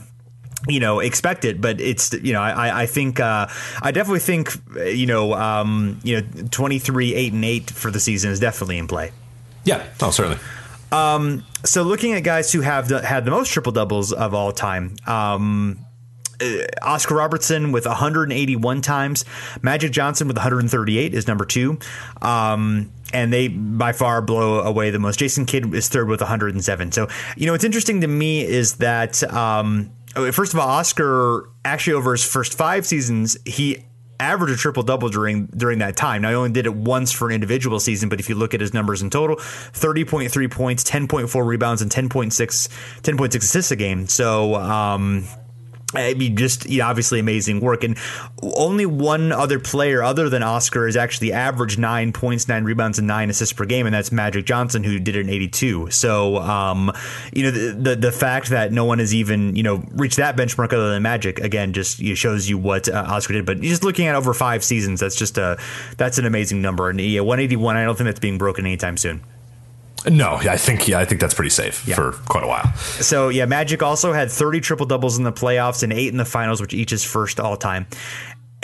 you 0.66 0.80
know 0.80 1.00
expect 1.00 1.44
it 1.44 1.60
but 1.60 1.78
it's 1.78 2.14
you 2.14 2.32
know 2.32 2.40
i 2.40 2.84
i 2.84 2.86
think 2.86 3.20
uh, 3.20 3.46
i 3.82 3.90
definitely 3.90 4.18
think 4.18 4.48
you 4.86 5.04
know 5.04 5.34
um, 5.34 6.00
you 6.02 6.18
know 6.18 6.26
23 6.50 7.14
8 7.14 7.32
and 7.34 7.44
8 7.44 7.70
for 7.70 7.90
the 7.90 8.00
season 8.00 8.30
is 8.30 8.40
definitely 8.40 8.78
in 8.78 8.88
play 8.88 9.12
yeah, 9.64 9.82
oh, 10.00 10.10
certainly. 10.10 10.38
Um, 10.92 11.44
so 11.64 11.82
looking 11.82 12.12
at 12.12 12.22
guys 12.22 12.52
who 12.52 12.60
have 12.60 12.88
the, 12.88 13.04
had 13.04 13.24
the 13.24 13.30
most 13.30 13.50
triple 13.50 13.72
doubles 13.72 14.12
of 14.12 14.34
all 14.34 14.52
time, 14.52 14.96
um, 15.06 15.84
uh, 16.40 16.58
Oscar 16.82 17.14
Robertson 17.14 17.72
with 17.72 17.86
181 17.86 18.80
times, 18.80 19.24
Magic 19.62 19.92
Johnson 19.92 20.28
with 20.28 20.36
138 20.36 21.14
is 21.14 21.26
number 21.26 21.44
two. 21.44 21.78
Um, 22.22 22.90
and 23.12 23.32
they 23.32 23.48
by 23.48 23.92
far 23.92 24.20
blow 24.20 24.60
away 24.60 24.90
the 24.90 24.98
most. 24.98 25.18
Jason 25.18 25.46
Kidd 25.46 25.72
is 25.72 25.88
third 25.88 26.08
with 26.08 26.20
107. 26.20 26.92
So, 26.92 27.08
you 27.36 27.46
know, 27.46 27.52
what's 27.52 27.64
interesting 27.64 28.00
to 28.00 28.08
me 28.08 28.42
is 28.44 28.76
that, 28.76 29.22
um, 29.32 29.92
first 30.32 30.52
of 30.52 30.58
all, 30.58 30.68
Oscar 30.68 31.48
actually 31.64 31.94
over 31.94 32.12
his 32.12 32.24
first 32.24 32.54
five 32.54 32.84
seasons, 32.84 33.36
he 33.46 33.84
averaged 34.20 34.54
a 34.54 34.56
triple 34.56 34.82
double 34.82 35.08
during 35.08 35.46
during 35.46 35.78
that 35.78 35.96
time. 35.96 36.22
Now, 36.22 36.30
he 36.30 36.34
only 36.34 36.52
did 36.52 36.66
it 36.66 36.74
once 36.74 37.12
for 37.12 37.28
an 37.28 37.34
individual 37.34 37.80
season, 37.80 38.08
but 38.08 38.20
if 38.20 38.28
you 38.28 38.34
look 38.34 38.54
at 38.54 38.60
his 38.60 38.74
numbers 38.74 39.02
in 39.02 39.10
total, 39.10 39.36
30.3 39.36 40.50
points, 40.50 40.84
10.4 40.84 41.46
rebounds, 41.46 41.82
and 41.82 41.90
10.6 41.90 42.32
10.6 43.02 43.36
assists 43.36 43.70
a 43.70 43.76
game. 43.76 44.06
So, 44.06 44.54
um, 44.56 45.24
I 45.96 46.14
mean, 46.14 46.36
just 46.36 46.68
you 46.68 46.78
know, 46.78 46.86
obviously 46.86 47.20
amazing 47.20 47.60
work. 47.60 47.84
And 47.84 47.96
only 48.42 48.86
one 48.86 49.32
other 49.32 49.58
player 49.58 50.02
other 50.02 50.28
than 50.28 50.42
Oscar 50.42 50.86
has 50.86 50.96
actually 50.96 51.32
averaged 51.32 51.78
nine 51.78 52.12
points, 52.12 52.48
nine 52.48 52.64
rebounds, 52.64 52.98
and 52.98 53.06
nine 53.06 53.30
assists 53.30 53.52
per 53.52 53.64
game, 53.64 53.86
and 53.86 53.94
that's 53.94 54.12
Magic 54.12 54.44
Johnson, 54.44 54.84
who 54.84 54.98
did 54.98 55.16
it 55.16 55.20
in 55.20 55.28
82. 55.28 55.90
So, 55.90 56.38
um, 56.38 56.92
you 57.32 57.44
know, 57.44 57.50
the, 57.50 57.72
the, 57.72 57.96
the 57.96 58.12
fact 58.12 58.50
that 58.50 58.72
no 58.72 58.84
one 58.84 58.98
has 58.98 59.14
even 59.14 59.56
you 59.56 59.62
know 59.62 59.84
reached 59.92 60.16
that 60.16 60.36
benchmark 60.36 60.72
other 60.72 60.90
than 60.90 61.02
Magic 61.02 61.38
again 61.40 61.72
just 61.72 61.98
you 61.98 62.10
know, 62.10 62.14
shows 62.14 62.48
you 62.48 62.58
what 62.58 62.88
uh, 62.88 63.04
Oscar 63.08 63.34
did. 63.34 63.46
But 63.46 63.60
just 63.60 63.84
looking 63.84 64.06
at 64.06 64.14
over 64.14 64.34
five 64.34 64.64
seasons, 64.64 65.00
that's 65.00 65.16
just 65.16 65.38
a 65.38 65.58
that's 65.96 66.18
an 66.18 66.26
amazing 66.26 66.62
number. 66.62 66.90
And 66.90 67.00
yeah, 67.00 67.20
181, 67.20 67.76
I 67.76 67.84
don't 67.84 67.96
think 67.96 68.06
that's 68.06 68.20
being 68.20 68.38
broken 68.38 68.66
anytime 68.66 68.96
soon. 68.96 69.22
No, 70.10 70.40
yeah, 70.42 70.52
I 70.52 70.56
think 70.56 70.86
yeah, 70.86 70.98
I 70.98 71.04
think 71.04 71.20
that's 71.20 71.34
pretty 71.34 71.50
safe 71.50 71.86
yeah. 71.86 71.94
for 71.94 72.12
quite 72.12 72.44
a 72.44 72.46
while. 72.46 72.74
So 72.76 73.30
yeah, 73.30 73.46
Magic 73.46 73.82
also 73.82 74.12
had 74.12 74.30
30 74.30 74.60
triple 74.60 74.86
doubles 74.86 75.16
in 75.16 75.24
the 75.24 75.32
playoffs 75.32 75.82
and 75.82 75.92
eight 75.92 76.08
in 76.08 76.18
the 76.18 76.24
finals, 76.24 76.60
which 76.60 76.74
each 76.74 76.92
is 76.92 77.04
first 77.04 77.40
all 77.40 77.56
time. 77.56 77.86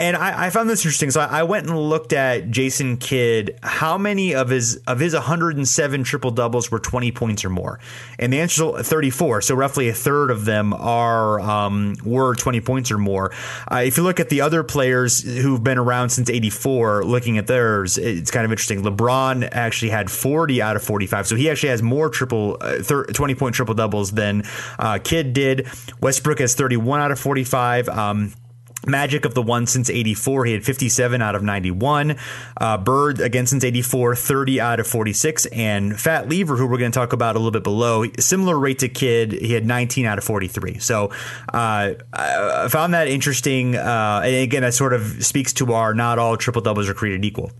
And 0.01 0.17
I, 0.17 0.47
I, 0.47 0.49
found 0.49 0.67
this 0.67 0.79
interesting. 0.79 1.11
So 1.11 1.21
I, 1.21 1.41
I, 1.41 1.43
went 1.43 1.67
and 1.67 1.77
looked 1.77 2.11
at 2.11 2.49
Jason 2.49 2.97
Kidd. 2.97 3.59
How 3.61 3.99
many 3.99 4.33
of 4.33 4.49
his 4.49 4.77
of 4.87 4.99
his 4.99 5.13
107 5.13 6.03
triple 6.03 6.31
doubles 6.31 6.71
were 6.71 6.79
20 6.79 7.11
points 7.11 7.45
or 7.45 7.51
more? 7.51 7.79
And 8.17 8.33
the 8.33 8.39
answer 8.39 8.79
is 8.79 8.89
34. 8.89 9.41
So 9.41 9.53
roughly 9.53 9.89
a 9.89 9.93
third 9.93 10.31
of 10.31 10.45
them 10.45 10.73
are 10.73 11.39
um, 11.39 11.97
were 12.03 12.33
20 12.33 12.61
points 12.61 12.89
or 12.89 12.97
more. 12.97 13.31
Uh, 13.71 13.83
if 13.85 13.95
you 13.95 14.01
look 14.01 14.19
at 14.19 14.29
the 14.29 14.41
other 14.41 14.63
players 14.63 15.21
who've 15.21 15.63
been 15.63 15.77
around 15.77 16.09
since 16.09 16.31
84, 16.31 17.03
looking 17.03 17.37
at 17.37 17.45
theirs, 17.45 17.99
it's 17.99 18.31
kind 18.31 18.43
of 18.43 18.51
interesting. 18.51 18.81
LeBron 18.81 19.49
actually 19.51 19.91
had 19.91 20.09
40 20.09 20.63
out 20.63 20.75
of 20.75 20.81
45, 20.81 21.27
so 21.27 21.35
he 21.35 21.47
actually 21.47 21.69
has 21.69 21.83
more 21.83 22.09
triple 22.09 22.57
uh, 22.59 22.79
20 22.81 23.35
point 23.35 23.53
triple 23.53 23.75
doubles 23.75 24.09
than 24.09 24.41
uh, 24.79 24.97
Kidd 25.03 25.33
did. 25.33 25.67
Westbrook 26.01 26.39
has 26.39 26.55
31 26.55 27.01
out 27.01 27.11
of 27.11 27.19
45. 27.19 27.87
Um, 27.87 28.33
Magic 28.87 29.25
of 29.25 29.33
the 29.33 29.41
one 29.41 29.67
since 29.67 29.89
84. 29.89 30.45
He 30.45 30.53
had 30.53 30.63
57 30.63 31.21
out 31.21 31.35
of 31.35 31.43
91. 31.43 32.17
Uh, 32.57 32.77
Bird 32.77 33.19
again 33.19 33.45
since 33.45 33.63
84, 33.63 34.15
30 34.15 34.61
out 34.61 34.79
of 34.79 34.87
46. 34.87 35.45
And 35.47 35.99
Fat 35.99 36.27
Lever, 36.27 36.57
who 36.57 36.65
we're 36.67 36.77
going 36.77 36.91
to 36.91 36.97
talk 36.97 37.13
about 37.13 37.35
a 37.35 37.39
little 37.39 37.51
bit 37.51 37.63
below, 37.63 38.05
similar 38.19 38.57
rate 38.57 38.79
to 38.79 38.89
Kidd, 38.89 39.33
he 39.33 39.53
had 39.53 39.65
19 39.65 40.05
out 40.05 40.17
of 40.17 40.23
43. 40.23 40.79
So 40.79 41.11
uh, 41.53 41.93
I 42.13 42.67
found 42.69 42.93
that 42.93 43.07
interesting. 43.07 43.75
Uh, 43.75 44.21
and 44.23 44.35
again, 44.35 44.63
that 44.63 44.73
sort 44.73 44.93
of 44.93 45.23
speaks 45.23 45.53
to 45.53 45.73
our 45.73 45.93
not 45.93 46.17
all 46.19 46.37
triple 46.37 46.61
doubles 46.61 46.89
are 46.89 46.93
created 46.93 47.23
equal. 47.23 47.51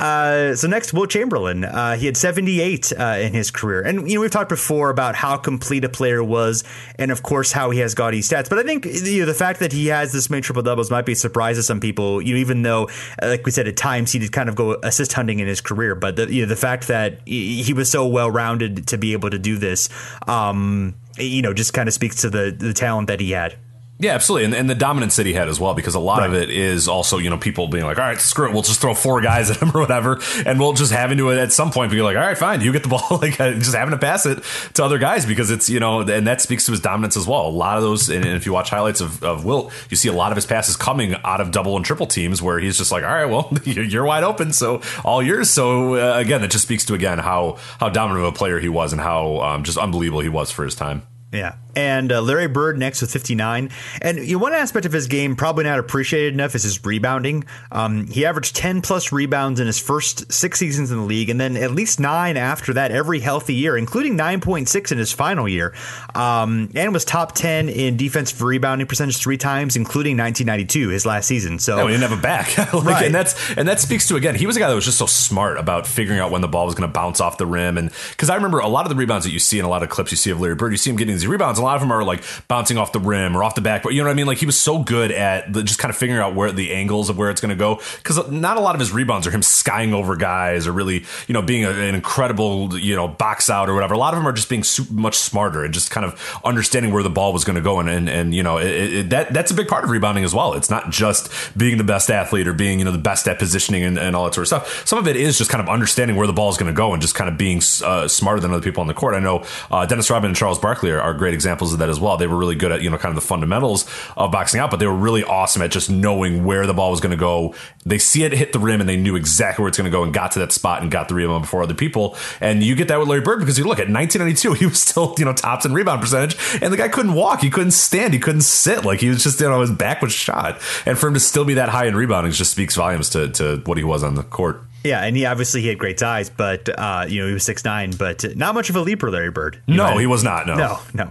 Uh, 0.00 0.56
so 0.56 0.66
next, 0.66 0.94
Wilt 0.94 1.10
Chamberlain. 1.10 1.62
Uh, 1.62 1.94
he 1.94 2.06
had 2.06 2.16
78 2.16 2.90
uh, 2.98 3.04
in 3.20 3.34
his 3.34 3.50
career, 3.50 3.82
and 3.82 4.08
you 4.10 4.14
know 4.14 4.22
we've 4.22 4.30
talked 4.30 4.48
before 4.48 4.88
about 4.88 5.14
how 5.14 5.36
complete 5.36 5.84
a 5.84 5.90
player 5.90 6.24
was, 6.24 6.64
and 6.96 7.10
of 7.10 7.22
course 7.22 7.52
how 7.52 7.68
he 7.68 7.80
has 7.80 7.94
gaudy 7.94 8.22
stats. 8.22 8.48
But 8.48 8.58
I 8.58 8.62
think 8.62 8.86
you 8.86 9.20
know 9.20 9.26
the 9.26 9.34
fact 9.34 9.60
that 9.60 9.72
he 9.72 9.88
has 9.88 10.10
this 10.14 10.30
many 10.30 10.40
triple 10.40 10.62
doubles 10.62 10.90
might 10.90 11.04
be 11.04 11.12
a 11.12 11.16
surprise 11.16 11.56
to 11.56 11.62
some 11.62 11.80
people. 11.80 12.22
You 12.22 12.34
know, 12.34 12.40
even 12.40 12.62
though, 12.62 12.88
uh, 13.22 13.26
like 13.26 13.44
we 13.44 13.52
said, 13.52 13.68
at 13.68 13.76
times 13.76 14.10
he 14.10 14.18
did 14.18 14.32
kind 14.32 14.48
of 14.48 14.56
go 14.56 14.76
assist 14.82 15.12
hunting 15.12 15.38
in 15.38 15.46
his 15.46 15.60
career, 15.60 15.94
but 15.94 16.16
the, 16.16 16.32
you 16.32 16.42
know 16.42 16.48
the 16.48 16.56
fact 16.56 16.88
that 16.88 17.20
he 17.26 17.74
was 17.74 17.90
so 17.90 18.06
well 18.06 18.30
rounded 18.30 18.86
to 18.88 18.96
be 18.96 19.12
able 19.12 19.28
to 19.28 19.38
do 19.38 19.58
this, 19.58 19.90
um, 20.26 20.94
you 21.18 21.42
know, 21.42 21.52
just 21.52 21.74
kind 21.74 21.88
of 21.88 21.92
speaks 21.92 22.22
to 22.22 22.30
the 22.30 22.56
the 22.56 22.72
talent 22.72 23.08
that 23.08 23.20
he 23.20 23.32
had. 23.32 23.54
Yeah, 24.00 24.14
absolutely, 24.14 24.46
and, 24.46 24.54
and 24.54 24.70
the 24.70 24.74
dominance 24.74 25.16
that 25.16 25.26
he 25.26 25.34
had 25.34 25.48
as 25.48 25.60
well, 25.60 25.74
because 25.74 25.94
a 25.94 26.00
lot 26.00 26.20
right. 26.20 26.30
of 26.30 26.34
it 26.34 26.48
is 26.48 26.88
also 26.88 27.18
you 27.18 27.28
know 27.28 27.36
people 27.36 27.68
being 27.68 27.84
like, 27.84 27.98
all 27.98 28.04
right, 28.04 28.18
screw 28.18 28.48
it, 28.48 28.52
we'll 28.54 28.62
just 28.62 28.80
throw 28.80 28.94
four 28.94 29.20
guys 29.20 29.50
at 29.50 29.58
him 29.58 29.70
or 29.74 29.80
whatever, 29.80 30.18
and 30.46 30.58
we'll 30.58 30.72
just 30.72 30.90
having 30.90 31.18
to 31.18 31.24
do 31.24 31.28
it 31.28 31.38
at 31.38 31.52
some 31.52 31.70
point 31.70 31.92
be 31.92 32.00
like, 32.00 32.16
all 32.16 32.22
right, 32.22 32.38
fine, 32.38 32.62
you 32.62 32.72
get 32.72 32.82
the 32.82 32.88
ball, 32.96 33.18
like 33.20 33.36
just 33.36 33.74
having 33.74 33.92
to 33.92 33.98
pass 33.98 34.24
it 34.24 34.42
to 34.72 34.82
other 34.82 34.96
guys 34.96 35.26
because 35.26 35.50
it's 35.50 35.68
you 35.68 35.80
know, 35.80 36.00
and 36.00 36.26
that 36.26 36.40
speaks 36.40 36.64
to 36.64 36.72
his 36.72 36.80
dominance 36.80 37.14
as 37.14 37.26
well. 37.26 37.46
A 37.46 37.50
lot 37.50 37.76
of 37.76 37.82
those, 37.82 38.08
and 38.08 38.24
if 38.24 38.46
you 38.46 38.54
watch 38.54 38.70
highlights 38.70 39.02
of, 39.02 39.22
of 39.22 39.44
Wilt, 39.44 39.70
you 39.90 39.98
see 39.98 40.08
a 40.08 40.14
lot 40.14 40.32
of 40.32 40.36
his 40.36 40.46
passes 40.46 40.76
coming 40.76 41.14
out 41.22 41.42
of 41.42 41.50
double 41.50 41.76
and 41.76 41.84
triple 41.84 42.06
teams 42.06 42.40
where 42.40 42.58
he's 42.58 42.78
just 42.78 42.90
like, 42.90 43.04
all 43.04 43.10
right, 43.10 43.26
well, 43.26 43.52
you're 43.64 44.06
wide 44.06 44.24
open, 44.24 44.54
so 44.54 44.80
all 45.04 45.22
yours. 45.22 45.50
So 45.50 45.96
uh, 45.96 46.18
again, 46.18 46.42
it 46.42 46.50
just 46.50 46.64
speaks 46.64 46.86
to 46.86 46.94
again 46.94 47.18
how 47.18 47.58
how 47.78 47.90
dominant 47.90 48.26
of 48.26 48.32
a 48.32 48.36
player 48.36 48.60
he 48.60 48.70
was 48.70 48.92
and 48.92 49.00
how 49.00 49.40
um, 49.42 49.62
just 49.62 49.76
unbelievable 49.76 50.20
he 50.20 50.30
was 50.30 50.50
for 50.50 50.64
his 50.64 50.74
time. 50.74 51.02
Yeah. 51.32 51.54
And 51.76 52.10
uh, 52.10 52.20
Larry 52.20 52.48
Bird 52.48 52.76
next 52.76 53.00
with 53.00 53.12
59. 53.12 53.70
And 54.02 54.18
you 54.18 54.36
know, 54.36 54.42
one 54.42 54.52
aspect 54.52 54.86
of 54.86 54.92
his 54.92 55.06
game 55.06 55.36
probably 55.36 55.62
not 55.62 55.78
appreciated 55.78 56.34
enough 56.34 56.56
is 56.56 56.64
his 56.64 56.84
rebounding. 56.84 57.44
Um, 57.70 58.08
he 58.08 58.26
averaged 58.26 58.56
10 58.56 58.82
plus 58.82 59.12
rebounds 59.12 59.60
in 59.60 59.68
his 59.68 59.78
first 59.78 60.32
six 60.32 60.58
seasons 60.58 60.90
in 60.90 60.98
the 60.98 61.04
league, 61.04 61.30
and 61.30 61.40
then 61.40 61.56
at 61.56 61.70
least 61.70 62.00
nine 62.00 62.36
after 62.36 62.72
that 62.74 62.90
every 62.90 63.20
healthy 63.20 63.54
year, 63.54 63.76
including 63.76 64.18
9.6 64.18 64.90
in 64.90 64.98
his 64.98 65.12
final 65.12 65.48
year. 65.48 65.72
Um, 66.16 66.70
and 66.74 66.92
was 66.92 67.04
top 67.04 67.32
10 67.32 67.68
in 67.68 67.96
defensive 67.96 68.42
rebounding 68.42 68.88
percentage 68.88 69.18
three 69.18 69.38
times, 69.38 69.76
including 69.76 70.16
1992, 70.16 70.88
his 70.88 71.06
last 71.06 71.26
season. 71.26 71.60
So 71.60 71.76
no, 71.76 71.86
he 71.86 71.92
didn't 71.92 72.10
have 72.10 72.18
a 72.18 72.20
back. 72.20 72.58
like, 72.74 72.84
right. 72.84 73.06
And 73.06 73.14
that's 73.14 73.56
and 73.56 73.68
that 73.68 73.78
speaks 73.78 74.08
to 74.08 74.16
again, 74.16 74.34
he 74.34 74.46
was 74.46 74.56
a 74.56 74.60
guy 74.60 74.68
that 74.68 74.74
was 74.74 74.84
just 74.84 74.98
so 74.98 75.06
smart 75.06 75.56
about 75.56 75.86
figuring 75.86 76.18
out 76.18 76.32
when 76.32 76.40
the 76.40 76.48
ball 76.48 76.66
was 76.66 76.74
going 76.74 76.88
to 76.88 76.92
bounce 76.92 77.20
off 77.20 77.38
the 77.38 77.46
rim. 77.46 77.78
And 77.78 77.92
because 78.10 78.28
I 78.28 78.34
remember 78.34 78.58
a 78.58 78.68
lot 78.68 78.84
of 78.84 78.88
the 78.88 78.96
rebounds 78.96 79.24
that 79.24 79.30
you 79.30 79.38
see 79.38 79.60
in 79.60 79.64
a 79.64 79.68
lot 79.68 79.84
of 79.84 79.88
clips 79.88 80.10
you 80.10 80.16
see 80.16 80.30
of 80.30 80.40
Larry 80.40 80.56
Bird, 80.56 80.72
you 80.72 80.76
see 80.76 80.90
him 80.90 80.96
getting 80.96 81.19
these 81.20 81.28
rebounds. 81.28 81.58
A 81.58 81.62
lot 81.62 81.76
of 81.76 81.80
them 81.80 81.92
are 81.92 82.02
like 82.02 82.22
bouncing 82.48 82.78
off 82.78 82.92
the 82.92 83.00
rim 83.00 83.36
or 83.36 83.44
off 83.44 83.54
the 83.54 83.60
back, 83.60 83.82
but 83.82 83.92
you 83.92 84.00
know 84.00 84.08
what 84.08 84.12
I 84.12 84.14
mean? 84.14 84.26
Like 84.26 84.38
he 84.38 84.46
was 84.46 84.60
so 84.60 84.82
good 84.82 85.10
at 85.12 85.52
the, 85.52 85.62
just 85.62 85.78
kind 85.78 85.90
of 85.90 85.96
figuring 85.96 86.20
out 86.20 86.34
where 86.34 86.52
the 86.52 86.72
angles 86.72 87.08
of 87.10 87.18
where 87.18 87.30
it's 87.30 87.40
going 87.40 87.50
to 87.50 87.56
go. 87.56 87.80
Because 87.96 88.30
not 88.30 88.56
a 88.56 88.60
lot 88.60 88.74
of 88.74 88.80
his 88.80 88.92
rebounds 88.92 89.26
are 89.26 89.30
him 89.30 89.42
skying 89.42 89.94
over 89.94 90.16
guys 90.16 90.66
or 90.66 90.72
really, 90.72 91.04
you 91.26 91.32
know, 91.32 91.42
being 91.42 91.64
a, 91.64 91.70
an 91.70 91.94
incredible, 91.94 92.78
you 92.78 92.96
know, 92.96 93.08
box 93.08 93.50
out 93.50 93.68
or 93.68 93.74
whatever. 93.74 93.94
A 93.94 93.98
lot 93.98 94.14
of 94.14 94.18
them 94.18 94.26
are 94.26 94.32
just 94.32 94.48
being 94.48 94.64
super, 94.64 94.92
much 94.92 95.16
smarter 95.16 95.64
and 95.64 95.74
just 95.74 95.90
kind 95.90 96.04
of 96.04 96.40
understanding 96.44 96.92
where 96.92 97.02
the 97.02 97.10
ball 97.10 97.32
was 97.32 97.44
going 97.44 97.56
to 97.56 97.62
go. 97.62 97.80
And, 97.80 97.88
and, 97.88 98.08
and 98.08 98.34
you 98.34 98.42
know, 98.42 98.58
it, 98.58 98.66
it, 98.66 99.10
that 99.10 99.32
that's 99.32 99.50
a 99.50 99.54
big 99.54 99.68
part 99.68 99.84
of 99.84 99.90
rebounding 99.90 100.24
as 100.24 100.34
well. 100.34 100.54
It's 100.54 100.70
not 100.70 100.90
just 100.90 101.30
being 101.56 101.76
the 101.78 101.84
best 101.84 102.10
athlete 102.10 102.48
or 102.48 102.52
being, 102.52 102.78
you 102.78 102.84
know, 102.84 102.92
the 102.92 102.98
best 102.98 103.28
at 103.28 103.38
positioning 103.38 103.82
and, 103.82 103.98
and 103.98 104.16
all 104.16 104.24
that 104.24 104.34
sort 104.34 104.42
of 104.42 104.48
stuff. 104.48 104.86
Some 104.86 104.98
of 104.98 105.06
it 105.06 105.16
is 105.16 105.38
just 105.38 105.50
kind 105.50 105.62
of 105.62 105.68
understanding 105.68 106.16
where 106.16 106.26
the 106.26 106.32
ball 106.32 106.50
is 106.50 106.56
going 106.56 106.72
to 106.72 106.76
go 106.76 106.92
and 106.92 107.02
just 107.02 107.14
kind 107.14 107.28
of 107.30 107.36
being 107.36 107.60
uh, 107.84 108.08
smarter 108.08 108.40
than 108.40 108.52
other 108.52 108.62
people 108.62 108.80
on 108.80 108.86
the 108.86 108.94
court. 108.94 109.14
I 109.14 109.20
know 109.20 109.44
uh, 109.70 109.86
Dennis 109.86 110.10
Rodman 110.10 110.30
and 110.30 110.36
Charles 110.36 110.58
Barkley 110.58 110.90
are, 110.90 111.00
are 111.10 111.14
great 111.14 111.34
examples 111.34 111.72
of 111.72 111.78
that 111.80 111.88
as 111.88 112.00
well. 112.00 112.16
They 112.16 112.26
were 112.26 112.36
really 112.36 112.54
good 112.54 112.72
at 112.72 112.82
you 112.82 112.90
know 112.90 112.98
kind 112.98 113.10
of 113.10 113.22
the 113.22 113.26
fundamentals 113.26 113.86
of 114.16 114.32
boxing 114.32 114.60
out, 114.60 114.70
but 114.70 114.78
they 114.78 114.86
were 114.86 114.94
really 114.94 115.24
awesome 115.24 115.62
at 115.62 115.70
just 115.70 115.90
knowing 115.90 116.44
where 116.44 116.66
the 116.66 116.74
ball 116.74 116.90
was 116.90 117.00
going 117.00 117.10
to 117.10 117.16
go. 117.16 117.54
They 117.84 117.98
see 117.98 118.24
it 118.24 118.32
hit 118.32 118.52
the 118.52 118.58
rim 118.58 118.80
and 118.80 118.88
they 118.88 118.96
knew 118.96 119.16
exactly 119.16 119.62
where 119.62 119.68
it's 119.68 119.78
going 119.78 119.90
to 119.90 119.96
go 119.96 120.02
and 120.02 120.12
got 120.12 120.32
to 120.32 120.38
that 120.40 120.52
spot 120.52 120.82
and 120.82 120.90
got 120.90 121.08
the 121.08 121.14
rebound 121.14 121.42
before 121.42 121.62
other 121.62 121.74
people. 121.74 122.16
And 122.40 122.62
you 122.62 122.74
get 122.74 122.88
that 122.88 122.98
with 122.98 123.08
Larry 123.08 123.22
Bird 123.22 123.40
because 123.40 123.58
you 123.58 123.64
look 123.64 123.78
at 123.78 123.90
1992, 123.90 124.52
he 124.60 124.66
was 124.66 124.80
still 124.80 125.14
you 125.18 125.24
know 125.24 125.32
tops 125.32 125.64
in 125.64 125.74
rebound 125.74 126.00
percentage, 126.00 126.36
and 126.62 126.72
the 126.72 126.76
guy 126.76 126.88
couldn't 126.88 127.14
walk, 127.14 127.40
he 127.40 127.50
couldn't 127.50 127.72
stand, 127.72 128.14
he 128.14 128.20
couldn't 128.20 128.42
sit, 128.42 128.84
like 128.84 129.00
he 129.00 129.08
was 129.08 129.22
just 129.22 129.40
you 129.40 129.48
know 129.48 129.60
his 129.60 129.70
back 129.70 130.02
was 130.02 130.12
shot, 130.12 130.60
and 130.86 130.98
for 130.98 131.08
him 131.08 131.14
to 131.14 131.20
still 131.20 131.44
be 131.44 131.54
that 131.54 131.68
high 131.68 131.86
in 131.86 131.94
rebounding 131.94 132.32
just 132.32 132.50
speaks 132.50 132.76
volumes 132.76 133.10
to 133.10 133.28
to 133.30 133.62
what 133.66 133.78
he 133.78 133.84
was 133.84 134.02
on 134.02 134.14
the 134.14 134.22
court. 134.22 134.64
Yeah, 134.82 135.02
and 135.02 135.16
he 135.16 135.26
obviously 135.26 135.60
he 135.60 135.68
had 135.68 135.78
great 135.78 135.98
size, 135.98 136.30
but 136.30 136.68
uh, 136.68 137.04
you 137.08 137.20
know 137.20 137.28
he 137.28 137.34
was 137.34 137.44
six 137.44 137.64
nine, 137.64 137.90
but 137.92 138.24
not 138.36 138.54
much 138.54 138.70
of 138.70 138.76
a 138.76 138.80
leaper, 138.80 139.10
Larry 139.10 139.30
Bird. 139.30 139.60
No, 139.66 139.98
he 139.98 140.06
was 140.06 140.24
not. 140.24 140.46
No, 140.46 140.56
no, 140.56 140.78
no. 140.94 141.10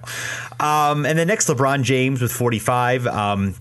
Um, 0.65 1.05
and 1.05 1.17
then 1.19 1.27
next, 1.27 1.47
LeBron 1.47 1.83
James 1.83 2.21
with 2.21 2.31
forty 2.31 2.59
five. 2.59 3.05
Um, 3.05 3.53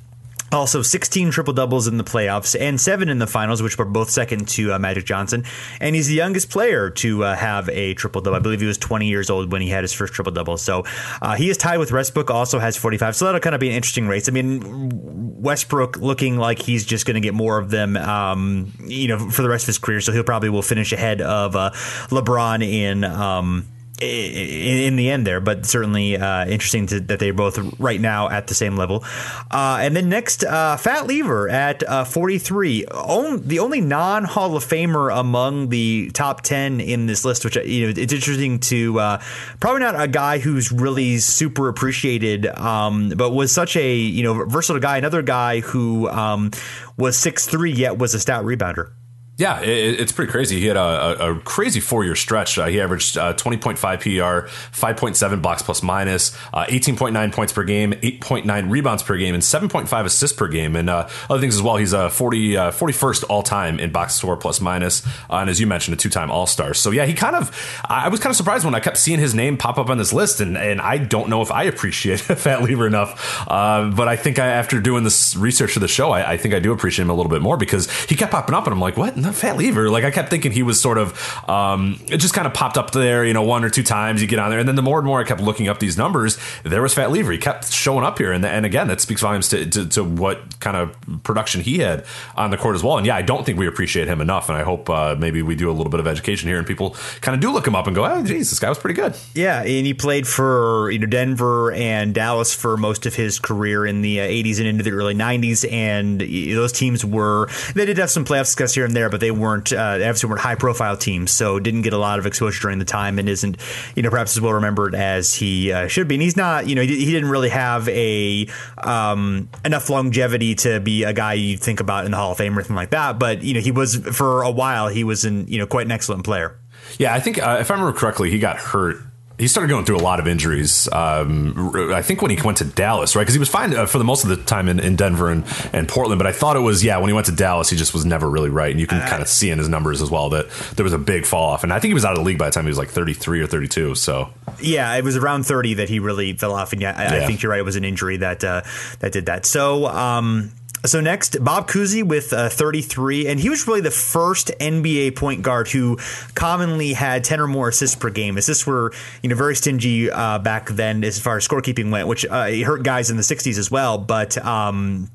also, 0.51 0.81
16 0.81 1.31
triple 1.31 1.53
doubles 1.53 1.87
in 1.87 1.99
the 1.99 2.05
playoffs 2.05 2.59
and 2.59 2.81
seven 2.81 3.09
in 3.09 3.19
the 3.19 3.27
finals, 3.27 3.63
which 3.63 3.77
were 3.77 3.85
both 3.85 4.09
second 4.09 4.49
to 4.49 4.73
uh, 4.73 4.79
Magic 4.79 5.05
Johnson. 5.05 5.45
And 5.81 5.95
he's 5.95 6.07
the 6.07 6.15
youngest 6.15 6.51
player 6.51 6.89
to 6.91 7.25
uh, 7.25 7.37
have 7.37 7.69
a 7.69 7.95
triple 7.95 8.23
double. 8.23 8.37
I 8.37 8.41
believe 8.41 8.61
he 8.61 8.67
was 8.67 8.79
20 8.79 9.07
years 9.07 9.29
old 9.29 9.53
when 9.53 9.61
he 9.61 9.69
had 9.69 9.85
his 9.85 9.93
first 9.93 10.15
triple 10.15 10.33
double. 10.33 10.57
So 10.57 10.85
uh, 11.21 11.37
he 11.37 11.51
is 11.51 11.59
tied 11.59 11.79
with 11.79 11.93
Westbrook, 11.93 12.31
also 12.31 12.59
has 12.59 12.77
45. 12.77 13.17
So 13.17 13.27
that'll 13.27 13.41
kind 13.41 13.55
of 13.55 13.61
be 13.61 13.69
an 13.69 13.75
interesting 13.75 14.09
race. 14.09 14.29
I 14.29 14.33
mean, 14.33 15.41
Westbrook 15.41 15.99
looking 15.99 16.39
like 16.39 16.61
he's 16.61 16.87
just 16.87 17.05
going 17.05 17.17
to 17.17 17.21
get 17.21 17.35
more 17.35 17.59
of 17.59 17.71
them, 17.71 17.97
um, 17.99 18.73
you 18.85 19.09
know, 19.09 19.31
for 19.31 19.43
the 19.43 19.51
rest 19.51 19.65
of 19.65 19.69
his 19.69 19.79
career. 19.79 20.01
So 20.01 20.13
he'll 20.13 20.25
probably 20.25 20.49
will 20.49 20.63
finish 20.63 20.93
ahead 20.93 21.21
of 21.21 21.57
uh, 21.57 21.71
LeBron 22.09 22.67
in. 22.67 23.05
Um, 23.05 23.67
in, 24.01 24.97
the 24.97 25.11
end 25.11 25.27
there, 25.27 25.41
but 25.41 25.67
certainly 25.67 26.17
uh, 26.17 26.47
interesting 26.47 26.87
to, 26.87 27.01
that 27.01 27.19
they're 27.19 27.33
both 27.33 27.59
right 27.79 28.01
now 28.01 28.29
at 28.29 28.47
the 28.47 28.55
same 28.55 28.77
level. 28.77 29.05
Uh, 29.51 29.79
and 29.81 29.95
then 29.97 30.09
next, 30.09 30.45
uh, 30.45 30.77
Fat 30.77 31.07
Lever 31.07 31.49
at 31.49 31.83
uh, 31.83 32.05
43, 32.05 32.87
On, 32.87 33.47
the 33.47 33.59
only 33.59 33.81
non 33.81 34.25
Hall 34.25 34.57
of 34.57 34.65
Famer 34.65 35.17
among 35.17 35.69
the 35.69 36.11
top 36.15 36.43
10 36.43 36.81
in 36.81 37.07
this 37.07 37.25
list, 37.25 37.45
which 37.45 37.57
you 37.57 37.87
know 37.87 37.89
it's 37.97 38.13
interesting 38.13 38.61
to 38.61 38.99
uh, 39.01 39.23
probably 39.61 39.81
not 39.81 40.01
a 40.01 40.09
guy 40.09 40.39
who's 40.39 40.71
really 40.71 41.19
super 41.19 41.69
appreciated, 41.69 42.47
um, 42.47 43.11
but 43.11 43.31
was 43.31 43.53
such 43.53 43.77
a 43.77 43.97
you 43.97 44.23
know 44.23 44.45
versatile 44.47 44.81
guy. 44.81 44.99
Another 44.99 45.23
guy 45.23 45.61
who 45.61 46.09
um, 46.09 46.51
was 46.97 47.17
six 47.17 47.47
three 47.47 47.73
yet 47.73 47.99
was 47.99 48.15
a 48.15 48.21
stout 48.21 48.45
rebounder. 48.45 48.93
Yeah, 49.39 49.61
it, 49.61 50.01
it's 50.01 50.11
pretty 50.11 50.33
crazy. 50.33 50.59
He 50.59 50.67
had 50.67 50.77
a, 50.77 51.31
a, 51.31 51.39
crazy 51.39 51.79
four 51.79 52.05
year 52.05 52.17
stretch. 52.17 52.59
Uh, 52.59 52.67
he 52.67 52.81
averaged 52.81 53.17
uh, 53.17 53.35
20.5 53.35 53.79
PER, 53.79 54.49
5.7 54.49 55.43
box 55.43 55.63
plus 55.63 55.81
minus, 55.81 56.37
uh, 56.53 56.65
18.9 56.65 57.33
points 57.33 57.53
per 57.53 57.63
game, 57.63 57.93
8.9 57.93 58.69
rebounds 58.69 59.05
per 59.05 59.17
game, 59.17 59.35
and 59.35 59.43
7.5 59.43 60.05
assists 60.05 60.37
per 60.37 60.49
game. 60.49 60.75
And 60.75 60.91
uh, 60.91 61.09
other 61.31 61.41
things 61.41 61.55
as 61.55 61.63
well. 61.63 61.77
He's 61.77 61.93
a 61.93 62.11
40, 62.11 62.55
41st 62.55 63.23
uh, 63.23 63.27
all 63.29 63.45
time 63.45 63.79
in 63.79 63.93
box 63.93 64.17
score 64.17 64.37
plus 64.37 64.61
minus, 64.61 65.07
uh, 65.07 65.37
and 65.37 65.49
as 65.49 65.61
you 65.61 65.69
mentioned, 65.69 65.97
a 65.97 65.99
two 65.99 66.11
time 66.11 66.33
All 66.33 66.49
Star. 66.49 66.75
So 66.75 66.91
yeah, 66.91 67.07
he 67.07 67.15
kind 67.15 67.37
of. 67.37 67.55
I 67.89 68.09
was 68.09 68.19
kind 68.19 68.33
of 68.33 68.37
surprised 68.37 68.65
when 68.65 68.75
I 68.75 68.81
kept 68.81 68.97
seeing 68.97 69.21
his 69.21 69.37
name 69.37 69.57
pop 69.57 69.79
up 69.79 69.89
on 69.89 69.99
this 69.99 70.13
list, 70.13 70.41
and, 70.41 70.59
and 70.59 70.81
I 70.81 70.99
don't 70.99 71.29
know 71.31 71.43
if 71.43 71.53
I 71.53 71.63
appreciate 71.63 72.19
Fat 72.21 72.63
Lever 72.63 72.89
enough. 72.89 73.45
but 73.47 74.09
I 74.09 74.17
think 74.17 74.41
I, 74.41 74.49
after 74.49 74.81
doing 74.81 75.05
this 75.05 75.37
research 75.37 75.71
for 75.71 75.81
the 75.81 75.87
show, 75.87 76.11
I, 76.11 76.33
I, 76.33 76.37
think 76.37 76.55
I 76.55 76.59
do 76.59 76.73
appreciate 76.73 77.05
him 77.05 77.11
a 77.11 77.15
little 77.15 77.31
bit 77.31 77.41
more 77.41 77.57
because 77.57 77.89
he 78.07 78.17
kept 78.17 78.33
popping 78.33 78.57
up, 78.57 78.65
and 78.67 78.73
I'm 78.73 78.81
like, 78.81 78.97
what? 78.97 79.28
Fat 79.33 79.57
Lever. 79.57 79.91
Like 79.91 80.05
I 80.05 80.11
kept 80.11 80.31
thinking 80.31 80.53
he 80.53 80.63
was 80.63 80.81
sort 80.81 80.99
of, 80.99 81.49
um, 81.49 82.01
it 82.09 82.19
just 82.19 82.35
kind 82.35 82.47
of 82.47 82.55
popped 82.55 82.77
up 82.77 82.91
there, 82.93 83.25
you 83.25 83.33
know, 83.33 83.43
one 83.43 83.65
or 83.65 83.71
two 83.71 83.83
times 83.83 84.23
you 84.23 84.29
get 84.29 84.39
on 84.39 84.51
there. 84.51 84.59
And 84.59 84.69
then 84.69 84.77
the 84.77 84.83
more 84.83 84.99
and 84.99 85.07
more 85.07 85.21
I 85.21 85.25
kept 85.25 85.41
looking 85.41 85.69
up 85.69 85.79
these 85.79 85.97
numbers, 85.97 86.39
there 86.63 86.83
was 86.83 86.95
Fat 86.95 87.11
Lever. 87.11 87.33
He 87.33 87.39
kept 87.39 87.73
showing 87.73 88.05
up 88.05 88.19
here. 88.19 88.33
And, 88.33 88.45
and 88.45 88.67
again, 88.67 88.89
that 88.89 89.01
speaks 89.01 89.21
volumes 89.21 89.49
to, 89.51 89.67
to, 89.67 89.89
to, 89.89 90.05
what 90.09 90.59
kind 90.61 90.77
of 90.77 90.97
production 91.23 91.61
he 91.61 91.79
had 91.79 92.05
on 92.37 92.51
the 92.51 92.57
court 92.57 92.75
as 92.75 92.83
well. 92.83 92.97
And 92.97 93.07
yeah, 93.07 93.17
I 93.17 93.23
don't 93.23 93.45
think 93.45 93.59
we 93.59 93.67
appreciate 93.67 94.09
him 94.09 94.21
enough. 94.21 94.49
And 94.49 94.57
I 94.57 94.63
hope 94.63 94.89
uh, 94.89 95.17
maybe 95.19 95.43
we 95.43 95.55
do 95.55 95.71
a 95.71 95.73
little 95.73 95.91
bit 95.91 96.01
of 96.01 96.07
education 96.07 96.49
here 96.49 96.59
and 96.59 96.67
people 96.67 96.97
kind 97.21 97.35
of 97.35 97.41
do 97.41 97.53
look 97.53 97.67
him 97.67 97.75
up 97.75 97.87
and 97.87 97.95
go, 97.95 98.05
oh, 98.05 98.25
geez, 98.25 98.51
this 98.51 98.59
guy 98.59 98.69
was 98.69 98.79
pretty 98.79 98.95
good. 98.95 99.17
Yeah. 99.35 99.61
And 99.61 99.87
he 99.87 99.95
played 99.95 100.27
for, 100.27 100.91
you 100.91 100.99
know, 100.99 101.07
Denver 101.07 101.73
and 101.73 102.15
Dallas 102.15 102.55
for 102.55 102.77
most 102.77 103.07
of 103.07 103.15
his 103.15 103.39
career 103.39 103.87
in 103.87 104.03
the 104.03 104.21
uh, 104.21 104.25
80s 104.25 104.59
and 104.59 104.67
into 104.67 104.83
the 104.83 104.93
early 104.93 105.15
90s. 105.15 105.71
And 105.71 106.21
those 106.21 106.73
teams 106.73 107.05
were, 107.05 107.49
they 107.75 107.87
did 107.87 107.99
have 107.99 108.11
some 108.11 108.25
playoff 108.25 108.47
success 108.47 108.75
here 108.75 108.85
and 108.85 108.95
there, 108.95 109.11
but 109.11 109.18
they 109.21 109.31
weren't 109.31 109.73
uh, 109.73 109.95
obviously 109.95 110.29
weren't 110.29 110.41
high 110.41 110.55
profile 110.55 110.97
teams, 110.97 111.31
so 111.31 111.59
didn't 111.59 111.83
get 111.83 111.93
a 111.93 111.99
lot 111.99 112.19
of 112.19 112.27
exposure 112.27 112.63
during 112.63 112.79
the 112.79 112.85
time, 112.85 113.19
and 113.19 113.29
isn't 113.29 113.57
you 113.95 114.03
know 114.03 114.11
perhaps 114.11 114.37
as 114.37 114.41
well 114.41 114.53
remembered 114.53 114.95
as 114.95 115.35
he 115.35 115.73
uh, 115.73 115.89
should 115.89 116.09
be. 116.09 116.15
And 116.15 116.23
he's 116.23 116.37
not 116.37 116.67
you 116.67 116.75
know 116.75 116.83
he, 116.83 117.05
he 117.05 117.13
didn't 117.13 117.31
really 117.31 117.51
have 117.51 117.89
a 117.89 118.47
um, 118.79 119.49
enough 119.65 119.91
longevity 119.91 120.55
to 120.57 120.81
be 120.81 121.05
a 121.05 121.13
guy 121.13 121.35
you 121.35 121.57
think 121.57 121.81
about 121.81 122.05
in 122.05 122.11
the 122.11 122.17
Hall 122.17 122.33
of 122.33 122.39
Fame 122.39 122.57
or 122.57 122.61
anything 122.61 122.77
like 122.77 122.91
that. 122.91 123.19
But 123.19 123.43
you 123.43 123.55
know 123.55 123.61
he 123.61 123.73
was 123.73 123.97
for 123.97 124.43
a 124.43 124.51
while 124.51 124.89
he 124.89 125.05
was 125.05 125.25
in 125.25 125.47
you 125.49 125.59
know 125.59 125.67
quite 125.67 125.87
an 125.87 125.93
excellent 125.93 126.25
player. 126.25 126.59
Yeah, 126.99 127.15
I 127.15 127.21
think 127.21 127.39
uh, 127.39 127.59
if 127.61 127.71
I 127.71 127.75
remember 127.75 127.99
correctly, 127.99 128.31
he 128.31 128.39
got 128.39 128.57
hurt 128.57 128.97
he 129.39 129.47
started 129.47 129.69
going 129.69 129.85
through 129.85 129.99
a 129.99 130.03
lot 130.03 130.19
of 130.19 130.27
injuries. 130.27 130.89
Um, 130.93 131.73
I 131.95 132.03
think 132.03 132.23
when 132.23 132.31
he 132.33 132.43
went 132.43 132.59
to 132.59 132.65
Dallas, 132.65 133.15
right? 133.15 133.23
Because 133.23 133.35
he 133.35 133.39
was 133.39 133.49
fine 133.49 133.73
uh, 133.75 133.87
for 133.87 133.99
the 133.99 134.05
most 134.05 134.25
of 134.25 134.31
the 134.31 134.37
time 134.37 134.69
in, 134.69 134.81
in 134.81 134.97
Denver 134.97 135.31
and, 135.31 135.45
and 135.73 135.89
Portland. 135.89 136.19
But 136.19 136.27
I 136.27 136.33
thought 136.33 136.57
it 136.57 136.61
was 136.61 136.83
yeah 136.83 136.99
when 136.99 137.09
he 137.09 137.13
went 137.13 137.27
to 137.27 137.33
Dallas, 137.33 137.71
he 137.71 137.77
just 137.77 137.95
was 137.95 138.05
never 138.05 138.29
really 138.29 138.51
right, 138.51 138.71
and 138.71 138.81
you 138.81 138.87
can 138.87 138.99
uh, 138.99 139.07
kind 139.09 139.23
of 139.23 139.29
see 139.29 139.51
in 139.51 139.59
his 139.59 139.69
numbers 139.69 140.03
as 140.03 140.11
well 140.11 140.31
that 140.31 140.51
there 140.75 140.85
was 140.85 140.93
a 140.93 140.99
big 140.99 141.25
fall 141.25 141.51
off. 141.51 141.63
And 141.63 141.73
I 141.73 141.79
think 141.79 141.91
he 141.91 141.95
was 141.95 142.05
out 142.05 142.13
of 142.13 142.19
the 142.19 142.25
league 142.25 142.39
by 142.39 142.47
the 142.47 142.53
time 142.53 142.65
he 142.65 142.71
was 142.71 142.79
like 142.79 142.91
thirty 142.91 143.15
three 143.15 143.41
or 143.41 143.47
thirty 143.47 143.69
two. 143.69 143.95
So 143.95 144.31
yeah, 144.61 144.95
it 144.95 145.05
was 145.05 145.17
around 145.17 145.45
thirty 145.45 145.75
that 145.75 145.89
he 145.89 146.01
really 146.01 146.33
fell 146.33 146.55
off. 146.55 146.73
And 146.73 146.83
yeah, 146.83 146.95
I, 146.97 147.17
yeah. 147.17 147.23
I 147.23 147.27
think 147.27 147.43
you're 147.43 147.51
right. 147.51 147.61
It 147.61 147.65
was 147.65 147.77
an 147.77 147.85
injury 147.85 148.17
that 148.19 148.43
uh, 148.43 148.63
that 149.01 149.13
did 149.13 149.27
that. 149.27 149.47
So. 149.47 149.87
Um, 149.87 150.53
so 150.85 151.01
next, 151.01 151.43
Bob 151.43 151.69
Cousy 151.69 152.03
with 152.03 152.33
uh, 152.33 152.49
33, 152.49 153.27
and 153.27 153.41
he 153.41 153.49
was 153.49 153.67
really 153.67 153.81
the 153.81 153.91
first 153.91 154.51
NBA 154.61 155.17
point 155.17 155.43
guard 155.43 155.69
who 155.69 155.99
commonly 156.35 156.93
had 156.93 157.25
10 157.25 157.41
or 157.41 157.47
more 157.47 157.69
assists 157.69 157.97
per 157.97 158.11
game. 158.11 158.37
Assists 158.37 158.67
were, 158.67 158.93
you 159.23 159.29
know, 159.29 159.37
very 159.37 159.57
stingy 159.57 160.11
uh, 160.11 160.39
back 160.39 160.69
then 160.69 161.05
as 161.05 161.19
far 161.19 161.37
as 161.37 161.47
scorekeeping 161.47 161.91
went, 161.91 162.09
which 162.09 162.25
uh, 162.27 162.51
hurt 162.65 162.83
guys 162.83 163.11
in 163.11 163.17
the 163.17 163.23
60s 163.23 163.59
as 163.59 163.71
well. 163.71 163.99
But 163.99 164.39
um, 164.45 165.11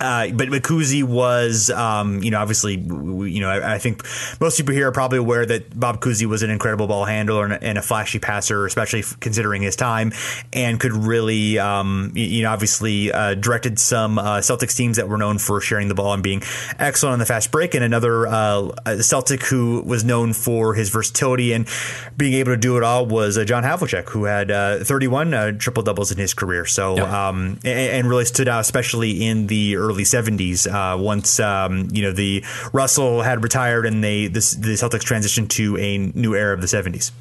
uh, 0.00 0.28
but 0.30 0.48
Cousy 0.48 1.02
was, 1.02 1.70
um, 1.70 2.22
you 2.22 2.30
know, 2.30 2.40
obviously, 2.40 2.74
you 2.76 3.40
know, 3.40 3.48
I, 3.48 3.74
I, 3.74 3.78
think 3.78 4.04
most 4.40 4.56
people 4.56 4.72
here 4.72 4.86
are 4.88 4.92
probably 4.92 5.18
aware 5.18 5.44
that 5.44 5.78
Bob 5.78 6.00
Cousy 6.00 6.24
was 6.24 6.44
an 6.44 6.50
incredible 6.50 6.86
ball 6.86 7.04
handler 7.04 7.44
and, 7.44 7.62
and 7.62 7.78
a 7.78 7.82
flashy 7.82 8.20
passer, 8.20 8.64
especially 8.64 9.02
considering 9.18 9.60
his 9.60 9.74
time, 9.74 10.12
and 10.52 10.78
could 10.78 10.92
really, 10.92 11.58
um, 11.58 12.12
you 12.14 12.42
know, 12.42 12.50
obviously 12.50 13.10
uh, 13.10 13.34
directed 13.34 13.80
some 13.80 14.20
uh, 14.20 14.38
Celtics 14.38 14.76
teams 14.76 14.98
that 14.98 15.08
were 15.08 15.18
known 15.18 15.38
for 15.38 15.60
sharing 15.60 15.88
the 15.88 15.94
ball 15.94 16.12
and 16.12 16.22
being 16.22 16.42
excellent 16.78 17.14
on 17.14 17.18
the 17.18 17.26
fast 17.26 17.50
break, 17.50 17.74
and 17.74 17.82
another 17.82 18.26
uh, 18.28 18.70
Celtic 19.00 19.42
who 19.46 19.82
was 19.84 20.04
known 20.04 20.32
for 20.32 20.74
his 20.74 20.90
versatility 20.90 21.52
and 21.52 21.68
being 22.16 22.34
able 22.34 22.52
to 22.52 22.56
do 22.56 22.76
it 22.76 22.84
all 22.84 23.04
was 23.04 23.36
uh, 23.36 23.44
John 23.44 23.64
Havlicek, 23.64 24.10
who 24.10 24.24
had 24.24 24.52
uh, 24.52 24.78
31 24.84 25.58
triple 25.58 25.82
doubles 25.82 26.12
in 26.12 26.18
his 26.18 26.34
career. 26.34 26.66
So, 26.66 26.96
yep. 26.96 27.08
um, 27.08 27.58
and, 27.64 27.78
and, 27.90 28.08
really 28.08 28.24
stood 28.24 28.48
out, 28.48 28.60
especially 28.60 29.26
in 29.26 29.48
the 29.48 29.76
early 29.76 29.87
70s. 29.96 30.66
Uh, 30.66 30.96
once 30.98 31.40
um, 31.40 31.88
you 31.92 32.02
know 32.02 32.12
the 32.12 32.44
Russell 32.72 33.22
had 33.22 33.42
retired 33.42 33.86
and 33.86 34.02
they 34.02 34.26
the, 34.26 34.40
the 34.58 34.74
Celtics 34.74 35.04
transitioned 35.04 35.48
to 35.50 35.76
a 35.78 35.98
new 35.98 36.34
era 36.34 36.54
of 36.54 36.60
the 36.60 36.66
70s. 36.66 37.12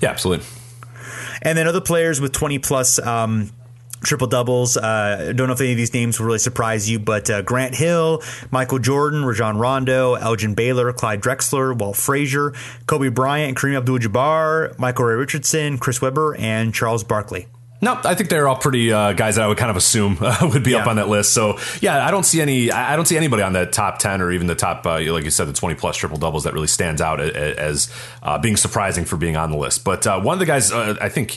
Yeah, 0.00 0.10
absolutely. 0.10 0.46
And 1.42 1.56
then 1.56 1.66
other 1.66 1.80
players 1.80 2.20
with 2.20 2.32
20 2.32 2.58
plus. 2.58 2.98
Um, 2.98 3.50
triple 4.02 4.26
doubles. 4.26 4.76
Uh, 4.76 5.32
don't 5.34 5.48
know 5.48 5.54
if 5.54 5.60
any 5.60 5.72
of 5.72 5.76
these 5.76 5.92
names 5.92 6.18
will 6.18 6.26
really 6.26 6.38
surprise 6.38 6.88
you, 6.88 6.98
but 6.98 7.28
uh, 7.30 7.42
Grant 7.42 7.74
Hill, 7.74 8.22
Michael 8.50 8.78
Jordan, 8.78 9.24
Rajon 9.24 9.58
Rondo, 9.58 10.14
Elgin 10.14 10.54
Baylor, 10.54 10.92
Clyde 10.92 11.20
Drexler, 11.20 11.76
Walt 11.76 11.96
Frazier, 11.96 12.52
Kobe 12.86 13.08
Bryant, 13.08 13.56
Kareem 13.56 13.76
Abdul-Jabbar, 13.76 14.78
Michael 14.78 15.06
Ray 15.06 15.14
Richardson, 15.14 15.78
Chris 15.78 16.00
Webber, 16.00 16.36
and 16.36 16.74
Charles 16.74 17.04
Barkley. 17.04 17.48
No, 17.78 18.00
I 18.04 18.14
think 18.14 18.30
they're 18.30 18.48
all 18.48 18.56
pretty 18.56 18.90
uh, 18.90 19.12
guys 19.12 19.36
that 19.36 19.44
I 19.44 19.48
would 19.48 19.58
kind 19.58 19.70
of 19.70 19.76
assume 19.76 20.16
uh, 20.20 20.48
would 20.52 20.62
be 20.62 20.70
yeah. 20.70 20.78
up 20.78 20.86
on 20.86 20.96
that 20.96 21.08
list. 21.08 21.34
So 21.34 21.58
yeah, 21.80 22.06
I 22.06 22.10
don't 22.10 22.24
see 22.24 22.40
any. 22.40 22.70
I 22.70 22.96
don't 22.96 23.06
see 23.06 23.16
anybody 23.16 23.42
on 23.42 23.52
the 23.52 23.66
top 23.66 23.98
ten 23.98 24.22
or 24.22 24.32
even 24.32 24.46
the 24.46 24.54
top, 24.54 24.86
uh, 24.86 25.00
like 25.12 25.24
you 25.24 25.30
said, 25.30 25.46
the 25.46 25.52
twenty 25.52 25.74
plus 25.74 25.96
triple 25.96 26.16
doubles 26.16 26.44
that 26.44 26.54
really 26.54 26.66
stands 26.68 27.02
out 27.02 27.20
as 27.20 27.92
uh, 28.22 28.38
being 28.38 28.56
surprising 28.56 29.04
for 29.04 29.16
being 29.16 29.36
on 29.36 29.50
the 29.50 29.58
list. 29.58 29.84
But 29.84 30.06
uh, 30.06 30.20
one 30.20 30.34
of 30.34 30.38
the 30.38 30.46
guys, 30.46 30.72
uh, 30.72 30.96
I 31.00 31.10
think, 31.10 31.36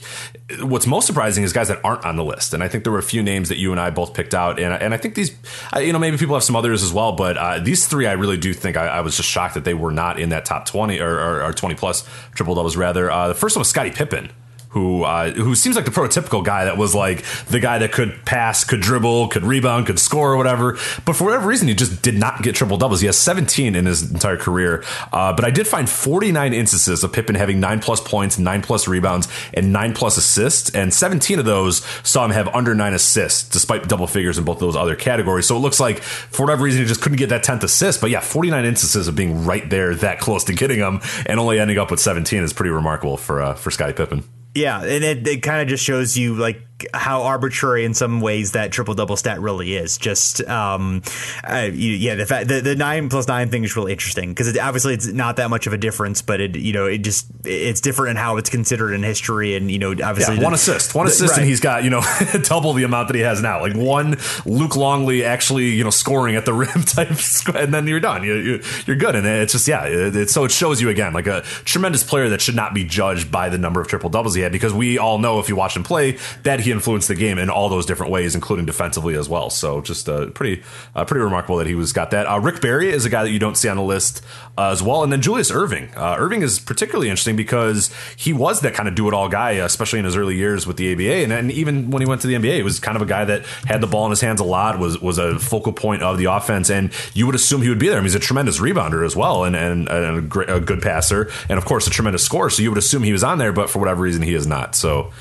what's 0.62 0.88
most 0.88 1.08
surprising 1.08 1.43
is 1.43 1.52
guys 1.52 1.67
that 1.67 1.84
aren't 1.84 2.06
on 2.06 2.15
the 2.15 2.23
list. 2.23 2.54
And 2.54 2.63
I 2.63 2.69
think 2.69 2.86
there 2.86 2.93
were 2.93 2.99
a 2.99 3.04
few 3.04 3.21
names 3.21 3.49
that 3.49 3.58
you 3.58 3.71
and 3.71 3.80
I 3.80 3.89
both 3.89 4.13
picked 4.13 4.34
out, 4.34 4.60
and 4.60 4.73
and 4.73 4.93
I 4.93 4.97
think 4.97 5.15
these, 5.15 5.36
you 5.78 5.91
know, 5.91 5.99
maybe 5.99 6.17
people 6.17 6.36
have 6.36 6.43
some 6.43 6.56
others 6.56 6.84
as 6.84 6.93
well. 6.93 7.12
But 7.12 7.65
these 7.65 7.86
three, 7.86 8.08
I 8.08 8.13
really 8.13 8.38
do 8.38 8.54
think 8.54 8.78
I, 8.78 8.88
I, 8.88 9.02
was 9.02 9.17
just 9.17 9.28
shocked 9.28 9.56
that 9.56 9.65
they 9.65 9.73
were 9.73 9.91
not 9.91 10.19
in 10.19 10.30
that 10.30 10.45
top 10.45 10.65
twenty 10.65 10.99
or, 11.02 11.19
or, 11.19 11.43
or 11.43 11.54
twenty 11.54 11.75
plus 11.75 12.08
triple 12.34 12.56
doubles. 12.56 12.78
Rather, 12.78 13.08
the 13.28 13.36
first 13.36 13.58
one 13.58 13.62
was 13.62 13.69
Scottie 13.69 13.91
Pippen 13.91 14.32
who 14.70 15.04
uh, 15.04 15.32
who 15.32 15.56
seems 15.56 15.76
like 15.76 15.86
the 15.86 15.92
prototypical 15.92 16.44
guy 16.44 16.66
that 16.66 16.78
was 16.78 16.94
like 16.94 17.24
the 17.48 17.60
guy 17.60 17.80
that 17.80 17.92
could 17.92 18.24
pass, 18.26 18.64
could 18.64 18.82
dribble, 18.82 19.30
could 19.30 19.44
rebound, 19.44 19.88
could 19.88 20.00
score 20.00 20.34
or 20.34 20.38
whatever. 20.38 20.78
But 21.06 21.14
for 21.14 21.24
whatever 21.24 21.48
reason, 21.48 21.68
he 21.68 21.74
just 21.74 22.02
did 22.02 22.16
not 22.16 22.44
get 22.44 22.56
triple 22.56 22.78
doubles. 22.78 23.02
He 23.02 23.08
has 23.08 23.18
17 23.18 23.76
in 23.76 23.86
his 23.86 24.12
entire 24.12 24.38
career. 24.38 24.84
Uh, 25.12 25.34
but 25.34 25.44
I 25.44 25.50
did 25.50 25.68
find 25.68 25.90
49 25.90 26.54
instances 26.54 27.04
of 27.04 27.12
Pippen 27.12 27.36
having 27.36 27.60
nine 27.60 27.80
plus 27.80 28.00
points, 28.00 28.38
nine 28.38 28.62
plus 28.62 28.88
rebounds, 28.88 29.28
and 29.54 29.74
nine 29.74 29.94
plus 29.94 30.18
assists, 30.18 30.70
and 30.72 30.94
17 30.94 31.40
of 31.40 31.46
those 31.46 31.84
saw 32.04 32.26
him 32.26 32.32
have 32.32 32.48
under 32.50 32.76
nine 32.76 32.94
assists, 32.94 33.50
despite 33.50 33.88
double 33.88 34.08
figures 34.08 34.38
in 34.38 34.44
both 34.44 34.60
those 34.60 34.76
other 34.76 34.96
categories. 34.96 35.48
So 35.48 35.56
it 35.56 35.60
looks 35.60 35.80
like 35.80 36.00
for 36.00 36.44
whatever 36.44 36.64
reason 36.64 36.82
he 36.82 36.88
just 36.88 37.02
couldn't 37.02 37.18
get 37.18 37.30
that 37.30 37.44
10th 37.44 37.64
assist. 37.64 38.02
But 38.02 38.12
yeah, 38.12 38.20
49 38.20 38.66
instances 38.66 39.08
of 39.08 39.16
being 39.16 39.46
right 39.46 39.68
there, 39.68 39.96
that 39.96 40.20
close 40.20 40.44
to 40.46 40.54
getting 40.54 40.80
them, 40.80 41.02
and 41.26 41.40
only 41.40 41.60
ending 41.60 41.80
up 41.80 41.90
with 41.90 42.00
17 42.00 42.44
is 42.44 42.54
pretty 42.54 42.70
remarkable 42.70 43.18
for 43.18 43.42
uh, 43.42 43.56
for 43.56 43.72
Scottie 43.72 43.94
Pippen. 43.94 44.24
Yeah, 44.56 44.82
and 44.82 45.04
it, 45.04 45.28
it 45.28 45.44
kind 45.44 45.62
of 45.62 45.68
just 45.68 45.84
shows 45.84 46.18
you 46.18 46.36
like 46.36 46.66
how 46.94 47.24
arbitrary 47.24 47.86
in 47.86 47.94
some 47.94 48.22
ways 48.22 48.54
that 48.54 48.72
triple 48.72 48.94
double 48.94 49.18
stat 49.18 49.39
really 49.39 49.76
is. 49.76 49.98
Just 49.98 50.42
um, 50.48 51.02
uh, 51.44 51.70
yeah, 51.74 52.15
the 52.15 52.26
fact 52.26 52.48
the, 52.48 52.62
the 52.62 52.76
nine 52.76 53.10
plus 53.10 53.28
nine 53.28 53.50
thing 53.50 53.63
is 53.63 53.76
really 53.76 53.92
interesting 53.92 54.30
because 54.30 54.48
it, 54.48 54.60
obviously 54.60 54.94
it's 54.94 55.08
not 55.08 55.38
that 55.38 55.50
much 55.50 55.68
of 55.68 55.74
a 55.74 55.78
difference, 55.78 56.22
but 56.22 56.42
it 56.42 56.56
you 56.56 56.74
know 56.74 56.86
it 56.86 57.00
just 57.00 57.28
it's 57.46 57.82
different 57.82 58.12
in 58.12 58.15
how 58.18 58.38
it's 58.38 58.50
considered 58.50 58.94
in 58.94 59.04
history, 59.04 59.56
and 59.56 59.70
you 59.70 59.80
know 59.80 59.92
obviously 59.92 60.38
yeah, 60.38 60.44
one 60.44 60.54
assist, 60.54 60.96
one 60.96 61.08
assist, 61.08 61.32
right. 61.32 61.39
and 61.39 61.48
he's 61.48 61.60
got 61.60 61.84
you 61.84 61.89
know 61.89 62.02
double 62.44 62.74
the 62.74 62.84
amount 62.84 63.08
that 63.08 63.15
he 63.15 63.22
has 63.22 63.42
now. 63.42 63.62
Like 63.62 63.76
one 63.76 64.18
Luke 64.46 64.76
Longley 64.76 65.24
actually 65.24 65.70
you 65.70 65.84
know 65.84 65.89
scoring 65.89 66.36
at 66.36 66.46
the 66.46 66.54
rim 66.60 66.84
type, 66.84 67.10
and 67.56 67.74
then 67.74 67.88
you're 67.88 68.00
done. 68.00 68.24
You, 68.24 68.36
you 68.36 68.63
you're 68.86 68.96
good, 68.96 69.15
and 69.15 69.26
it's 69.26 69.54
just 69.54 69.68
yeah. 69.68 69.86
It, 69.86 70.15
it, 70.15 70.30
so 70.30 70.46
it 70.46 70.52
shows 70.52 70.82
you 70.82 70.89
again 70.89 71.13
like 71.13 71.28
a 71.28 71.42
tremendous 71.65 72.04
player 72.04 72.30
that 72.30 72.42
should 72.42 72.56
not 72.56 72.74
be 72.74 72.84
judged 72.84 73.32
by 73.32 73.50
the 73.50 73.58
number 73.58 73.82
of 73.82 73.88
triple 73.88 74.10
doubles 74.10 74.36
he 74.36 74.42
had 74.42 74.52
because 74.52 74.74
we 74.74 74.98
all 74.98 75.18
know 75.18 75.39
if 75.39 75.50
you 75.50 75.56
watch 75.56 75.76
him 75.76 75.84
play 75.84 76.18
that 76.44 76.60
he 76.60 76.69
influenced 76.72 77.08
the 77.08 77.16
game 77.16 77.38
in 77.38 77.50
all 77.50 77.70
those 77.70 77.86
different 77.86 78.12
ways, 78.12 78.36
including 78.36 78.66
defensively 78.66 79.16
as 79.16 79.30
well. 79.30 79.50
So 79.50 79.82
just 79.82 80.08
uh, 80.10 80.28
pretty 80.28 80.64
uh, 80.96 81.06
pretty 81.06 81.24
remarkable 81.24 81.58
that 81.58 81.68
he 81.68 81.76
was 81.76 81.94
got 81.94 82.12
that. 82.12 82.26
Uh, 82.26 82.40
Rick 82.40 82.62
Barry 82.62 82.90
is 82.90 83.06
a 83.06 83.10
guy 83.10 83.24
that 83.24 83.32
you 83.32 83.40
don't 83.40 83.56
see 83.56 83.70
on 83.70 83.78
the 83.78 83.84
list 83.84 84.24
uh, 84.58 84.70
as 84.72 84.82
well, 84.84 85.04
and 85.04 85.12
then 85.12 85.22
Julius 85.22 85.52
Erving. 85.52 85.96
Uh, 85.96 86.18
Erving 86.18 86.42
is 86.42 86.60
particularly 86.60 87.10
interesting 87.10 87.36
because 87.36 87.94
he 88.16 88.34
was 88.34 88.62
that 88.62 88.74
kind 88.74 88.90
of 88.90 88.96
do 88.96 89.08
it 89.08 89.14
all 89.14 89.30
guy, 89.30 89.52
especially 89.52 90.00
in 90.00 90.06
his 90.06 90.16
early 90.16 90.36
years 90.36 90.68
with 90.68 90.78
the 90.78 90.94
ABA, 90.94 91.24
and, 91.24 91.32
and 91.32 91.52
even 91.52 91.92
when 91.92 92.02
he 92.02 92.08
went 92.08 92.22
to 92.22 92.28
the 92.28 92.36
NBA, 92.36 92.56
he 92.56 92.63
was 92.63 92.80
kind 92.80 92.96
of 92.96 93.02
a 93.02 93.06
guy 93.06 93.26
that 93.26 93.46
had 93.65 93.82
the 93.82 93.88
ball 93.88 94.06
in 94.06 94.10
his 94.12 94.22
hands 94.22 94.40
a 94.40 94.44
lot, 94.44 94.80
was 94.80 95.00
was 95.02 95.17
a 95.17 95.40
focal 95.40 95.74
point 95.74 96.04
of 96.04 96.17
the 96.17 96.26
offense, 96.26 96.70
and 96.70 96.92
you 97.13 97.26
would 97.26 97.36
assume 97.36 97.62
he 97.62 97.70
would 97.70 97.80
be 97.80 97.88
there. 97.88 97.98
I 97.98 98.02
mean, 98.02 98.06
he's 98.06 98.15
a 98.15 98.20
tremendous 98.20 98.60
rebounder 98.60 99.06
as 99.06 99.15
well, 99.15 99.44
and 99.44 99.56
and, 99.56 99.88
and 99.88 100.17
a, 100.17 100.22
great, 100.22 100.50
a 100.50 100.60
good 100.60 100.82
passer, 100.82 101.32
and 101.48 101.58
of 101.58 101.65
course 101.65 101.88
a 101.88 101.90
tremendous 101.90 102.24
scorer. 102.24 102.50
So 102.50 102.62
you 102.62 102.70
would 102.70 102.78
assume 102.78 103.04
he 103.04 103.13
was 103.13 103.24
on 103.24 103.38
there, 103.38 103.52
but 103.52 103.70
for 103.70 103.80
whatever 103.80 104.02
reason, 104.02 104.22
he 104.22 104.34
is 104.34 104.48
not. 104.48 104.76
So. 104.76 105.12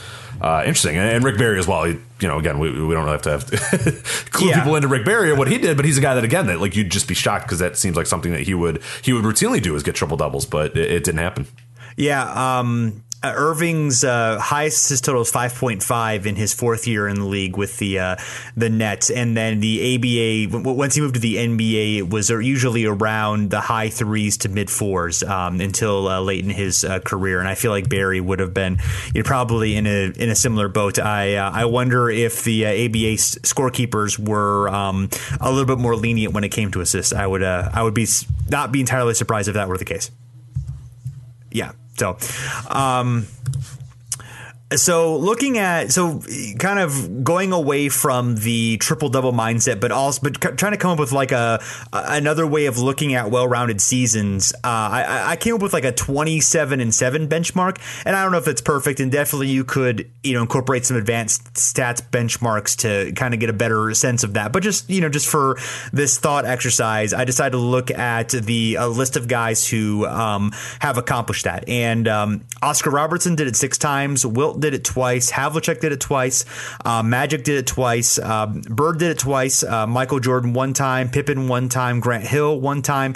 Uh, 0.40 0.62
interesting, 0.64 0.96
and, 0.96 1.08
and, 1.08 1.24
Rick 1.24 1.38
Barry 1.38 1.58
as 1.58 1.66
well. 1.66 1.84
He, 1.84 1.98
you 2.20 2.28
know, 2.28 2.38
again, 2.38 2.58
we, 2.58 2.70
we 2.70 2.94
don't 2.94 3.08
have 3.08 3.22
to 3.22 3.30
have 3.30 3.46
to 3.46 3.56
clue 4.30 4.48
yeah. 4.48 4.58
people 4.58 4.76
into 4.76 4.88
Rick 4.88 5.04
Barry 5.04 5.30
or 5.30 5.36
what 5.36 5.48
he 5.48 5.58
did, 5.58 5.76
but 5.76 5.84
he's 5.84 5.98
a 5.98 6.00
guy 6.00 6.14
that 6.14 6.24
again 6.24 6.46
that 6.46 6.60
like 6.60 6.76
you'd 6.76 6.90
just 6.90 7.08
be 7.08 7.14
shocked 7.14 7.46
because 7.46 7.58
that 7.58 7.76
seems 7.76 7.96
like 7.96 8.06
something 8.06 8.32
that 8.32 8.42
he 8.42 8.54
would 8.54 8.82
he 9.02 9.12
would 9.12 9.24
routinely 9.24 9.60
do 9.60 9.74
is 9.74 9.82
get 9.82 9.94
triple 9.94 10.16
doubles, 10.16 10.46
but 10.46 10.76
it, 10.76 10.90
it 10.90 11.04
didn't 11.04 11.20
happen. 11.20 11.46
Yeah, 11.96 12.58
um, 12.60 13.02
uh, 13.22 13.32
Erving's 13.32 14.04
uh, 14.04 14.38
highest 14.38 14.84
assist 14.84 15.04
total 15.04 15.22
is 15.22 15.32
5.5 15.32 16.26
in 16.26 16.36
his 16.36 16.52
fourth 16.54 16.86
year 16.86 17.08
in 17.08 17.16
the 17.16 17.24
league 17.24 17.56
with 17.56 17.76
the 17.78 17.98
uh, 17.98 18.16
the 18.56 18.70
Nets, 18.70 19.10
and 19.10 19.36
then 19.36 19.58
the 19.60 20.46
ABA. 20.48 20.58
Once 20.62 20.94
he 20.94 21.00
moved 21.00 21.14
to 21.14 21.20
the 21.20 21.36
NBA, 21.36 21.98
it 21.98 22.10
was 22.10 22.30
usually 22.30 22.84
around 22.84 23.50
the 23.50 23.60
high 23.60 23.88
threes 23.88 24.36
to 24.38 24.48
mid 24.48 24.70
fours 24.70 25.24
um, 25.24 25.60
until 25.60 26.06
uh, 26.06 26.20
late 26.20 26.44
in 26.44 26.50
his 26.50 26.84
uh, 26.84 27.00
career. 27.00 27.40
And 27.40 27.48
I 27.48 27.56
feel 27.56 27.72
like 27.72 27.88
Barry 27.88 28.20
would 28.20 28.38
have 28.38 28.54
been 28.54 28.78
you 29.12 29.22
know, 29.22 29.26
probably 29.26 29.74
in 29.74 29.86
a 29.86 30.12
in 30.12 30.30
a 30.30 30.36
similar 30.36 30.68
boat. 30.68 31.00
I 31.00 31.34
uh, 31.34 31.50
I 31.52 31.64
wonder 31.64 32.08
if 32.08 32.44
the 32.44 32.66
ABA 32.66 33.16
scorekeepers 33.42 34.16
were 34.16 34.68
um, 34.68 35.10
a 35.40 35.50
little 35.50 35.66
bit 35.66 35.78
more 35.78 35.96
lenient 35.96 36.34
when 36.34 36.44
it 36.44 36.50
came 36.50 36.70
to 36.70 36.80
assists. 36.80 37.12
I 37.12 37.26
would 37.26 37.42
I 37.42 37.82
would 37.82 37.94
be 37.94 38.06
not 38.48 38.70
be 38.70 38.78
entirely 38.78 39.14
surprised 39.14 39.48
if 39.48 39.54
that 39.54 39.68
were 39.68 39.78
the 39.78 39.84
case. 39.84 40.12
Yeah. 41.50 41.72
So, 41.98 42.16
um, 42.68 43.26
so 44.76 45.16
looking 45.16 45.56
at 45.56 45.92
so 45.92 46.20
kind 46.58 46.78
of 46.78 47.24
going 47.24 47.52
away 47.52 47.88
from 47.88 48.36
the 48.36 48.76
triple 48.76 49.08
double 49.08 49.32
mindset, 49.32 49.80
but 49.80 49.90
also 49.90 50.20
but 50.22 50.58
trying 50.58 50.72
to 50.72 50.78
come 50.78 50.90
up 50.90 50.98
with 50.98 51.12
like 51.12 51.32
a, 51.32 51.62
another 51.92 52.46
way 52.46 52.66
of 52.66 52.76
looking 52.76 53.14
at 53.14 53.30
well 53.30 53.48
rounded 53.48 53.80
seasons. 53.80 54.52
Uh, 54.56 54.58
I, 54.64 55.30
I 55.30 55.36
came 55.36 55.54
up 55.54 55.62
with 55.62 55.72
like 55.72 55.84
a 55.84 55.92
twenty 55.92 56.40
seven 56.40 56.80
and 56.80 56.94
seven 56.94 57.28
benchmark, 57.28 57.80
and 58.04 58.14
I 58.14 58.22
don't 58.22 58.32
know 58.32 58.38
if 58.38 58.48
it's 58.48 58.60
perfect. 58.60 59.00
And 59.00 59.10
definitely 59.10 59.48
you 59.48 59.64
could 59.64 60.10
you 60.22 60.34
know 60.34 60.42
incorporate 60.42 60.84
some 60.84 60.98
advanced 60.98 61.54
stats 61.54 62.02
benchmarks 62.02 62.76
to 62.80 63.12
kind 63.12 63.32
of 63.32 63.40
get 63.40 63.48
a 63.48 63.54
better 63.54 63.94
sense 63.94 64.22
of 64.22 64.34
that. 64.34 64.52
But 64.52 64.62
just 64.62 64.90
you 64.90 65.00
know 65.00 65.08
just 65.08 65.28
for 65.28 65.56
this 65.94 66.18
thought 66.18 66.44
exercise, 66.44 67.14
I 67.14 67.24
decided 67.24 67.52
to 67.52 67.58
look 67.58 67.90
at 67.90 68.30
the 68.30 68.76
list 68.78 69.16
of 69.16 69.28
guys 69.28 69.66
who 69.66 70.04
um, 70.04 70.52
have 70.80 70.98
accomplished 70.98 71.44
that, 71.44 71.66
and 71.70 72.06
um, 72.06 72.44
Oscar 72.60 72.90
Robertson 72.90 73.34
did 73.34 73.46
it 73.46 73.56
six 73.56 73.78
times. 73.78 74.26
Wilt 74.26 74.57
did 74.58 74.74
it 74.74 74.84
twice. 74.84 75.30
Havlicek 75.30 75.80
did 75.80 75.92
it 75.92 76.00
twice. 76.00 76.44
Uh, 76.84 77.02
Magic 77.02 77.44
did 77.44 77.58
it 77.58 77.66
twice. 77.66 78.18
Uh, 78.18 78.46
Bird 78.46 78.98
did 78.98 79.10
it 79.10 79.18
twice. 79.18 79.62
Uh, 79.62 79.86
Michael 79.86 80.20
Jordan 80.20 80.52
one 80.52 80.72
time. 80.72 81.08
Pippen 81.08 81.48
one 81.48 81.68
time. 81.68 82.00
Grant 82.00 82.24
Hill 82.24 82.60
one 82.60 82.82
time. 82.82 83.14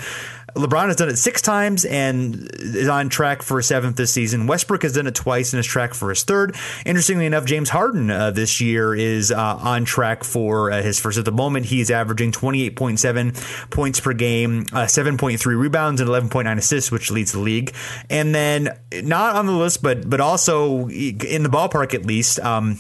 LeBron 0.55 0.89
has 0.89 0.97
done 0.97 1.09
it 1.09 1.17
six 1.17 1.41
times 1.41 1.85
and 1.85 2.51
is 2.55 2.89
on 2.89 3.09
track 3.09 3.43
for 3.43 3.59
a 3.59 3.63
seventh 3.63 3.97
this 3.97 4.13
season. 4.13 4.47
Westbrook 4.47 4.83
has 4.83 4.95
done 4.95 5.07
it 5.07 5.15
twice 5.15 5.53
and 5.53 5.61
is 5.61 5.67
track 5.67 5.95
for 5.95 6.11
his 6.11 6.25
third. 6.25 6.57
Interestingly 6.85 7.27
enough, 7.27 7.45
James 7.45 7.71
Harden 7.71 8.11
uh, 8.11 8.31
this 8.31 8.61
year 8.61 8.95
is 8.95 9.33
uh, 9.33 9.57
on 9.57 9.85
track 9.85 10.25
for 10.25 10.71
uh, 10.71 10.83
his 10.83 11.01
first. 11.01 11.19
At 11.19 11.25
the 11.25 11.33
moment, 11.33 11.67
he's 11.67 11.91
averaging 11.91 12.33
28.7 12.33 13.71
points 13.71 14.01
per 14.01 14.13
game, 14.13 14.67
uh, 14.73 14.87
7.3 14.87 15.59
rebounds, 15.59 16.01
and 16.01 16.11
11.9 16.11 16.59
assists, 16.59 16.91
which 16.91 17.11
leads 17.11 17.33
the 17.33 17.41
league. 17.41 17.75
And 18.11 18.35
then, 18.35 18.79
not 19.03 19.37
on 19.37 19.47
the 19.47 19.53
list, 19.53 19.83
but 19.83 20.09
but 20.09 20.21
also 20.21 20.89
in 20.89 21.43
the 21.43 21.51
ballpark 21.51 21.95
at 21.95 22.05
least. 22.05 22.41
Um, 22.41 22.79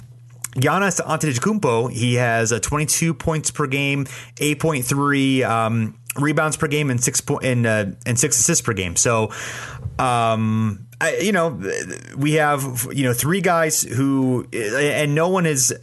Giannis 0.56 1.00
Antetokounmpo, 1.00 1.90
he 1.90 2.14
has 2.14 2.52
a 2.52 2.60
22 2.60 3.14
points 3.14 3.50
per 3.50 3.66
game, 3.66 4.04
8.3 4.36 5.44
um, 5.44 5.98
rebounds 6.16 6.56
per 6.56 6.68
game, 6.68 6.90
and 6.90 7.02
six 7.02 7.22
and 7.42 7.66
uh, 7.66 7.86
and 8.04 8.18
six 8.18 8.38
assists 8.38 8.62
per 8.62 8.74
game. 8.74 8.96
So, 8.96 9.32
um, 9.98 10.86
I, 11.00 11.16
you 11.16 11.32
know, 11.32 11.58
we 12.16 12.32
have 12.34 12.86
you 12.92 13.04
know 13.04 13.14
three 13.14 13.40
guys 13.40 13.82
who, 13.82 14.46
and 14.52 15.14
no 15.14 15.28
one 15.28 15.46
is 15.46 15.74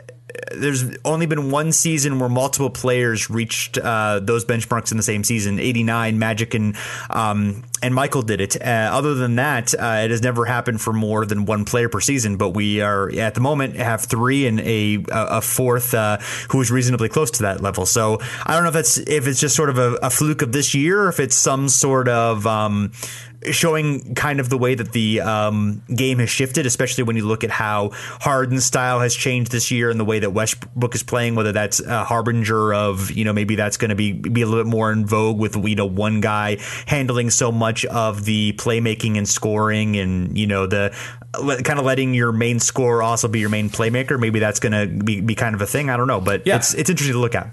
there's 0.51 0.84
only 1.05 1.26
been 1.26 1.51
one 1.51 1.72
season 1.72 2.20
where 2.20 2.30
multiple 2.30 2.70
players 2.70 3.30
reached 3.30 3.78
uh, 3.78 4.20
those 4.20 4.45
benchmarks 4.45 4.91
in 4.91 4.97
the 4.97 5.03
same 5.03 5.24
season. 5.24 5.59
'89, 5.59 6.20
Magic 6.20 6.53
and 6.53 6.76
um, 7.09 7.63
and 7.82 7.93
Michael 7.93 8.21
did 8.21 8.41
it. 8.41 8.61
Uh, 8.61 8.89
other 8.91 9.15
than 9.15 9.36
that, 9.36 9.73
uh, 9.73 10.01
it 10.03 10.11
has 10.11 10.21
never 10.21 10.45
happened 10.45 10.82
for 10.82 10.93
more 10.93 11.25
than 11.25 11.45
one 11.45 11.65
player 11.65 11.89
per 11.89 11.99
season. 11.99 12.38
But 12.38 12.49
we 12.49 12.82
are 12.82 13.09
at 13.11 13.36
the 13.36 13.41
moment 13.41 13.75
have 13.75 14.01
three 14.05 14.47
and 14.47 14.59
a 14.61 15.03
a 15.09 15.41
fourth 15.41 15.93
uh, 15.93 16.17
who 16.49 16.61
is 16.61 16.71
reasonably 16.71 17.09
close 17.09 17.32
to 17.32 17.43
that 17.43 17.61
level. 17.61 17.86
So 17.86 18.19
I 18.45 18.53
don't 18.53 18.63
know 18.63 18.69
if 18.69 18.73
that's 18.73 18.97
if 18.97 19.27
it's 19.27 19.39
just 19.39 19.55
sort 19.55 19.69
of 19.69 19.77
a, 19.77 19.93
a 20.01 20.09
fluke 20.09 20.41
of 20.41 20.51
this 20.51 20.73
year, 20.73 21.03
or 21.03 21.09
if 21.09 21.19
it's 21.19 21.36
some 21.36 21.69
sort 21.69 22.07
of 22.07 22.45
um, 22.45 22.91
showing 23.51 24.15
kind 24.15 24.39
of 24.39 24.49
the 24.49 24.57
way 24.57 24.75
that 24.75 24.91
the 24.91 25.21
um, 25.21 25.82
game 25.93 26.19
has 26.19 26.30
shifted, 26.30 26.65
especially 26.65 27.03
when 27.03 27.15
you 27.15 27.25
look 27.25 27.43
at 27.43 27.49
how 27.49 27.91
Harden's 27.93 28.65
style 28.65 28.99
has 28.99 29.15
changed 29.15 29.51
this 29.51 29.71
year 29.71 29.89
and 29.89 29.99
the 29.99 30.05
way 30.05 30.19
that 30.19 30.32
Westbrook 30.32 30.95
is 30.95 31.03
playing. 31.03 31.36
Whether 31.36 31.51
that's 31.51 31.80
a 31.80 32.03
harbinger 32.03 32.73
of 32.73 33.11
you 33.11 33.25
know 33.25 33.34
maybe 33.34 33.55
that's 33.55 33.77
going 33.77 33.89
to 33.89 33.95
be 33.95 34.11
be 34.11 34.41
a 34.41 34.45
little 34.45 34.63
bit 34.63 34.69
more 34.69 34.91
in 34.91 35.05
vogue 35.05 35.39
with 35.39 35.55
you 35.55 35.75
know 35.75 35.86
one 35.86 36.21
guy 36.21 36.57
handling 36.86 37.30
so 37.30 37.51
much 37.51 37.68
of 37.86 38.26
the 38.26 38.53
playmaking 38.53 39.17
and 39.17 39.28
scoring, 39.28 39.97
and 39.97 40.38
you 40.38 40.47
know 40.47 40.65
the 40.65 40.95
kind 41.34 41.80
of 41.80 41.86
letting 41.86 42.13
your 42.13 42.32
main 42.32 42.59
scorer 42.59 43.03
also 43.03 43.28
be 43.28 43.39
your 43.39 43.49
main 43.49 43.70
playmaker. 43.70 44.20
Maybe 44.20 44.39
that's 44.39 44.59
going 44.59 44.72
to 44.74 45.03
be, 45.03 45.22
be 45.22 45.36
kind 45.36 45.55
of 45.55 45.61
a 45.61 45.67
thing. 45.67 45.89
I 45.89 45.97
don't 45.97 46.07
know, 46.07 46.22
but 46.22 46.45
yeah. 46.45 46.55
it's 46.55 46.74
it's 46.74 46.89
interesting 46.89 47.13
to 47.13 47.20
look 47.20 47.36
at. 47.36 47.49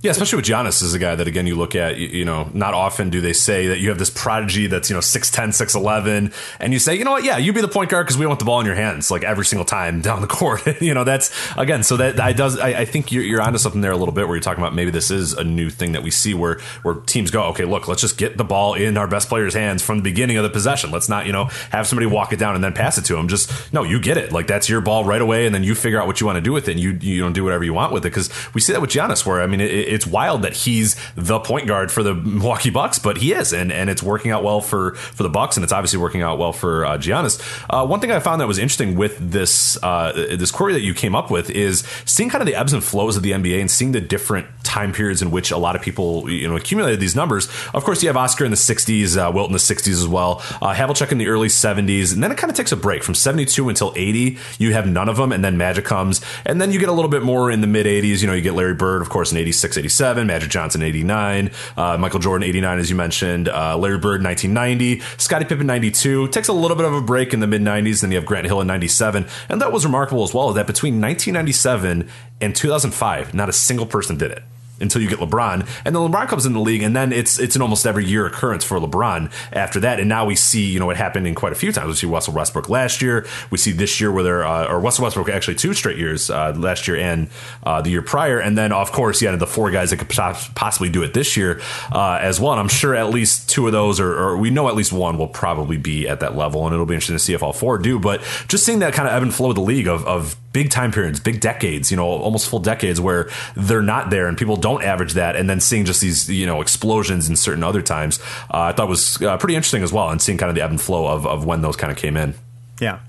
Yeah, 0.00 0.12
especially 0.12 0.36
with 0.36 0.44
Giannis 0.44 0.80
is 0.80 0.94
a 0.94 0.98
guy 1.00 1.16
that 1.16 1.26
again 1.26 1.48
you 1.48 1.56
look 1.56 1.74
at. 1.74 1.96
You, 1.96 2.06
you, 2.06 2.24
know, 2.24 2.48
not 2.54 2.72
often 2.72 3.10
do 3.10 3.20
they 3.20 3.32
say 3.32 3.66
that 3.66 3.80
you 3.80 3.88
have 3.88 3.98
this 3.98 4.10
prodigy 4.10 4.68
that's 4.68 4.88
you 4.88 4.94
know 4.94 5.00
6'10", 5.00 5.48
6'11", 5.48 6.32
and 6.60 6.72
you 6.72 6.78
say, 6.78 6.94
you 6.94 7.02
know 7.02 7.10
what, 7.10 7.24
yeah, 7.24 7.36
you 7.36 7.52
be 7.52 7.60
the 7.60 7.66
point 7.66 7.90
guard 7.90 8.06
because 8.06 8.16
we 8.16 8.24
want 8.24 8.38
the 8.38 8.44
ball 8.44 8.60
in 8.60 8.66
your 8.66 8.76
hands 8.76 9.10
like 9.10 9.24
every 9.24 9.44
single 9.44 9.64
time 9.64 10.00
down 10.08 10.20
the 10.20 10.28
court. 10.28 10.64
you 10.80 10.94
know, 10.94 11.02
that's 11.02 11.34
again. 11.56 11.82
So 11.82 11.96
that 11.96 12.20
I 12.20 12.32
does 12.32 12.60
I, 12.60 12.68
I 12.68 12.84
think 12.84 13.10
you're, 13.10 13.24
you're 13.24 13.42
onto 13.42 13.58
something 13.58 13.80
there 13.80 13.90
a 13.90 13.96
little 13.96 14.14
bit 14.14 14.28
where 14.28 14.36
you're 14.36 14.42
talking 14.42 14.62
about 14.62 14.72
maybe 14.72 14.92
this 14.92 15.10
is 15.10 15.32
a 15.32 15.42
new 15.42 15.68
thing 15.68 15.92
that 15.92 16.04
we 16.04 16.12
see 16.12 16.32
where 16.32 16.60
where 16.82 16.94
teams 16.94 17.32
go, 17.32 17.42
okay, 17.46 17.64
look, 17.64 17.88
let's 17.88 18.00
just 18.00 18.18
get 18.18 18.36
the 18.36 18.44
ball 18.44 18.74
in 18.74 18.96
our 18.96 19.08
best 19.08 19.28
player's 19.28 19.54
hands 19.54 19.82
from 19.82 19.96
the 19.98 20.04
beginning 20.04 20.36
of 20.36 20.44
the 20.44 20.50
possession. 20.50 20.92
Let's 20.92 21.08
not 21.08 21.26
you 21.26 21.32
know 21.32 21.46
have 21.70 21.88
somebody 21.88 22.06
walk 22.06 22.32
it 22.32 22.38
down 22.38 22.54
and 22.54 22.62
then 22.62 22.72
pass 22.72 22.98
it 22.98 23.04
to 23.06 23.16
him. 23.16 23.26
Just 23.26 23.72
no, 23.72 23.82
you 23.82 23.98
get 24.00 24.16
it. 24.16 24.30
Like 24.30 24.46
that's 24.46 24.68
your 24.68 24.80
ball 24.80 25.04
right 25.04 25.20
away, 25.20 25.44
and 25.44 25.52
then 25.52 25.64
you 25.64 25.74
figure 25.74 26.00
out 26.00 26.06
what 26.06 26.20
you 26.20 26.26
want 26.26 26.36
to 26.36 26.42
do 26.42 26.52
with 26.52 26.68
it. 26.68 26.72
and 26.72 26.80
You 26.80 26.96
you 27.00 27.20
don't 27.20 27.32
do 27.32 27.42
whatever 27.42 27.64
you 27.64 27.74
want 27.74 27.92
with 27.92 28.06
it 28.06 28.10
because 28.10 28.30
we 28.54 28.60
see 28.60 28.72
that 28.72 28.80
with 28.80 28.90
Giannis, 28.90 29.26
where 29.26 29.42
I 29.42 29.48
mean 29.48 29.60
it, 29.60 29.87
it's 29.88 30.06
wild 30.06 30.42
that 30.42 30.54
he's 30.54 30.96
the 31.14 31.40
point 31.40 31.66
guard 31.66 31.90
for 31.90 32.02
the 32.02 32.14
Milwaukee 32.14 32.70
Bucks, 32.70 32.98
but 32.98 33.18
he 33.18 33.32
is, 33.32 33.52
and 33.52 33.72
and 33.72 33.90
it's 33.90 34.02
working 34.02 34.30
out 34.30 34.44
well 34.44 34.60
for 34.60 34.94
for 34.94 35.22
the 35.22 35.28
Bucks, 35.28 35.56
and 35.56 35.64
it's 35.64 35.72
obviously 35.72 35.98
working 35.98 36.22
out 36.22 36.38
well 36.38 36.52
for 36.52 36.84
uh, 36.84 36.98
Giannis. 36.98 37.40
Uh, 37.70 37.86
one 37.86 38.00
thing 38.00 38.10
I 38.10 38.20
found 38.20 38.40
that 38.40 38.48
was 38.48 38.58
interesting 38.58 38.96
with 38.96 39.18
this 39.18 39.82
uh, 39.82 40.12
this 40.12 40.50
query 40.50 40.72
that 40.74 40.82
you 40.82 40.94
came 40.94 41.14
up 41.14 41.30
with 41.30 41.50
is 41.50 41.84
seeing 42.04 42.30
kind 42.30 42.42
of 42.42 42.46
the 42.46 42.54
ebbs 42.54 42.72
and 42.72 42.82
flows 42.82 43.16
of 43.16 43.22
the 43.22 43.32
NBA 43.32 43.60
and 43.60 43.70
seeing 43.70 43.92
the 43.92 44.00
different 44.00 44.46
time 44.68 44.92
periods 44.92 45.22
in 45.22 45.30
which 45.30 45.50
a 45.50 45.56
lot 45.56 45.74
of 45.74 45.82
people 45.82 46.30
you 46.30 46.46
know 46.46 46.56
accumulated 46.56 47.00
these 47.00 47.16
numbers. 47.16 47.48
Of 47.72 47.84
course, 47.84 48.02
you 48.02 48.08
have 48.08 48.16
Oscar 48.16 48.44
in 48.44 48.50
the 48.50 48.56
'60s, 48.56 49.16
uh, 49.16 49.32
Wilt 49.32 49.48
in 49.48 49.52
the 49.54 49.58
'60s 49.58 49.94
as 49.94 50.06
well, 50.06 50.42
uh, 50.60 50.74
in 51.10 51.18
the 51.18 51.26
early 51.26 51.48
'70s, 51.48 52.12
and 52.12 52.22
then 52.22 52.30
it 52.30 52.38
kind 52.38 52.50
of 52.50 52.56
takes 52.56 52.70
a 52.70 52.76
break 52.76 53.02
from 53.02 53.14
'72 53.14 53.68
until 53.68 53.92
'80. 53.96 54.36
You 54.58 54.72
have 54.74 54.86
none 54.86 55.08
of 55.08 55.16
them, 55.16 55.32
and 55.32 55.42
then 55.42 55.56
Magic 55.56 55.84
comes, 55.84 56.20
and 56.44 56.60
then 56.60 56.70
you 56.70 56.78
get 56.78 56.88
a 56.88 56.92
little 56.92 57.10
bit 57.10 57.22
more 57.22 57.50
in 57.50 57.62
the 57.62 57.66
mid 57.66 57.86
'80s. 57.86 58.20
You 58.20 58.28
know, 58.28 58.34
you 58.34 58.42
get 58.42 58.54
Larry 58.54 58.74
Bird, 58.74 59.00
of 59.00 59.08
course, 59.08 59.32
in 59.32 59.38
'86, 59.38 59.78
'87, 59.78 60.26
Magic 60.26 60.50
Johnson 60.50 60.82
89, 60.82 61.50
uh, 61.76 61.96
Michael 61.98 62.20
Jordan 62.20 62.46
89, 62.46 62.78
as 62.78 62.90
you 62.90 62.96
mentioned, 62.96 63.48
uh, 63.48 63.76
Larry 63.76 63.98
Bird 63.98 64.22
1990, 64.22 65.02
Scottie 65.16 65.46
Pippen 65.46 65.66
92. 65.66 66.28
Takes 66.28 66.48
a 66.48 66.52
little 66.52 66.76
bit 66.76 66.86
of 66.86 66.92
a 66.92 67.00
break 67.00 67.32
in 67.32 67.40
the 67.40 67.46
mid 67.46 67.62
90s. 67.62 68.02
Then 68.02 68.10
you 68.10 68.16
have 68.16 68.26
Grant 68.26 68.46
Hill 68.46 68.60
in 68.60 68.66
97. 68.66 69.26
And 69.48 69.60
that 69.60 69.72
was 69.72 69.84
remarkable 69.84 70.22
as 70.22 70.34
well, 70.34 70.52
that 70.52 70.66
between 70.66 71.00
1997 71.00 72.08
and 72.40 72.54
2005, 72.54 73.34
not 73.34 73.48
a 73.48 73.52
single 73.52 73.86
person 73.86 74.16
did 74.16 74.30
it 74.30 74.42
until 74.80 75.02
you 75.02 75.08
get 75.08 75.18
LeBron, 75.18 75.66
and 75.84 75.94
then 75.94 76.02
LeBron 76.02 76.28
comes 76.28 76.46
in 76.46 76.52
the 76.52 76.60
league, 76.60 76.82
and 76.82 76.94
then 76.94 77.12
it's 77.12 77.38
it's 77.38 77.56
an 77.56 77.62
almost 77.62 77.86
every 77.86 78.04
year 78.04 78.26
occurrence 78.26 78.64
for 78.64 78.78
LeBron 78.78 79.30
after 79.52 79.80
that. 79.80 80.00
And 80.00 80.08
now 80.08 80.24
we 80.24 80.36
see, 80.36 80.70
you 80.70 80.78
know, 80.78 80.90
it 80.90 80.96
happened 80.96 81.26
in 81.26 81.34
quite 81.34 81.52
a 81.52 81.56
few 81.56 81.72
times. 81.72 81.88
We 81.88 81.94
see 81.94 82.06
Russell 82.06 82.34
Westbrook 82.34 82.68
last 82.68 83.02
year. 83.02 83.26
We 83.50 83.58
see 83.58 83.72
this 83.72 84.00
year 84.00 84.12
where 84.12 84.22
they're 84.22 84.44
uh, 84.44 84.68
or 84.68 84.80
Russell 84.80 85.04
Westbrook 85.04 85.28
actually 85.28 85.56
two 85.56 85.74
straight 85.74 85.98
years 85.98 86.30
uh, 86.30 86.54
last 86.56 86.88
year 86.88 86.96
and 86.96 87.28
uh, 87.64 87.80
the 87.82 87.90
year 87.90 88.02
prior, 88.02 88.38
and 88.38 88.56
then 88.56 88.72
of 88.72 88.92
course, 88.92 89.22
yeah, 89.22 89.34
the 89.36 89.46
four 89.46 89.70
guys 89.70 89.90
that 89.90 89.98
could 89.98 90.08
possibly 90.08 90.88
do 90.88 91.02
it 91.02 91.14
this 91.14 91.36
year 91.36 91.60
uh, 91.92 92.18
as 92.20 92.40
well. 92.40 92.52
And 92.52 92.60
I'm 92.60 92.68
sure 92.68 92.94
at 92.94 93.10
least 93.10 93.48
two 93.48 93.66
of 93.66 93.72
those, 93.72 94.00
or, 94.00 94.12
or, 94.12 94.36
we 94.36 94.50
know 94.50 94.68
at 94.68 94.76
least 94.76 94.92
one 94.92 95.18
will 95.18 95.28
probably 95.28 95.76
be 95.76 96.08
at 96.08 96.20
that 96.20 96.36
level, 96.36 96.64
and 96.66 96.74
it'll 96.74 96.86
be 96.86 96.94
interesting 96.94 97.16
to 97.16 97.20
see 97.22 97.32
if 97.32 97.42
all 97.42 97.52
four 97.52 97.78
do. 97.78 97.98
But 97.98 98.22
just 98.48 98.64
seeing 98.64 98.80
that 98.80 98.94
kind 98.94 99.08
of 99.08 99.14
ebb 99.14 99.22
and 99.22 99.34
flow 99.34 99.50
of 99.50 99.54
the 99.54 99.62
league 99.62 99.88
of, 99.88 100.06
of 100.06 100.36
big 100.52 100.70
time 100.70 100.92
periods, 100.92 101.20
big 101.20 101.40
decades, 101.40 101.90
you 101.90 101.96
know, 101.96 102.06
almost 102.06 102.48
full 102.48 102.58
decades 102.58 103.00
where 103.00 103.28
they're 103.54 103.82
not 103.82 104.10
there 104.10 104.26
and 104.26 104.36
people 104.36 104.56
don't 104.56 104.82
average 104.82 105.14
that. 105.14 105.36
And 105.36 105.48
then 105.48 105.60
seeing 105.60 105.84
just 105.84 106.00
these, 106.00 106.28
you 106.28 106.46
know, 106.46 106.60
explosions 106.60 107.28
in 107.28 107.36
certain 107.36 107.62
other 107.62 107.82
times, 107.82 108.18
uh, 108.50 108.60
I 108.60 108.72
thought 108.72 108.88
was 108.88 109.20
uh, 109.22 109.36
pretty 109.38 109.56
interesting 109.56 109.82
as 109.82 109.92
well. 109.92 110.10
And 110.10 110.20
seeing 110.20 110.38
kind 110.38 110.48
of 110.48 110.56
the 110.56 110.62
ebb 110.62 110.70
and 110.70 110.80
flow 110.80 111.06
of, 111.06 111.26
of 111.26 111.44
when 111.44 111.62
those 111.62 111.76
kind 111.76 111.92
of 111.92 111.98
came 111.98 112.16
in. 112.16 112.34
Yeah. 112.80 113.00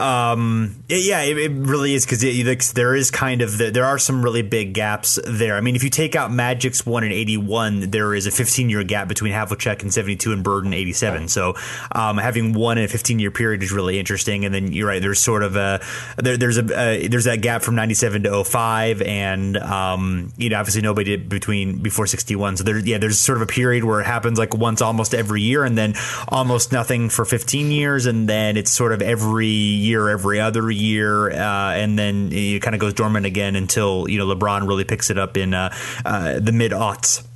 Um, 0.00 0.82
yeah, 0.88 1.20
it, 1.22 1.36
it, 1.36 1.52
really 1.52 1.92
is 1.94 2.06
because 2.06 2.72
there 2.72 2.94
is 2.94 3.10
kind 3.10 3.42
of 3.42 3.58
the, 3.58 3.70
there 3.70 3.84
are 3.84 3.98
some 3.98 4.22
really 4.22 4.40
big 4.40 4.72
gaps 4.72 5.18
there. 5.26 5.56
I 5.56 5.60
mean, 5.60 5.76
if 5.76 5.84
you 5.84 5.90
take 5.90 6.16
out 6.16 6.30
Magic's 6.30 6.86
one 6.86 7.04
and 7.04 7.12
eighty 7.12 7.36
one, 7.36 7.90
there 7.90 8.14
is 8.14 8.26
a 8.26 8.30
fifteen 8.30 8.70
year 8.70 8.82
gap 8.82 9.08
between 9.08 9.32
Havlicek 9.32 9.82
and 9.82 9.92
seventy 9.92 10.16
two 10.16 10.32
and 10.32 10.42
Burden 10.42 10.72
eighty 10.72 10.94
seven. 10.94 11.28
So 11.28 11.54
um, 11.92 12.16
having 12.16 12.54
one 12.54 12.78
in 12.78 12.84
a 12.84 12.88
fifteen 12.88 13.18
year 13.18 13.30
period 13.30 13.62
is 13.62 13.72
really 13.72 13.98
interesting. 13.98 14.44
And 14.46 14.54
then 14.54 14.72
you're 14.72 14.88
right, 14.88 15.02
there's 15.02 15.20
sort 15.20 15.42
of 15.42 15.56
a 15.56 15.80
there, 16.16 16.38
there's 16.38 16.56
a 16.56 16.64
uh, 16.64 17.08
there's 17.08 17.24
that 17.24 17.42
gap 17.42 17.62
from 17.62 17.74
ninety 17.74 17.94
seven 17.94 18.22
to 18.22 18.42
05 18.42 19.02
and 19.02 19.56
um, 19.58 20.32
you 20.38 20.48
know 20.48 20.58
obviously 20.58 20.80
nobody 20.80 21.16
did 21.16 21.28
between 21.28 21.78
before 21.82 22.06
sixty 22.06 22.36
one. 22.36 22.56
So 22.56 22.64
there 22.64 22.78
yeah, 22.78 22.96
there's 22.96 23.18
sort 23.18 23.36
of 23.36 23.42
a 23.42 23.46
period 23.46 23.84
where 23.84 24.00
it 24.00 24.06
happens 24.06 24.38
like 24.38 24.54
once 24.54 24.80
almost 24.80 25.14
every 25.14 25.42
year, 25.42 25.62
and 25.64 25.76
then 25.76 25.94
almost 26.28 26.72
nothing 26.72 27.10
for 27.10 27.26
fifteen 27.26 27.70
years, 27.70 28.06
and 28.06 28.28
then 28.28 28.56
it's 28.56 28.70
sort 28.70 28.92
of 28.92 29.02
every 29.02 29.46
year, 29.90 30.08
every 30.08 30.40
other 30.40 30.70
year, 30.70 31.30
uh, 31.30 31.72
and 31.72 31.98
then 31.98 32.30
it 32.32 32.62
kind 32.62 32.74
of 32.74 32.80
goes 32.80 32.94
dormant 32.94 33.26
again 33.26 33.56
until 33.56 34.08
you 34.08 34.18
know 34.18 34.26
LeBron 34.26 34.66
really 34.66 34.84
picks 34.84 35.10
it 35.10 35.18
up 35.18 35.36
in 35.36 35.52
uh, 35.54 35.74
uh, 36.04 36.40
the 36.40 36.52
mid 36.52 36.72
aughts. 36.72 37.26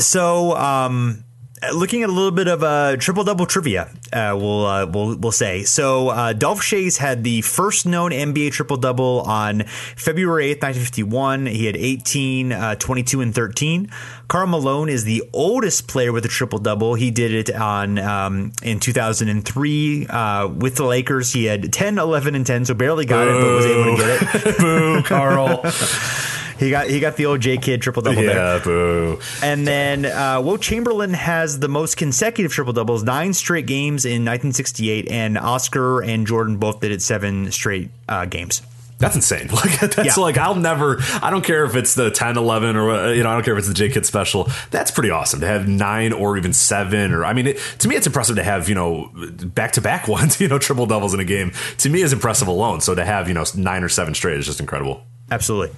So. 0.00 0.56
Um, 0.56 1.24
looking 1.72 2.02
at 2.02 2.08
a 2.08 2.12
little 2.12 2.30
bit 2.30 2.48
of 2.48 2.62
a 2.62 2.96
triple 2.98 3.24
double 3.24 3.46
trivia, 3.46 3.90
uh, 4.12 4.34
we'll, 4.36 4.66
uh, 4.66 4.86
we'll 4.86 5.16
we'll 5.16 5.32
say. 5.32 5.62
So 5.64 6.08
uh, 6.08 6.32
Dolph 6.32 6.60
Schayes 6.60 6.98
had 6.98 7.24
the 7.24 7.42
first 7.42 7.86
known 7.86 8.10
NBA 8.10 8.52
triple 8.52 8.76
double 8.76 9.22
on 9.22 9.64
February 9.96 10.54
8th, 10.54 10.62
1951. 10.62 11.46
He 11.46 11.66
had 11.66 11.76
18, 11.76 12.52
uh, 12.52 12.74
22, 12.76 13.20
and 13.20 13.34
13. 13.34 13.90
Karl 14.28 14.46
Malone 14.46 14.88
is 14.88 15.04
the 15.04 15.22
oldest 15.32 15.88
player 15.88 16.12
with 16.12 16.24
a 16.24 16.28
triple 16.28 16.58
double. 16.58 16.94
He 16.94 17.10
did 17.10 17.32
it 17.32 17.54
on 17.54 17.98
um, 17.98 18.52
in 18.62 18.78
2003 18.78 20.06
uh, 20.06 20.48
with 20.48 20.76
the 20.76 20.84
Lakers. 20.84 21.32
He 21.32 21.46
had 21.46 21.72
10, 21.72 21.98
11, 21.98 22.34
and 22.34 22.46
10, 22.46 22.66
so 22.66 22.74
barely 22.74 23.06
got 23.06 23.24
Boo. 23.24 23.30
it, 23.30 23.40
but 23.40 23.54
was 23.54 23.66
able 23.66 23.96
to 23.96 24.02
get 24.02 24.46
it. 24.46 24.58
Boo, 24.58 25.02
Karl. 25.04 25.62
He 26.58 26.70
got 26.70 26.88
he 26.88 27.00
got 27.00 27.16
the 27.16 27.26
old 27.26 27.40
J 27.40 27.56
Kidd 27.56 27.82
triple 27.82 28.02
double 28.02 28.22
yeah, 28.22 28.58
there. 28.58 28.60
boo. 28.60 29.20
And 29.42 29.66
then 29.66 30.04
uh, 30.04 30.40
Wilt 30.42 30.60
Chamberlain 30.60 31.14
has 31.14 31.60
the 31.60 31.68
most 31.68 31.96
consecutive 31.96 32.52
triple 32.52 32.72
doubles, 32.72 33.02
nine 33.02 33.32
straight 33.32 33.66
games 33.66 34.04
in 34.04 34.24
1968, 34.24 35.08
and 35.10 35.38
Oscar 35.38 36.02
and 36.02 36.26
Jordan 36.26 36.56
both 36.56 36.80
did 36.80 36.90
it 36.90 37.02
seven 37.02 37.52
straight 37.52 37.90
uh, 38.08 38.24
games. 38.24 38.62
That's 38.98 39.14
insane. 39.14 39.48
Like 39.58 39.80
that's 39.80 40.16
yeah. 40.16 40.22
like 40.22 40.38
I'll 40.38 40.54
never. 40.54 40.98
I 41.20 41.30
don't 41.30 41.44
care 41.44 41.64
if 41.64 41.74
it's 41.74 41.94
the 41.94 42.10
10, 42.10 42.36
11 42.36 42.76
or 42.76 43.12
you 43.12 43.24
know 43.24 43.30
I 43.30 43.34
don't 43.34 43.42
care 43.42 43.54
if 43.54 43.58
it's 43.58 43.68
the 43.68 43.74
J 43.74 43.88
Kidd 43.88 44.06
special. 44.06 44.48
That's 44.70 44.90
pretty 44.90 45.10
awesome 45.10 45.40
to 45.40 45.46
have 45.46 45.66
nine 45.66 46.12
or 46.12 46.36
even 46.36 46.52
seven 46.52 47.12
or 47.12 47.24
I 47.24 47.32
mean 47.32 47.48
it, 47.48 47.58
to 47.80 47.88
me 47.88 47.96
it's 47.96 48.06
impressive 48.06 48.36
to 48.36 48.44
have 48.44 48.68
you 48.68 48.76
know 48.76 49.10
back 49.14 49.72
to 49.72 49.80
back 49.80 50.06
ones 50.08 50.40
you 50.40 50.46
know 50.46 50.58
triple 50.58 50.86
doubles 50.86 51.12
in 51.12 51.20
a 51.20 51.24
game. 51.24 51.52
To 51.78 51.88
me 51.88 52.02
is 52.02 52.12
impressive 52.12 52.46
alone. 52.46 52.80
So 52.80 52.94
to 52.94 53.04
have 53.04 53.26
you 53.26 53.34
know 53.34 53.44
nine 53.56 53.82
or 53.82 53.88
seven 53.88 54.14
straight 54.14 54.38
is 54.38 54.46
just 54.46 54.60
incredible. 54.60 55.02
Absolutely. 55.30 55.74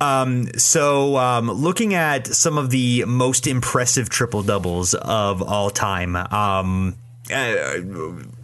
Um, 0.00 0.48
so, 0.56 1.16
um, 1.18 1.50
looking 1.50 1.94
at 1.94 2.26
some 2.26 2.56
of 2.56 2.70
the 2.70 3.04
most 3.06 3.46
impressive 3.46 4.08
triple 4.08 4.42
doubles 4.42 4.94
of 4.94 5.42
all 5.42 5.68
time, 5.68 6.16
um, 6.16 6.96
uh, 7.30 7.76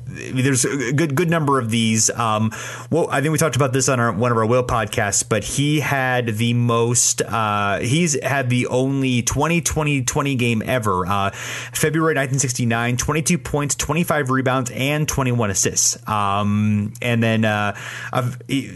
there's 0.07 0.65
a 0.65 0.93
good 0.93 1.15
good 1.15 1.29
number 1.29 1.59
of 1.59 1.71
these. 1.71 2.11
Um, 2.11 2.53
well, 2.91 3.09
I 3.11 3.21
think 3.21 3.33
we 3.33 3.39
talked 3.39 3.57
about 3.57 3.73
this 3.73 3.89
on 3.89 3.99
our, 3.99 4.13
one 4.13 4.31
of 4.31 4.39
our 4.39 4.47
Wilt 4.47 4.69
podcasts, 4.69 5.29
but 5.29 5.43
he 5.43 5.81
had 5.81 6.37
the 6.37 6.55
most. 6.55 7.23
Uh, 7.23 7.79
he's 7.81 8.23
had 8.23 8.49
the 8.49 8.69
only 8.69 9.23
20 9.23 9.61
20 9.61 10.03
20 10.03 10.35
game 10.37 10.63
ever. 10.65 11.07
Uh, 11.07 11.31
February 11.31 12.15
1969, 12.15 12.97
22 12.97 13.39
points, 13.39 13.75
25 13.75 14.31
rebounds, 14.31 14.71
and 14.71 15.09
21 15.09 15.51
assists. 15.51 16.09
Um, 16.09 16.93
and 17.03 17.23
then 17.23 17.45
uh, 17.45 17.75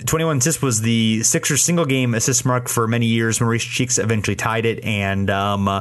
21 0.07 0.39
assists 0.39 0.61
was 0.61 0.81
the 0.83 1.23
Sixers 1.23 1.63
single 1.63 1.87
game 1.87 2.15
assist 2.15 2.45
mark 2.45 2.69
for 2.69 2.89
many 2.89 3.07
years. 3.07 3.41
Maurice 3.41 3.65
Cheeks 3.65 3.99
eventually 3.99 4.35
tied 4.37 4.67
it. 4.67 4.83
And 4.85 5.31
um, 5.31 5.69
uh, 5.69 5.81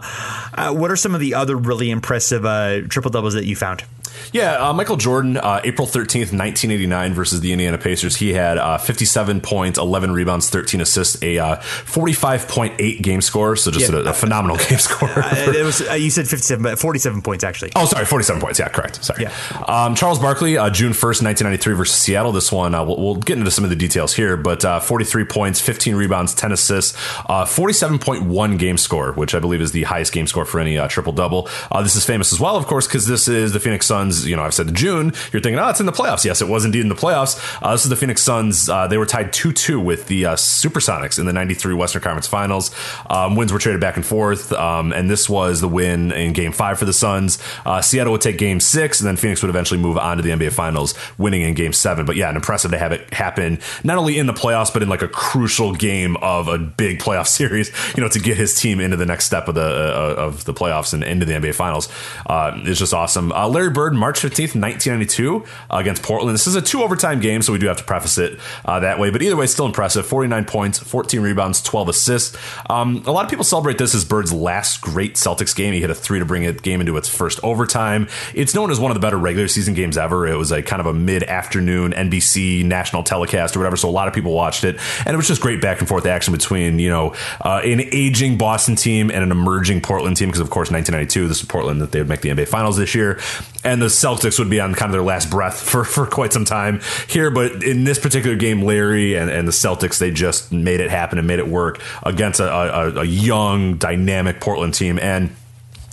what 0.73 0.91
are 0.91 0.95
some 0.95 1.15
of 1.15 1.21
the 1.21 1.33
other 1.33 1.55
really 1.55 1.89
impressive 1.89 2.45
uh, 2.45 2.81
triple 2.81 3.09
doubles 3.09 3.33
that 3.33 3.45
you 3.45 3.55
found? 3.55 3.83
Yeah, 4.31 4.69
uh, 4.69 4.73
Michael 4.73 4.97
Jordan, 4.97 5.37
uh, 5.37 5.61
April 5.63 5.87
13th, 5.87 6.31
1989 6.31 7.13
versus 7.13 7.41
the 7.41 7.51
Indiana 7.51 7.77
Pacers. 7.77 8.17
He 8.17 8.33
had 8.33 8.57
uh, 8.57 8.77
57 8.77 9.41
points, 9.41 9.79
11 9.79 10.11
rebounds, 10.11 10.49
13 10.49 10.81
assists, 10.81 11.21
a 11.23 11.39
uh, 11.39 11.55
45.8 11.57 13.01
game 13.01 13.21
score. 13.21 13.55
So 13.55 13.71
just 13.71 13.91
yeah. 13.91 13.99
a, 13.99 14.03
a, 14.03 14.13
phenomenal 14.13 14.57
game 14.69 14.77
score. 14.79 15.09
Uh, 15.09 15.53
it 15.55 15.63
was 15.63 15.81
uh, 15.81 15.93
You 15.93 16.09
said 16.09 16.27
57, 16.27 16.61
but 16.61 16.79
47 16.79 17.21
points 17.21 17.43
actually. 17.43 17.71
Oh, 17.75 17.85
sorry, 17.85 18.05
47 18.05 18.41
points. 18.41 18.59
Yeah, 18.59 18.69
correct. 18.69 19.03
Sorry. 19.03 19.23
Yeah. 19.23 19.33
Um, 19.67 19.95
Charles 19.95 20.19
Barkley, 20.19 20.53
June 20.71 20.93
1st, 20.93 21.23
1993 21.23 21.73
versus 21.73 21.95
Seattle. 21.95 22.31
This 22.31 22.51
one, 22.51 22.73
we'll, 22.73 22.97
we'll, 22.97 23.15
get 23.19 23.37
into 23.37 23.51
some 23.51 23.65
of 23.65 23.69
the 23.69 23.75
details 23.75 24.13
here, 24.15 24.37
but 24.37 24.63
43 24.81 25.25
points, 25.25 25.59
15 25.59 25.95
rebounds, 25.95 26.33
10 26.33 26.51
assists, 26.53 26.97
47.1 27.27 28.57
game 28.57 28.77
score, 28.77 29.11
which 29.11 29.35
I 29.35 29.39
believe 29.39 29.61
is 29.61 29.73
the 29.73 29.83
highest 29.83 30.13
game 30.13 30.25
score 30.25 30.45
for 30.45 30.59
any 30.59 30.77
triple 30.87 31.11
double. 31.11 31.49
this 31.81 31.95
is 31.95 32.05
famous 32.05 32.31
as 32.31 32.39
well, 32.39 32.55
of 32.55 32.65
course, 32.65 32.87
because 32.87 33.07
this 33.07 33.27
is 33.27 33.51
the 33.51 33.59
Phoenix 33.59 33.85
Suns 33.85 33.98
Suns, 33.99 34.25
you 34.25 34.35
know, 34.35 34.43
I've 34.43 34.53
said 34.53 34.67
the 34.67 34.71
June, 34.71 35.13
you're 35.33 35.41
thinking, 35.41 35.59
oh, 35.59 35.69
it's 35.69 35.79
in 35.79 35.85
the 35.85 35.91
playoffs. 35.91 36.23
Yes, 36.23 36.41
it 36.41 36.47
was 36.47 36.63
indeed 36.63 36.81
in 36.81 36.89
the 36.89 36.95
playoffs. 36.95 37.37
Uh, 37.61 37.71
this 37.71 37.83
is 37.83 37.89
the 37.89 37.95
Phoenix 37.95 38.21
Suns. 38.21 38.69
Uh, 38.69 38.87
they 38.87 38.97
were 38.97 39.05
tied 39.05 39.33
2 39.33 39.51
2 39.51 39.79
with 39.79 40.07
the 40.07 40.25
uh, 40.25 40.35
Supersonics 40.35 41.19
in 41.19 41.25
the 41.25 41.33
93 41.33 41.73
Western 41.73 42.01
Conference 42.01 42.27
Finals. 42.27 42.71
Um, 43.09 43.35
wins 43.35 43.51
were 43.51 43.59
traded 43.59 43.81
back 43.81 43.97
and 43.97 44.05
forth, 44.05 44.53
um, 44.53 44.93
and 44.93 45.09
this 45.09 45.29
was 45.29 45.59
the 45.59 45.67
win 45.67 46.11
in 46.11 46.33
game 46.33 46.51
five 46.51 46.79
for 46.79 46.85
the 46.85 46.93
Suns. 46.93 47.39
Uh, 47.65 47.81
Seattle 47.81 48.13
would 48.13 48.21
take 48.21 48.37
game 48.37 48.59
six, 48.59 49.01
and 49.01 49.07
then 49.07 49.17
Phoenix 49.17 49.41
would 49.41 49.49
eventually 49.49 49.79
move 49.79 49.97
on 49.97 50.17
to 50.17 50.23
the 50.23 50.29
NBA 50.29 50.53
Finals, 50.53 50.93
winning 51.17 51.41
in 51.41 51.53
game 51.53 51.73
seven. 51.73 52.05
But 52.05 52.15
yeah, 52.15 52.29
an 52.29 52.35
impressive 52.35 52.71
to 52.71 52.77
have 52.77 52.93
it 52.93 53.13
happen, 53.13 53.59
not 53.83 53.97
only 53.97 54.17
in 54.17 54.27
the 54.27 54.33
playoffs, 54.33 54.71
but 54.71 54.81
in 54.81 54.89
like 54.89 55.01
a 55.01 55.07
crucial 55.09 55.73
game 55.75 56.15
of 56.17 56.47
a 56.47 56.57
big 56.57 56.99
playoff 56.99 57.27
series, 57.39 57.69
you 57.95 58.01
know, 58.01 58.09
to 58.09 58.19
get 58.19 58.37
his 58.37 58.55
team 58.55 58.79
into 58.79 58.95
the 58.95 59.05
next 59.05 59.25
step 59.25 59.47
of 59.47 59.55
the 59.55 59.61
uh, 59.61 60.15
of 60.17 60.45
the 60.45 60.53
playoffs 60.53 60.93
and 60.93 61.03
into 61.03 61.25
the 61.25 61.33
NBA 61.33 61.55
Finals. 61.55 61.89
Uh, 62.25 62.53
it's 62.63 62.79
just 62.79 62.93
awesome. 62.93 63.29
Larry 63.29 63.69
Bird, 63.69 63.88
March 63.95 64.19
15th, 64.19 64.55
1992, 64.55 65.45
uh, 65.69 65.77
against 65.77 66.03
Portland. 66.03 66.33
This 66.33 66.47
is 66.47 66.55
a 66.55 66.61
two 66.61 66.83
overtime 66.83 67.19
game, 67.19 67.41
so 67.41 67.53
we 67.53 67.59
do 67.59 67.67
have 67.67 67.77
to 67.77 67.83
preface 67.83 68.17
it 68.17 68.39
uh, 68.65 68.79
that 68.79 68.99
way. 68.99 69.09
But 69.09 69.21
either 69.21 69.35
way, 69.35 69.47
still 69.47 69.65
impressive. 69.65 70.05
49 70.05 70.45
points, 70.45 70.79
14 70.79 71.21
rebounds, 71.21 71.61
12 71.61 71.89
assists. 71.89 72.37
Um, 72.69 73.03
a 73.05 73.11
lot 73.11 73.25
of 73.25 73.29
people 73.29 73.45
celebrate 73.45 73.77
this 73.77 73.95
as 73.95 74.05
Bird's 74.05 74.33
last 74.33 74.81
great 74.81 75.15
Celtics 75.15 75.55
game. 75.55 75.73
He 75.73 75.81
hit 75.81 75.89
a 75.89 75.95
three 75.95 76.19
to 76.19 76.25
bring 76.25 76.43
the 76.43 76.53
game 76.53 76.79
into 76.81 76.97
its 76.97 77.09
first 77.09 77.39
overtime. 77.43 78.07
It's 78.33 78.53
known 78.53 78.71
as 78.71 78.79
one 78.79 78.91
of 78.91 78.95
the 78.95 79.01
better 79.01 79.17
regular 79.17 79.47
season 79.47 79.73
games 79.73 79.97
ever. 79.97 80.27
It 80.27 80.37
was 80.37 80.51
a 80.51 80.61
kind 80.61 80.79
of 80.79 80.85
a 80.85 80.93
mid 80.93 81.23
afternoon 81.23 81.91
NBC 81.91 82.65
national 82.65 83.03
telecast 83.03 83.55
or 83.55 83.59
whatever, 83.59 83.77
so 83.77 83.89
a 83.89 83.91
lot 83.91 84.07
of 84.07 84.13
people 84.13 84.33
watched 84.33 84.63
it. 84.63 84.79
And 85.05 85.13
it 85.13 85.17
was 85.17 85.27
just 85.27 85.41
great 85.41 85.61
back 85.61 85.79
and 85.79 85.87
forth 85.87 86.05
action 86.05 86.33
between, 86.33 86.79
you 86.79 86.89
know, 86.89 87.13
uh, 87.41 87.61
an 87.63 87.81
aging 87.91 88.37
Boston 88.37 88.75
team 88.75 89.09
and 89.11 89.23
an 89.23 89.31
emerging 89.31 89.81
Portland 89.81 90.17
team, 90.17 90.29
because 90.29 90.41
of 90.41 90.49
course, 90.49 90.71
1992, 90.71 91.27
this 91.27 91.41
is 91.41 91.45
Portland 91.45 91.81
that 91.81 91.91
they 91.91 91.99
would 91.99 92.09
make 92.09 92.21
the 92.21 92.29
NBA 92.29 92.47
Finals 92.47 92.77
this 92.77 92.95
year. 92.95 93.19
And 93.63 93.81
the 93.81 93.87
Celtics 93.87 94.39
would 94.39 94.49
be 94.49 94.61
on 94.61 94.73
kind 94.73 94.89
of 94.89 94.93
their 94.93 95.03
last 95.03 95.29
breath 95.29 95.59
for, 95.69 95.83
for 95.83 96.05
quite 96.05 96.33
some 96.33 96.45
time 96.45 96.81
here. 97.07 97.29
But 97.29 97.63
in 97.63 97.83
this 97.83 97.99
particular 97.99 98.35
game, 98.35 98.61
Larry 98.61 99.15
and, 99.15 99.29
and 99.29 99.47
the 99.47 99.51
Celtics, 99.51 99.99
they 99.99 100.11
just 100.11 100.51
made 100.51 100.79
it 100.79 100.89
happen 100.89 101.17
and 101.17 101.27
made 101.27 101.39
it 101.39 101.47
work 101.47 101.81
against 102.03 102.39
a, 102.39 102.49
a, 102.49 103.01
a 103.01 103.05
young, 103.05 103.77
dynamic 103.77 104.39
Portland 104.39 104.73
team. 104.73 104.99
And 104.99 105.35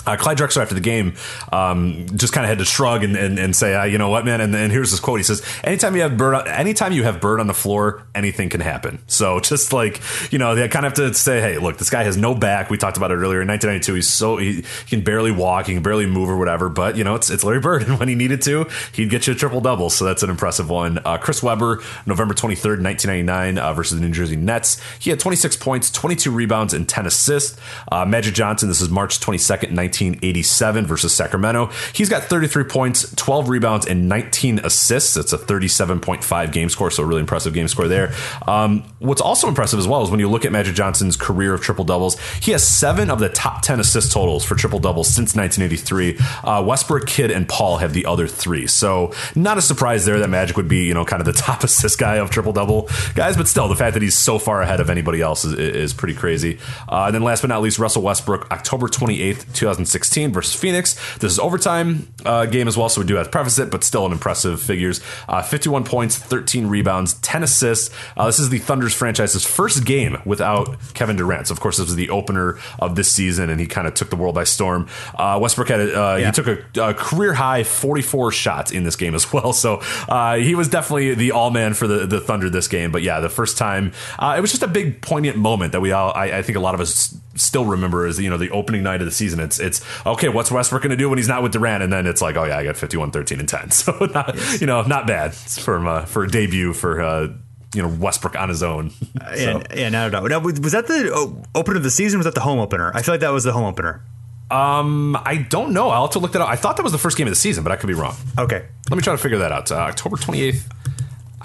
uh, 0.07 0.17
Clyde 0.17 0.39
Drexler 0.39 0.63
after 0.63 0.75
the 0.75 0.81
game 0.81 1.15
um, 1.53 2.07
just 2.17 2.33
kind 2.33 2.45
of 2.45 2.49
had 2.49 2.59
to 2.59 2.65
shrug 2.65 3.05
and, 3.05 3.17
and, 3.17 3.39
and 3.39 3.55
say, 3.55 3.75
uh, 3.75 3.85
you 3.85 3.99
know 3.99 4.09
what, 4.09 4.25
man. 4.25 4.41
And, 4.41 4.55
and 4.55 4.73
here's 4.73 4.91
this 4.91 5.01
quote. 5.01 5.19
He 5.19 5.25
says, 5.25 5.43
"Anytime 5.65 5.97
you 5.97 6.03
have 6.03 6.17
bird, 6.17 6.47
anytime 6.47 6.93
you 6.93 7.03
have 7.03 7.21
bird 7.21 7.41
on 7.41 7.47
the 7.47 7.55
floor, 7.55 8.05
anything 8.15 8.49
can 8.49 8.61
happen." 8.61 9.03
So 9.07 9.41
just 9.47 9.73
like 9.73 10.01
you 10.33 10.39
know, 10.39 10.55
they 10.55 10.69
kind 10.69 10.87
of 10.87 10.97
have 10.97 11.13
to 11.13 11.15
say, 11.15 11.41
"Hey, 11.41 11.59
look, 11.59 11.79
this 11.79 11.91
guy 11.91 12.05
has 12.05 12.17
no 12.17 12.35
back." 12.35 12.71
We 12.71 12.79
talked 12.79 12.97
about 12.97 13.11
it 13.11 13.15
earlier 13.15 13.43
in 13.43 13.49
1992. 13.49 13.95
He's 13.95 14.09
so 14.09 14.37
he, 14.37 14.55
he 14.55 14.63
can 14.89 15.03
barely 15.03 15.33
walk, 15.33 15.67
he 15.67 15.75
can 15.75 15.83
barely 15.83 16.07
move 16.07 16.29
or 16.29 16.37
whatever. 16.37 16.69
But 16.69 16.97
you 16.97 17.05
know, 17.05 17.15
it's 17.15 17.31
it's 17.31 17.45
Larry 17.45 17.61
Bird, 17.61 17.83
and 17.89 17.99
when 17.99 18.09
he 18.09 18.15
needed 18.15 18.43
to, 18.43 18.67
he'd 18.93 19.11
get 19.11 19.27
you 19.27 19.33
a 19.33 19.37
triple 19.37 19.61
double. 19.61 19.91
So 19.91 20.05
that's 20.05 20.23
an 20.23 20.31
impressive 20.31 20.71
one. 20.71 20.99
Uh, 21.05 21.19
Chris 21.19 21.43
Webber, 21.43 21.83
November 22.07 22.35
23rd, 22.35 22.83
1999 22.83 23.59
uh, 23.59 23.73
versus 23.75 23.99
the 23.99 24.07
New 24.07 24.13
Jersey 24.13 24.37
Nets. 24.37 24.81
He 24.99 25.11
had 25.11 25.21
26 25.21 25.57
points, 25.57 25.91
22 25.91 26.31
rebounds, 26.31 26.75
and 26.75 26.89
10 26.89 27.07
assists. 27.07 27.59
Uh, 27.91 28.05
Magic 28.05 28.35
Johnson. 28.35 28.69
This 28.69 28.81
is 28.81 28.91
March 28.91 29.21
22nd, 29.21 29.71
19. 29.71 29.96
1987 30.01 30.87
versus 30.87 31.15
Sacramento. 31.15 31.71
He's 31.93 32.09
got 32.09 32.25
33 32.25 32.65
points, 32.65 33.15
12 33.15 33.49
rebounds, 33.49 33.87
and 33.87 34.09
19 34.09 34.61
assists. 34.61 35.15
That's 35.15 35.33
a 35.33 35.39
37.5 35.39 36.53
game 36.53 36.69
score, 36.69 36.91
so 36.91 37.03
a 37.03 37.07
really 37.07 37.21
impressive 37.21 37.53
game 37.53 37.69
score 37.69 37.89
there. 37.89 38.13
Um, 38.47 38.85
what's 38.99 39.21
also 39.21 39.49
impressive 39.49 39.79
as 39.79 39.89
well 39.89 40.03
is 40.03 40.11
when 40.11 40.21
you 40.21 40.29
look 40.29 40.45
at 40.45 40.53
Magic 40.53 40.75
Johnson's 40.75 41.17
career 41.17 41.55
of 41.55 41.61
triple 41.61 41.85
doubles, 41.85 42.19
he 42.41 42.53
has 42.53 42.67
seven 42.67 43.11
of 43.11 43.19
the 43.19 43.29
top 43.29 43.63
10 43.63 43.81
assist 43.81 44.13
totals 44.13 44.45
for 44.45 44.55
triple 44.55 44.79
doubles 44.79 45.09
since 45.09 45.35
1983. 45.35 46.19
Uh, 46.45 46.65
Westbrook, 46.67 47.07
Kidd, 47.07 47.31
and 47.31 47.49
Paul 47.49 47.79
have 47.79 47.93
the 47.93 48.07
other 48.07 48.27
three. 48.27 48.67
So 48.67 49.13
not 49.35 49.59
a 49.59 49.63
surprise 49.63 50.05
there 50.05 50.19
that 50.19 50.29
Magic 50.29 50.57
would 50.57 50.69
be, 50.69 50.85
you 50.85 50.95
know, 50.95 51.05
kind 51.05 51.21
of 51.21 51.27
the 51.27 51.33
top 51.47 51.65
assist 51.65 51.99
guy 51.99 52.17
of 52.17 52.31
triple 52.31 52.53
double 52.53 52.89
guys, 53.15 53.37
but 53.37 53.49
still, 53.49 53.69
the 53.69 53.77
fact 53.77 53.95
that 53.95 54.03
he's 54.03 54.17
so 54.17 54.39
far 54.39 54.63
ahead 54.63 54.81
of 54.81 54.91
anybody 54.91 55.21
else 55.21 55.45
is, 55.45 55.55
is 55.55 55.95
pretty 55.95 56.15
crazy. 56.15 56.59
Uh, 56.89 57.05
and 57.07 57.15
then 57.15 57.23
last 57.23 57.41
but 57.41 57.49
not 57.49 57.63
least, 57.63 57.79
Russell 57.79 58.03
Westbrook, 58.03 58.51
October 58.51 58.89
28th, 58.89 59.53
2016 59.87 60.33
versus 60.33 60.55
Phoenix. 60.59 60.95
This 61.19 61.33
is 61.33 61.39
overtime 61.39 62.09
uh, 62.25 62.47
game 62.47 62.69
as 62.69 62.77
well, 62.77 62.89
so 62.89 63.01
we 63.01 63.07
do 63.07 63.15
have 63.17 63.27
to 63.27 63.31
preface 63.31 63.59
it, 63.59 63.71
but 63.71 63.85
still 63.85 64.07
an 64.07 64.13
impressive 64.13 64.61
figures. 64.61 65.01
Uh, 65.29 65.43
51 65.43 65.85
points, 65.85 66.17
13 66.17 66.67
rebounds, 66.67 67.15
10 67.15 67.43
assists. 67.43 67.95
Uh, 68.17 68.27
this 68.27 68.39
is 68.39 68.51
the 68.51 68.59
Thunder's 68.59 68.95
franchise's 68.95 69.45
first 69.45 69.85
game 69.85 70.19
without 70.25 70.77
Kevin 70.95 71.17
Durant. 71.17 71.49
So, 71.49 71.53
of 71.53 71.61
course, 71.61 71.79
this 71.79 71.87
was 71.87 71.97
the 71.97 72.11
opener 72.11 72.59
of 72.79 72.97
this 72.97 73.11
season, 73.11 73.51
and 73.51 73.61
he 73.61 73.67
kind 73.67 73.87
of 73.87 73.95
took 73.95 74.11
the 74.11 74.17
world 74.17 74.35
by 74.35 74.45
storm. 74.45 74.89
Uh, 75.15 75.39
Westbrook 75.41 75.69
had 75.69 75.81
uh, 75.81 76.17
yeah. 76.19 76.27
he 76.27 76.33
took 76.33 76.47
a, 76.47 76.81
a, 76.81 76.95
career 76.95 77.35
high 77.35 77.63
44 77.63 78.33
shots 78.33 78.73
in 78.73 78.85
this 78.85 78.97
game 78.97 79.15
as 79.15 79.33
well. 79.33 79.53
So 79.67 79.81
uh, 80.09 80.37
he 80.37 80.55
was 80.55 80.69
definitely 80.69 81.15
the 81.15 81.33
all 81.33 81.51
man 81.51 81.73
for 81.73 81.87
the, 81.87 82.07
the 82.07 82.21
Thunder 82.21 82.51
this 82.51 82.69
game. 82.69 82.93
But 82.93 83.03
yeah, 83.03 83.21
the 83.21 83.29
first 83.29 83.57
time 83.57 83.93
uh, 84.19 84.35
it 84.37 84.41
was 84.41 84.51
just 84.51 84.63
a 84.63 84.69
big 84.69 85.01
poignant 85.01 85.39
moment 85.39 85.73
that 85.73 85.81
we 85.81 85.93
all 85.93 86.13
I, 86.15 86.39
I, 86.39 86.43
think 86.43 86.57
a 86.57 86.61
lot 86.61 86.75
of 86.75 86.81
us 86.81 87.17
still 87.37 87.65
remember 87.65 88.07
is 88.07 88.19
you 88.19 88.31
know 88.31 88.37
the 88.37 88.51
opening 88.51 88.83
night 88.83 89.01
of 89.01 89.07
the 89.07 89.13
season. 89.13 89.41
It's 89.41 89.59
it's 89.59 89.83
okay. 90.05 90.29
What's 90.29 90.51
Westbrook 90.51 90.83
going 90.83 90.91
to 90.91 90.97
do 90.97 91.09
when 91.09 91.19
he's 91.19 91.29
not 91.29 91.43
with 91.43 91.53
Durant? 91.53 91.83
And 91.83 91.93
then 91.93 92.07
it's 92.07 92.23
like 92.23 92.37
oh 92.37 92.45
yeah, 92.45 92.59
I 92.59 92.65
got 92.65 92.77
51, 92.77 93.11
13, 93.11 93.41
and 93.41 93.49
10. 93.49 93.71
So 93.77 93.93
not, 94.13 94.35
yes. 94.35 94.61
you 94.61 94.67
know 94.67 94.83
not 94.83 95.07
bad 95.07 95.35
for 95.35 95.87
uh, 95.87 96.05
for 96.07 96.25
a 96.25 96.29
debut 96.29 96.73
for 96.73 97.01
uh, 97.01 97.29
you 97.75 97.83
know 97.83 97.89
Westbrook 97.89 98.37
on 98.37 98.49
his 98.49 98.63
own. 98.63 98.91
so. 98.91 99.07
Yeah, 99.35 99.63
yeah, 99.75 99.89
no, 99.89 100.09
no, 100.09 100.27
no. 100.27 100.39
Was 100.41 100.73
that 100.73 100.87
the 100.87 101.45
opener 101.55 101.77
of 101.77 101.83
the 101.83 101.91
season? 101.91 102.19
was 102.19 102.25
that 102.25 102.35
the 102.35 102.41
home 102.41 102.59
opener? 102.59 102.91
I 102.95 103.03
feel 103.03 103.15
like 103.15 103.21
that 103.21 103.31
was 103.31 103.45
the 103.45 103.53
home 103.53 103.65
opener. 103.65 104.03
Um, 104.51 105.17
I 105.25 105.37
don't 105.37 105.73
know. 105.73 105.91
I'll 105.91 106.03
have 106.03 106.13
to 106.13 106.21
look 106.21 106.33
that 106.33 106.43
up. 106.43 106.49
I 106.49 106.57
thought 106.57 106.77
that 106.77 106.85
was 106.85 106.93
the 106.93 106.99
first 106.99 107.19
game 107.19 107.27
of 107.27 107.33
the 107.33 107.37
season, 107.37 107.65
but 107.65 107.73
I 107.73 107.77
could 107.77 107.89
be 107.89 107.95
wrong. 107.95 108.15
Okay, 108.39 108.65
let 108.89 108.97
me 108.97 109.03
try 109.03 109.13
to 109.13 109.19
figure 109.19 109.39
that 109.39 109.53
out. 109.53 109.71
Uh, 109.73 109.77
October 109.77 110.17
twenty 110.17 110.43
eighth. 110.43 110.69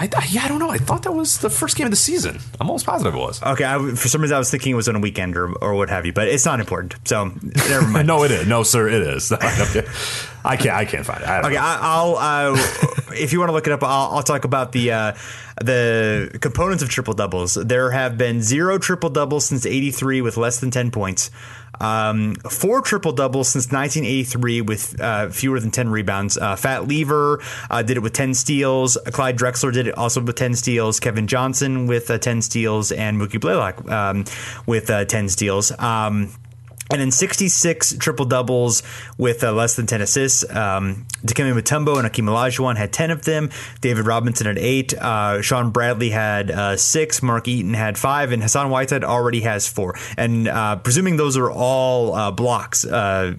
I, 0.03 0.25
yeah, 0.29 0.45
I 0.45 0.47
don't 0.47 0.59
know. 0.59 0.69
I 0.69 0.77
thought 0.77 1.03
that 1.03 1.11
was 1.11 1.39
the 1.39 1.49
first 1.49 1.77
game 1.77 1.85
of 1.85 1.91
the 1.91 1.97
season. 1.97 2.39
I'm 2.59 2.67
almost 2.67 2.85
positive 2.85 3.13
it 3.13 3.17
was. 3.17 3.41
Okay, 3.41 3.65
I, 3.65 3.77
for 3.77 4.07
some 4.07 4.21
reason 4.21 4.35
I 4.35 4.39
was 4.39 4.49
thinking 4.49 4.71
it 4.71 4.75
was 4.75 4.89
on 4.89 4.95
a 4.95 4.99
weekend 4.99 5.37
or, 5.37 5.51
or 5.53 5.75
what 5.75 5.89
have 5.89 6.05
you, 6.05 6.13
but 6.13 6.27
it's 6.27 6.45
not 6.45 6.59
important. 6.59 6.95
So 7.05 7.25
never 7.69 7.87
mind. 7.87 8.07
no, 8.07 8.23
it 8.23 8.31
is. 8.31 8.47
No, 8.47 8.63
sir, 8.63 8.87
it 8.87 9.01
is. 9.01 9.31
okay. 9.31 9.85
I 10.43 10.57
can't. 10.57 10.75
I 10.75 10.85
can't 10.85 11.05
find 11.05 11.21
it. 11.21 11.29
okay, 11.29 11.55
know. 11.55 11.61
I, 11.61 12.49
will 12.49 12.55
uh, 12.55 13.13
if 13.15 13.31
you 13.33 13.39
want 13.39 13.49
to 13.49 13.53
look 13.53 13.67
it 13.67 13.73
up, 13.73 13.83
I'll, 13.83 14.17
I'll 14.17 14.23
talk 14.23 14.43
about 14.43 14.71
the 14.71 14.91
uh, 14.91 15.13
the 15.61 16.37
components 16.41 16.81
of 16.83 16.89
triple 16.89 17.13
doubles. 17.13 17.53
There 17.53 17.91
have 17.91 18.17
been 18.17 18.41
zero 18.41 18.77
triple 18.77 19.09
doubles 19.09 19.45
since 19.45 19.65
'83 19.65 20.21
with 20.21 20.37
less 20.37 20.59
than 20.59 20.71
ten 20.71 20.89
points. 20.91 21.29
Um, 21.79 22.35
four 22.35 22.81
triple 22.81 23.11
doubles 23.11 23.49
since 23.49 23.71
1983 23.71 24.61
with 24.61 24.99
uh, 24.99 25.29
fewer 25.29 25.59
than 25.59 25.71
10 25.71 25.89
rebounds. 25.89 26.37
Uh, 26.37 26.55
Fat 26.55 26.87
Lever 26.87 27.41
uh, 27.69 27.81
did 27.81 27.97
it 27.97 28.01
with 28.01 28.13
10 28.13 28.33
steals. 28.33 28.97
Clyde 29.07 29.37
Drexler 29.37 29.73
did 29.73 29.87
it 29.87 29.97
also 29.97 30.21
with 30.21 30.35
10 30.35 30.55
steals. 30.55 30.99
Kevin 30.99 31.27
Johnson 31.27 31.87
with 31.87 32.09
uh, 32.11 32.17
10 32.17 32.41
steals, 32.41 32.91
and 32.91 33.19
Mookie 33.19 33.39
Blaylock 33.39 33.89
um, 33.89 34.25
with 34.65 34.89
uh, 34.89 35.05
10 35.05 35.29
steals. 35.29 35.71
Um, 35.79 36.29
and 36.91 37.01
then 37.01 37.11
66 37.11 37.95
triple 37.97 38.25
doubles 38.25 38.83
with 39.17 39.43
uh, 39.43 39.51
less 39.51 39.75
than 39.75 39.85
10 39.87 40.01
assists. 40.01 40.43
Um, 40.49 41.05
Dikembe 41.25 41.59
Mutombo 41.59 41.97
and 41.97 42.07
Akeem 42.07 42.25
Olajuwon 42.25 42.77
had 42.77 42.91
10 42.91 43.11
of 43.11 43.23
them. 43.23 43.49
David 43.79 44.05
Robinson 44.05 44.47
had 44.47 44.57
eight. 44.57 44.93
Uh, 44.93 45.41
Shawn 45.41 45.71
Bradley 45.71 46.09
had 46.09 46.51
uh, 46.51 46.77
six. 46.77 47.21
Mark 47.21 47.47
Eaton 47.47 47.73
had 47.73 47.97
five. 47.97 48.31
And 48.31 48.41
Hassan 48.41 48.69
Whiteside 48.69 49.03
already 49.03 49.41
has 49.41 49.67
four. 49.67 49.95
And 50.17 50.47
uh, 50.47 50.77
presuming 50.77 51.17
those 51.17 51.37
are 51.37 51.51
all 51.51 52.13
uh, 52.13 52.31
blocks, 52.31 52.85
uh, 52.85 53.35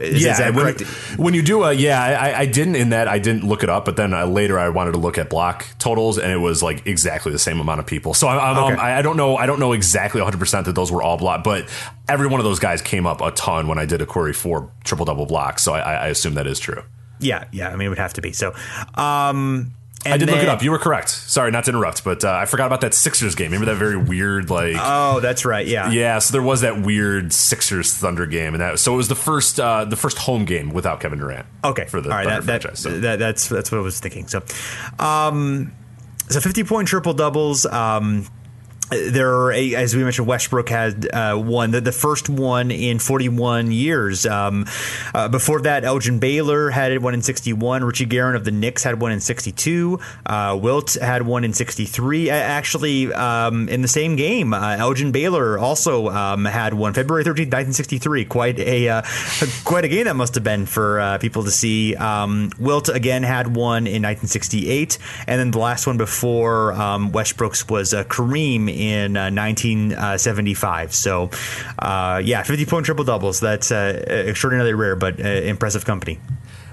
is, 0.00 0.22
yeah, 0.22 0.48
is 0.48 0.56
when, 0.56 0.74
when, 1.18 1.34
you 1.34 1.42
do 1.42 1.64
a 1.64 1.72
yeah, 1.72 2.02
I, 2.02 2.40
I, 2.40 2.46
didn't 2.46 2.76
in 2.76 2.90
that 2.90 3.08
I 3.08 3.18
didn't 3.18 3.44
look 3.44 3.62
it 3.62 3.68
up, 3.68 3.84
but 3.84 3.96
then 3.96 4.14
uh, 4.14 4.26
later 4.26 4.58
I 4.58 4.70
wanted 4.70 4.92
to 4.92 4.98
look 4.98 5.18
at 5.18 5.28
block 5.28 5.66
totals, 5.78 6.18
and 6.18 6.32
it 6.32 6.38
was 6.38 6.62
like 6.62 6.86
exactly 6.86 7.30
the 7.30 7.38
same 7.38 7.60
amount 7.60 7.80
of 7.80 7.86
people. 7.86 8.14
So 8.14 8.28
I, 8.28 8.52
okay. 8.52 8.74
um, 8.74 8.80
I 8.80 9.02
don't 9.02 9.16
know, 9.16 9.36
I 9.36 9.46
don't 9.46 9.60
know 9.60 9.72
exactly 9.72 10.20
100 10.20 10.38
percent 10.38 10.66
that 10.66 10.74
those 10.74 10.90
were 10.90 11.02
all 11.02 11.18
block, 11.18 11.44
but 11.44 11.68
every 12.08 12.26
one 12.26 12.40
of 12.40 12.44
those 12.44 12.58
guys 12.58 12.80
came 12.80 13.06
up 13.06 13.20
a 13.20 13.30
ton 13.32 13.68
when 13.68 13.78
I 13.78 13.84
did 13.84 14.00
a 14.00 14.06
query 14.06 14.32
for 14.32 14.72
triple 14.84 15.04
double 15.04 15.26
blocks. 15.26 15.62
So 15.62 15.74
I, 15.74 15.80
I 15.80 16.06
assume 16.08 16.34
that 16.34 16.46
is 16.46 16.58
true. 16.58 16.82
Yeah, 17.20 17.44
yeah. 17.52 17.68
I 17.68 17.76
mean, 17.76 17.86
it 17.86 17.88
would 17.90 17.98
have 17.98 18.14
to 18.14 18.22
be. 18.22 18.32
So, 18.32 18.54
um, 18.94 19.74
and 20.04 20.14
I 20.14 20.16
did 20.16 20.28
then, 20.28 20.36
look 20.36 20.42
it 20.42 20.48
up. 20.48 20.62
You 20.62 20.70
were 20.70 20.78
correct. 20.78 21.10
Sorry, 21.10 21.50
not 21.50 21.64
to 21.64 21.70
interrupt, 21.70 22.04
but 22.04 22.24
uh, 22.24 22.32
I 22.32 22.46
forgot 22.46 22.66
about 22.66 22.80
that 22.82 22.94
Sixers 22.94 23.34
game. 23.34 23.52
Remember 23.52 23.66
that 23.72 23.78
very 23.78 23.96
weird, 23.96 24.50
like 24.50 24.76
oh, 24.78 25.20
that's 25.20 25.44
right, 25.44 25.66
yeah, 25.66 25.90
yeah. 25.90 26.18
So 26.18 26.32
there 26.32 26.42
was 26.42 26.62
that 26.62 26.82
weird 26.82 27.32
Sixers 27.32 27.94
Thunder 27.94 28.26
game, 28.26 28.54
and 28.54 28.60
that 28.60 28.78
so 28.78 28.94
it 28.94 28.96
was 28.96 29.08
the 29.08 29.14
first 29.14 29.60
uh, 29.60 29.84
the 29.84 29.96
first 29.96 30.18
home 30.18 30.44
game 30.44 30.72
without 30.72 31.00
Kevin 31.00 31.18
Durant. 31.18 31.46
Okay, 31.64 31.86
for 31.86 32.00
the 32.00 32.10
All 32.10 32.16
right, 32.16 32.24
Thunder 32.26 32.40
that, 32.40 32.62
franchise. 32.62 32.82
That, 32.82 32.90
so. 32.90 33.00
that, 33.00 33.18
that's 33.18 33.48
that's 33.48 33.70
what 33.70 33.78
I 33.78 33.82
was 33.82 34.00
thinking. 34.00 34.26
So, 34.28 34.42
um, 34.98 35.72
so 36.28 36.40
fifty 36.40 36.64
point 36.64 36.88
triple 36.88 37.14
doubles. 37.14 37.66
Um, 37.66 38.26
there 38.92 39.30
are, 39.34 39.52
as 39.52 39.94
we 39.96 40.02
mentioned, 40.02 40.26
Westbrook 40.26 40.68
had 40.68 41.08
uh, 41.12 41.36
one, 41.36 41.70
the, 41.70 41.80
the, 41.80 41.92
first 41.92 42.28
one 42.28 42.70
in 42.70 42.98
41 42.98 43.70
years. 43.70 44.26
Um, 44.26 44.66
uh, 45.14 45.28
before 45.28 45.60
that, 45.62 45.84
Elgin 45.84 46.18
Baylor 46.18 46.70
had 46.70 47.02
one 47.02 47.14
in 47.14 47.22
61. 47.22 47.84
Richie 47.84 48.06
Guerin 48.06 48.34
of 48.34 48.44
the 48.44 48.50
Knicks 48.50 48.82
had 48.82 49.00
one 49.00 49.12
in 49.12 49.20
62. 49.20 50.00
Uh, 50.26 50.58
Wilt 50.60 50.94
had 50.94 51.22
one 51.22 51.44
in 51.44 51.52
63. 51.52 52.30
Actually, 52.30 53.12
um, 53.12 53.68
in 53.68 53.82
the 53.82 53.88
same 53.88 54.16
game, 54.16 54.52
uh, 54.52 54.76
Elgin 54.76 55.12
Baylor 55.12 55.58
also 55.58 56.08
um, 56.08 56.44
had 56.44 56.74
one 56.74 56.92
February 56.92 57.24
13th, 57.24 57.52
1963. 57.52 58.24
Quite 58.24 58.58
a 58.58 58.88
uh, 58.88 59.02
quite 59.64 59.84
a 59.84 59.88
game 59.88 60.04
that 60.04 60.16
must 60.16 60.34
have 60.34 60.44
been 60.44 60.66
for 60.66 61.00
uh, 61.00 61.18
people 61.18 61.44
to 61.44 61.50
see. 61.50 61.94
Um, 61.96 62.50
Wilt 62.58 62.88
again 62.88 63.22
had 63.22 63.48
one 63.48 63.86
in 63.86 64.02
1968, 64.02 64.98
and 65.26 65.38
then 65.40 65.50
the 65.50 65.58
last 65.58 65.86
one 65.86 65.98
before 65.98 66.72
um, 66.72 67.12
Westbrook's 67.12 67.68
was 67.68 67.92
Kareem 67.92 68.68
in 68.90 69.16
uh, 69.16 69.30
1975. 69.30 70.94
So, 70.94 71.30
uh, 71.78 72.20
yeah, 72.24 72.42
50 72.42 72.66
point 72.66 72.86
triple 72.86 73.04
doubles. 73.04 73.40
That's 73.40 73.70
uh, 73.70 74.04
extraordinarily 74.08 74.74
rare, 74.74 74.96
but 74.96 75.20
uh, 75.20 75.28
impressive 75.28 75.84
company. 75.84 76.18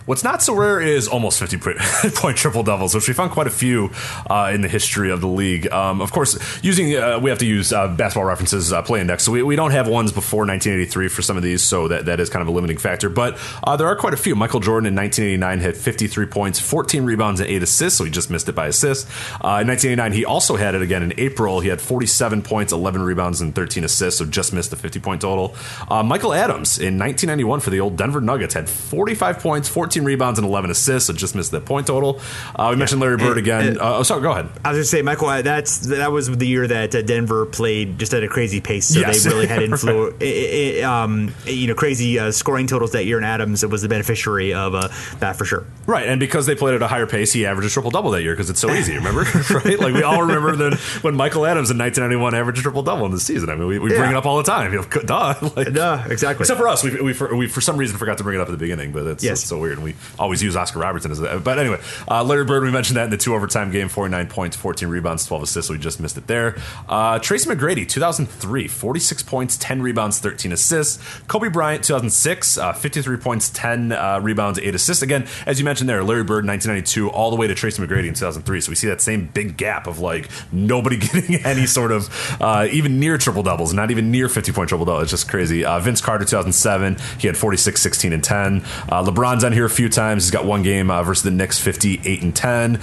What's 0.10 0.24
not 0.24 0.41
so 0.41 0.55
rare 0.55 0.82
is 0.82 1.07
almost 1.07 1.38
50 1.38 1.57
point 2.16 2.36
triple 2.36 2.64
doubles, 2.64 2.95
which 2.95 3.07
we 3.07 3.14
found 3.14 3.30
quite 3.30 3.45
a 3.45 3.51
few 3.51 3.91
uh, 4.28 4.49
in 4.51 4.62
the 4.62 4.68
history 4.68 5.12
of 5.12 5.22
the 5.22 5.28
league. 5.28 5.72
Um, 5.72 6.01
of 6.01 6.12
course, 6.12 6.36
using 6.64 6.95
uh, 6.95 7.20
we 7.20 7.30
have 7.30 7.38
to 7.38 7.45
use 7.45 7.72
uh, 7.72 7.89
basketball 7.89 8.26
references 8.26 8.74
uh, 8.74 8.82
play 8.82 9.01
index, 9.01 9.22
so 9.22 9.32
we, 9.32 9.43
we 9.43 9.55
don't 9.55 9.70
have 9.70 9.88
ones 9.88 10.12
before 10.12 10.47
1983 10.47 11.10
for 11.10 11.22
some 11.22 11.38
of 11.38 11.43
these, 11.43 11.62
so 11.62 11.88
that, 11.89 12.07
that 12.07 12.20
is 12.20 12.28
kind 12.28 12.41
of 12.41 12.47
a 12.47 12.51
limiting 12.51 12.80
factor. 12.80 13.07
But 13.07 13.38
uh, 13.64 13.78
there 13.78 13.86
are 13.86 13.95
quite 13.95 14.16
a 14.16 14.18
few. 14.18 14.36
Michael 14.36 14.62
Jordan 14.62 14.88
in 14.88 14.95
1989 14.95 15.60
had 15.60 15.78
53 15.78 16.26
points, 16.26 16.60
14 16.60 17.03
rebounds, 17.03 17.39
and 17.39 17.47
8 17.47 17.62
assists, 17.62 17.99
so 17.99 18.03
he 18.03 18.10
just 18.10 18.32
missed 18.32 18.49
it 18.49 18.55
by 18.55 18.66
assist. 18.66 19.07
Uh, 19.34 19.62
in 19.62 19.68
1989, 19.68 20.14
he 20.14 20.26
also 20.26 20.55
had 20.55 20.74
it 20.74 20.82
again 20.82 21.03
in 21.03 21.14
April. 21.20 21.60
He 21.60 21.70
had 21.70 21.80
47 21.80 22.41
points, 22.41 22.74
11 22.74 23.03
rebounds, 23.03 23.41
and 23.41 23.53
13 23.53 23.84
assists, 23.84 24.18
so 24.18 24.26
just 24.26 24.53
missed 24.53 24.72
the 24.72 24.76
50 24.76 24.99
point 25.01 25.22
total. 25.22 25.55
Michael 26.03 26.34
Adams 26.34 26.80
in 26.80 26.97
1991 26.97 27.60
for 27.60 27.70
the 27.70 27.80
old 27.80 27.95
Denver 27.95 28.22
Nuggets 28.22 28.55
had 28.55 28.68
45 28.68 29.38
points, 29.38 29.70
14 29.70 29.99
14 30.00 30.06
rebounds 30.06 30.39
and 30.39 30.47
11 30.47 30.72
assists, 30.72 31.08
so 31.08 31.14
just 31.14 31.36
missed 31.36 31.52
the 31.52 31.62
point 31.62 31.88
total. 31.88 32.20
Uh, 32.56 32.68
we 32.70 32.72
yeah. 32.72 32.76
mentioned 32.76 33.02
Larry 33.02 33.18
Bird 33.18 33.38
again. 33.38 33.78
Uh, 33.80 33.97
oh, 33.97 34.04
sorry, 34.04 34.22
go 34.22 34.32
ahead. 34.32 34.45
I 34.64 34.70
was 34.70 34.76
going 34.76 34.76
to 34.76 34.84
say, 34.86 35.02
Michael, 35.02 35.28
that's 35.43 35.88
that 35.88 36.12
was 36.12 36.30
the 36.30 36.47
year 36.47 36.68
that 36.68 36.95
uh, 36.95 37.02
Denver 37.02 37.45
played 37.45 38.00
just 38.00 38.14
at 38.14 38.24
a 38.24 38.28
crazy 38.28 38.62
pace, 38.62 38.88
so 38.88 39.00
yes. 39.00 39.24
they 39.24 39.30
really 39.30 39.47
had 39.47 39.62
influence. 39.64 40.16
right. 40.22 40.82
um, 40.84 41.34
you 41.45 41.68
know, 41.68 41.76
crazy 41.76 42.20
uh, 42.20 42.32
scoring 42.32 42.68
totals 42.68 42.91
that 42.93 43.06
year, 43.06 43.18
and 43.18 43.26
Adams 43.26 43.66
was 43.66 43.82
the 43.82 43.89
beneficiary 43.89 44.54
of 44.54 44.76
uh, 44.76 44.88
that 45.20 45.36
for 45.36 45.45
sure. 45.45 45.66
Right, 45.86 46.08
and 46.08 46.20
because 46.20 46.45
they 46.45 46.56
played 46.56 46.76
at 46.76 46.82
a 46.82 46.88
higher 46.88 47.08
pace, 47.08 47.34
he 47.34 47.45
averaged 47.45 47.70
a 47.70 47.74
triple 47.74 47.91
double 47.91 48.12
that 48.12 48.22
year 48.22 48.34
because 48.34 48.50
it's 48.50 48.60
so 48.60 48.72
easy. 48.72 48.95
Remember, 48.95 49.22
right? 49.50 49.80
Like 49.80 49.93
we 49.93 50.04
all 50.04 50.22
remember 50.22 50.56
that 50.56 50.80
when 51.02 51.16
Michael 51.16 51.45
Adams 51.45 51.72
in 51.72 51.78
1991 51.78 52.36
averaged 52.36 52.60
a 52.60 52.62
triple 52.62 52.84
double 52.84 53.06
in 53.06 53.12
the 53.12 53.20
season. 53.20 53.50
I 53.50 53.56
mean, 53.56 53.68
we, 53.68 53.80
we 53.80 53.91
yeah. 53.91 53.97
bring 54.00 54.12
it 54.12 54.16
up 54.16 54.26
all 54.26 54.38
the 54.38 54.43
time. 54.43 54.72
duh, 55.06 55.36
like, 55.56 55.74
duh, 55.74 56.04
exactly. 56.10 56.43
Except 56.43 56.60
for 56.60 56.68
us, 56.68 56.84
we, 56.84 57.02
we, 57.02 57.14
for, 57.14 57.36
we, 57.36 57.47
for 57.47 57.62
some 57.62 57.78
reason 57.78 57.97
forgot 57.97 58.18
to 58.20 58.24
bring 58.24 58.39
it 58.39 58.41
up 58.41 58.47
at 58.47 58.52
the 58.52 58.58
beginning, 58.58 58.91
but 58.91 59.06
it's, 59.08 59.24
yes. 59.24 59.39
it's 59.39 59.50
so 59.50 59.60
weird. 59.60 59.80
We 59.80 59.89
we 59.90 59.96
always 60.18 60.42
use 60.42 60.56
Oscar 60.56 60.80
Robertson 60.80 61.12
as 61.12 61.20
that. 61.20 61.44
But 61.44 61.60
anyway, 61.60 61.80
uh, 62.08 62.24
Larry 62.24 62.46
Bird, 62.46 62.64
we 62.64 62.72
mentioned 62.72 62.98
that 62.98 63.06
in 63.06 63.10
the 63.10 63.18
two 63.18 63.36
overtime 63.36 63.72
game, 63.72 63.90
49 63.90 64.28
points, 64.28 64.56
14 64.58 64.88
rebounds, 64.90 65.26
12 65.26 65.44
assists. 65.44 65.68
So 65.68 65.74
we 65.74 65.80
just 65.80 66.00
missed 66.00 66.18
it 66.18 66.28
there. 66.28 66.56
Uh, 66.88 67.20
Tracy 67.20 67.50
McGrady, 67.50 67.88
2003, 67.88 68.68
46 68.68 69.24
points, 69.24 69.58
10 69.58 69.82
rebounds, 69.82 70.20
13 70.20 70.52
assists. 70.52 71.00
Kobe 71.28 71.50
Bryant, 71.50 71.84
2006, 71.84 72.58
uh, 72.58 72.74
53 72.74 73.18
points, 73.18 73.50
10 73.50 73.92
uh, 73.92 74.20
rebounds, 74.22 74.60
8 74.60 74.76
assists. 74.76 75.04
Again, 75.04 75.28
as 75.46 75.60
you 75.60 75.66
mentioned 75.66 75.90
there, 75.90 76.04
Larry 76.04 76.24
Bird, 76.24 76.46
1992, 76.46 77.10
all 77.10 77.30
the 77.30 77.36
way 77.36 77.48
to 77.48 77.56
Tracy 77.56 77.82
McGrady 77.82 78.08
in 78.08 78.14
2003. 78.14 78.62
So 78.62 78.70
we 78.70 78.76
see 78.76 78.88
that 78.88 79.02
same 79.02 79.28
big 79.34 79.58
gap 79.58 79.88
of 79.88 80.00
like 80.00 80.30
nobody 80.52 80.98
getting 80.98 81.36
any 81.46 81.66
sort 81.66 81.92
of 81.92 82.10
uh, 82.42 82.68
even 82.72 83.00
near 83.00 83.18
triple 83.18 83.44
doubles, 83.44 83.74
not 83.74 83.92
even 83.92 84.12
near 84.12 84.30
50 84.30 84.52
point 84.52 84.70
triple 84.70 84.86
double. 84.86 85.02
It's 85.02 85.12
just 85.12 85.30
crazy. 85.30 85.66
Uh, 85.66 85.80
Vince 85.80 86.02
Carter, 86.02 86.26
2007, 86.26 86.98
he 87.20 87.28
had 87.28 87.38
46, 87.38 87.82
16, 87.82 88.14
and 88.14 88.24
10. 88.24 88.58
Uh, 88.90 89.04
LeBron's 89.04 89.44
on 89.44 89.52
here 89.52 89.68
a 89.70 89.74
few 89.76 89.89
times. 89.89 90.24
He's 90.24 90.32
got 90.32 90.45
one 90.45 90.63
game 90.63 90.89
uh, 90.89 91.03
versus 91.03 91.24
the 91.24 91.32
Knicks, 91.32 91.59
58 91.59 92.22
and 92.22 92.36
10. 92.36 92.76
Uh, 92.76 92.80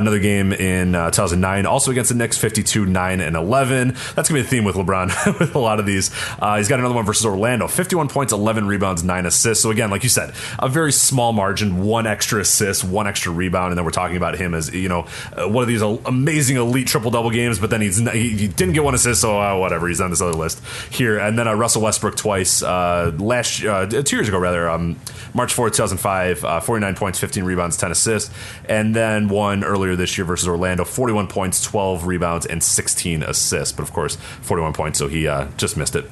another 0.00 0.18
game 0.18 0.52
in 0.52 0.94
uh, 0.94 1.10
2009, 1.10 1.66
also 1.66 1.90
against 1.90 2.10
the 2.10 2.16
Knicks, 2.16 2.38
52, 2.38 2.86
9, 2.86 3.20
and 3.20 3.36
11. 3.36 3.96
That's 4.14 4.28
to 4.28 4.34
be 4.34 4.42
the 4.42 4.48
theme 4.48 4.64
with 4.64 4.76
LeBron 4.76 5.38
with 5.38 5.54
a 5.54 5.58
lot 5.58 5.80
of 5.80 5.86
these. 5.86 6.10
Uh, 6.38 6.56
he's 6.56 6.68
got 6.68 6.78
another 6.78 6.94
one 6.94 7.04
versus 7.04 7.26
Orlando, 7.26 7.66
51 7.66 8.08
points, 8.08 8.32
11 8.32 8.66
rebounds, 8.66 9.02
9 9.02 9.26
assists. 9.26 9.62
So 9.62 9.70
again, 9.70 9.90
like 9.90 10.02
you 10.02 10.08
said, 10.08 10.32
a 10.58 10.68
very 10.68 10.92
small 10.92 11.32
margin, 11.32 11.82
one 11.82 12.06
extra 12.06 12.40
assist, 12.40 12.84
one 12.84 13.06
extra 13.06 13.32
rebound, 13.32 13.72
and 13.72 13.78
then 13.78 13.84
we're 13.84 13.90
talking 13.90 14.16
about 14.16 14.36
him 14.36 14.54
as 14.54 14.72
you 14.72 14.88
know 14.88 15.06
uh, 15.36 15.48
one 15.48 15.62
of 15.62 15.68
these 15.68 15.82
amazing 15.82 16.56
elite 16.56 16.86
triple 16.86 17.10
double 17.10 17.30
games. 17.30 17.58
But 17.58 17.70
then 17.70 17.80
he's 17.80 17.98
he, 17.98 18.30
he 18.30 18.48
didn't 18.48 18.74
get 18.74 18.84
one 18.84 18.94
assist, 18.94 19.20
so 19.20 19.40
uh, 19.40 19.56
whatever. 19.58 19.88
He's 19.88 20.00
on 20.00 20.10
this 20.10 20.20
other 20.20 20.32
list 20.32 20.62
here, 20.90 21.18
and 21.18 21.38
then 21.38 21.46
Russell 21.58 21.82
Westbrook 21.82 22.16
twice 22.16 22.62
last 22.62 23.60
two 23.60 24.16
years 24.16 24.28
ago 24.28 24.38
rather, 24.38 24.68
um, 24.68 24.96
March 25.34 25.54
4th, 25.54 25.74
2005, 26.28 26.44
uh, 26.44 26.60
49 26.60 26.94
points, 26.94 27.18
15 27.18 27.44
rebounds, 27.44 27.76
10 27.76 27.90
assists, 27.90 28.30
and 28.68 28.94
then 28.94 29.28
one 29.28 29.64
earlier 29.64 29.96
this 29.96 30.16
year 30.18 30.24
versus 30.24 30.48
Orlando, 30.48 30.84
41 30.84 31.26
points, 31.28 31.62
12 31.62 32.06
rebounds, 32.06 32.46
and 32.46 32.62
16 32.62 33.22
assists. 33.22 33.72
But 33.72 33.82
of 33.82 33.92
course, 33.92 34.16
41 34.42 34.72
points, 34.72 34.98
so 34.98 35.08
he 35.08 35.26
uh, 35.28 35.48
just 35.56 35.76
missed 35.76 35.96
it, 35.96 36.10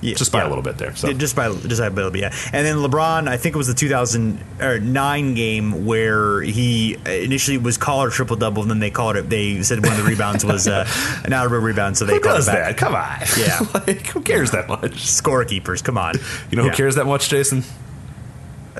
Yeah, 0.00 0.14
just 0.14 0.32
by 0.32 0.40
yeah. 0.42 0.48
a 0.48 0.50
little 0.50 0.62
bit 0.64 0.78
there. 0.78 0.94
So. 0.96 1.08
Yeah, 1.08 1.14
just 1.14 1.36
by 1.36 1.48
just 1.52 1.80
by 1.80 1.86
a 1.86 1.90
little 1.90 2.10
bit, 2.10 2.20
yeah. 2.22 2.34
And 2.52 2.66
then 2.66 2.76
LeBron, 2.76 3.28
I 3.28 3.36
think 3.36 3.54
it 3.54 3.58
was 3.58 3.66
the 3.68 3.74
2009 3.74 5.34
game 5.34 5.84
where 5.84 6.40
he 6.42 6.96
initially 7.06 7.58
was 7.58 7.76
called 7.76 8.08
a 8.08 8.10
triple 8.10 8.36
double, 8.36 8.62
and 8.62 8.70
then 8.70 8.78
they 8.80 8.90
called 8.90 9.16
it. 9.16 9.28
They 9.28 9.62
said 9.62 9.82
one 9.82 9.92
of 9.92 9.98
the 9.98 10.04
rebounds 10.04 10.44
was 10.44 10.66
uh, 10.68 10.86
an 11.24 11.32
out 11.32 11.46
of 11.46 11.52
rebound, 11.62 11.96
so 11.96 12.04
they 12.06 12.14
Who 12.14 12.20
called 12.20 12.36
does 12.36 12.48
it 12.48 12.52
back. 12.52 12.76
that? 12.76 12.76
Come 12.76 12.94
on. 12.94 13.18
Yeah. 13.38 13.60
like, 13.86 14.06
who 14.08 14.20
cares 14.22 14.50
that 14.52 14.68
much? 14.68 14.92
Scorekeepers, 14.92 15.82
come 15.84 15.98
on. 15.98 16.14
You 16.50 16.56
know 16.56 16.64
Yeah. 16.64 16.70
who 16.70 16.76
cares 16.76 16.94
that 16.96 17.06
much, 17.06 17.28
Jason? 17.28 17.64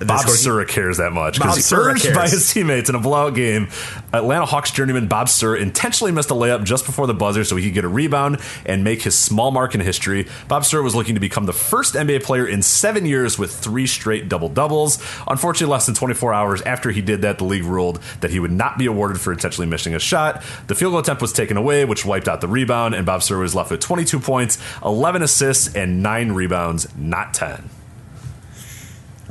Bob 0.06 0.28
Sura 0.28 0.64
cares 0.66 0.98
that 0.98 1.12
much 1.12 1.38
because 1.38 1.68
he 1.68 1.74
urged 1.74 2.14
by 2.14 2.28
his 2.28 2.52
teammates 2.52 2.88
in 2.88 2.94
a 2.94 3.00
blowout 3.00 3.34
game. 3.34 3.68
Atlanta 4.12 4.46
Hawks 4.46 4.70
journeyman 4.70 5.08
Bob 5.08 5.28
Sura 5.28 5.58
intentionally 5.58 6.12
missed 6.12 6.30
a 6.30 6.34
layup 6.34 6.64
just 6.64 6.86
before 6.86 7.06
the 7.06 7.14
buzzer 7.14 7.44
so 7.44 7.56
he 7.56 7.64
could 7.64 7.74
get 7.74 7.84
a 7.84 7.88
rebound 7.88 8.38
and 8.64 8.84
make 8.84 9.02
his 9.02 9.18
small 9.18 9.50
mark 9.50 9.74
in 9.74 9.80
history. 9.80 10.28
Bob 10.48 10.64
Sura 10.64 10.82
was 10.82 10.94
looking 10.94 11.14
to 11.14 11.20
become 11.20 11.46
the 11.46 11.52
first 11.52 11.94
NBA 11.94 12.22
player 12.22 12.46
in 12.46 12.62
seven 12.62 13.04
years 13.04 13.38
with 13.38 13.52
three 13.52 13.86
straight 13.86 14.28
double 14.28 14.48
doubles. 14.48 14.98
Unfortunately, 15.26 15.70
less 15.70 15.86
than 15.86 15.94
24 15.94 16.32
hours 16.32 16.62
after 16.62 16.90
he 16.90 17.02
did 17.02 17.22
that, 17.22 17.38
the 17.38 17.44
league 17.44 17.64
ruled 17.64 18.00
that 18.20 18.30
he 18.30 18.38
would 18.38 18.52
not 18.52 18.78
be 18.78 18.86
awarded 18.86 19.20
for 19.20 19.32
intentionally 19.32 19.68
missing 19.68 19.94
a 19.94 19.98
shot. 19.98 20.42
The 20.68 20.74
field 20.74 20.92
goal 20.92 21.00
attempt 21.00 21.22
was 21.22 21.32
taken 21.32 21.56
away, 21.56 21.84
which 21.84 22.04
wiped 22.04 22.28
out 22.28 22.40
the 22.40 22.48
rebound, 22.48 22.94
and 22.94 23.04
Bob 23.04 23.22
Sura 23.22 23.40
was 23.40 23.54
left 23.54 23.70
with 23.70 23.80
22 23.80 24.20
points, 24.20 24.58
11 24.84 25.22
assists, 25.22 25.74
and 25.74 26.02
nine 26.02 26.32
rebounds, 26.32 26.86
not 26.96 27.34
10. 27.34 27.68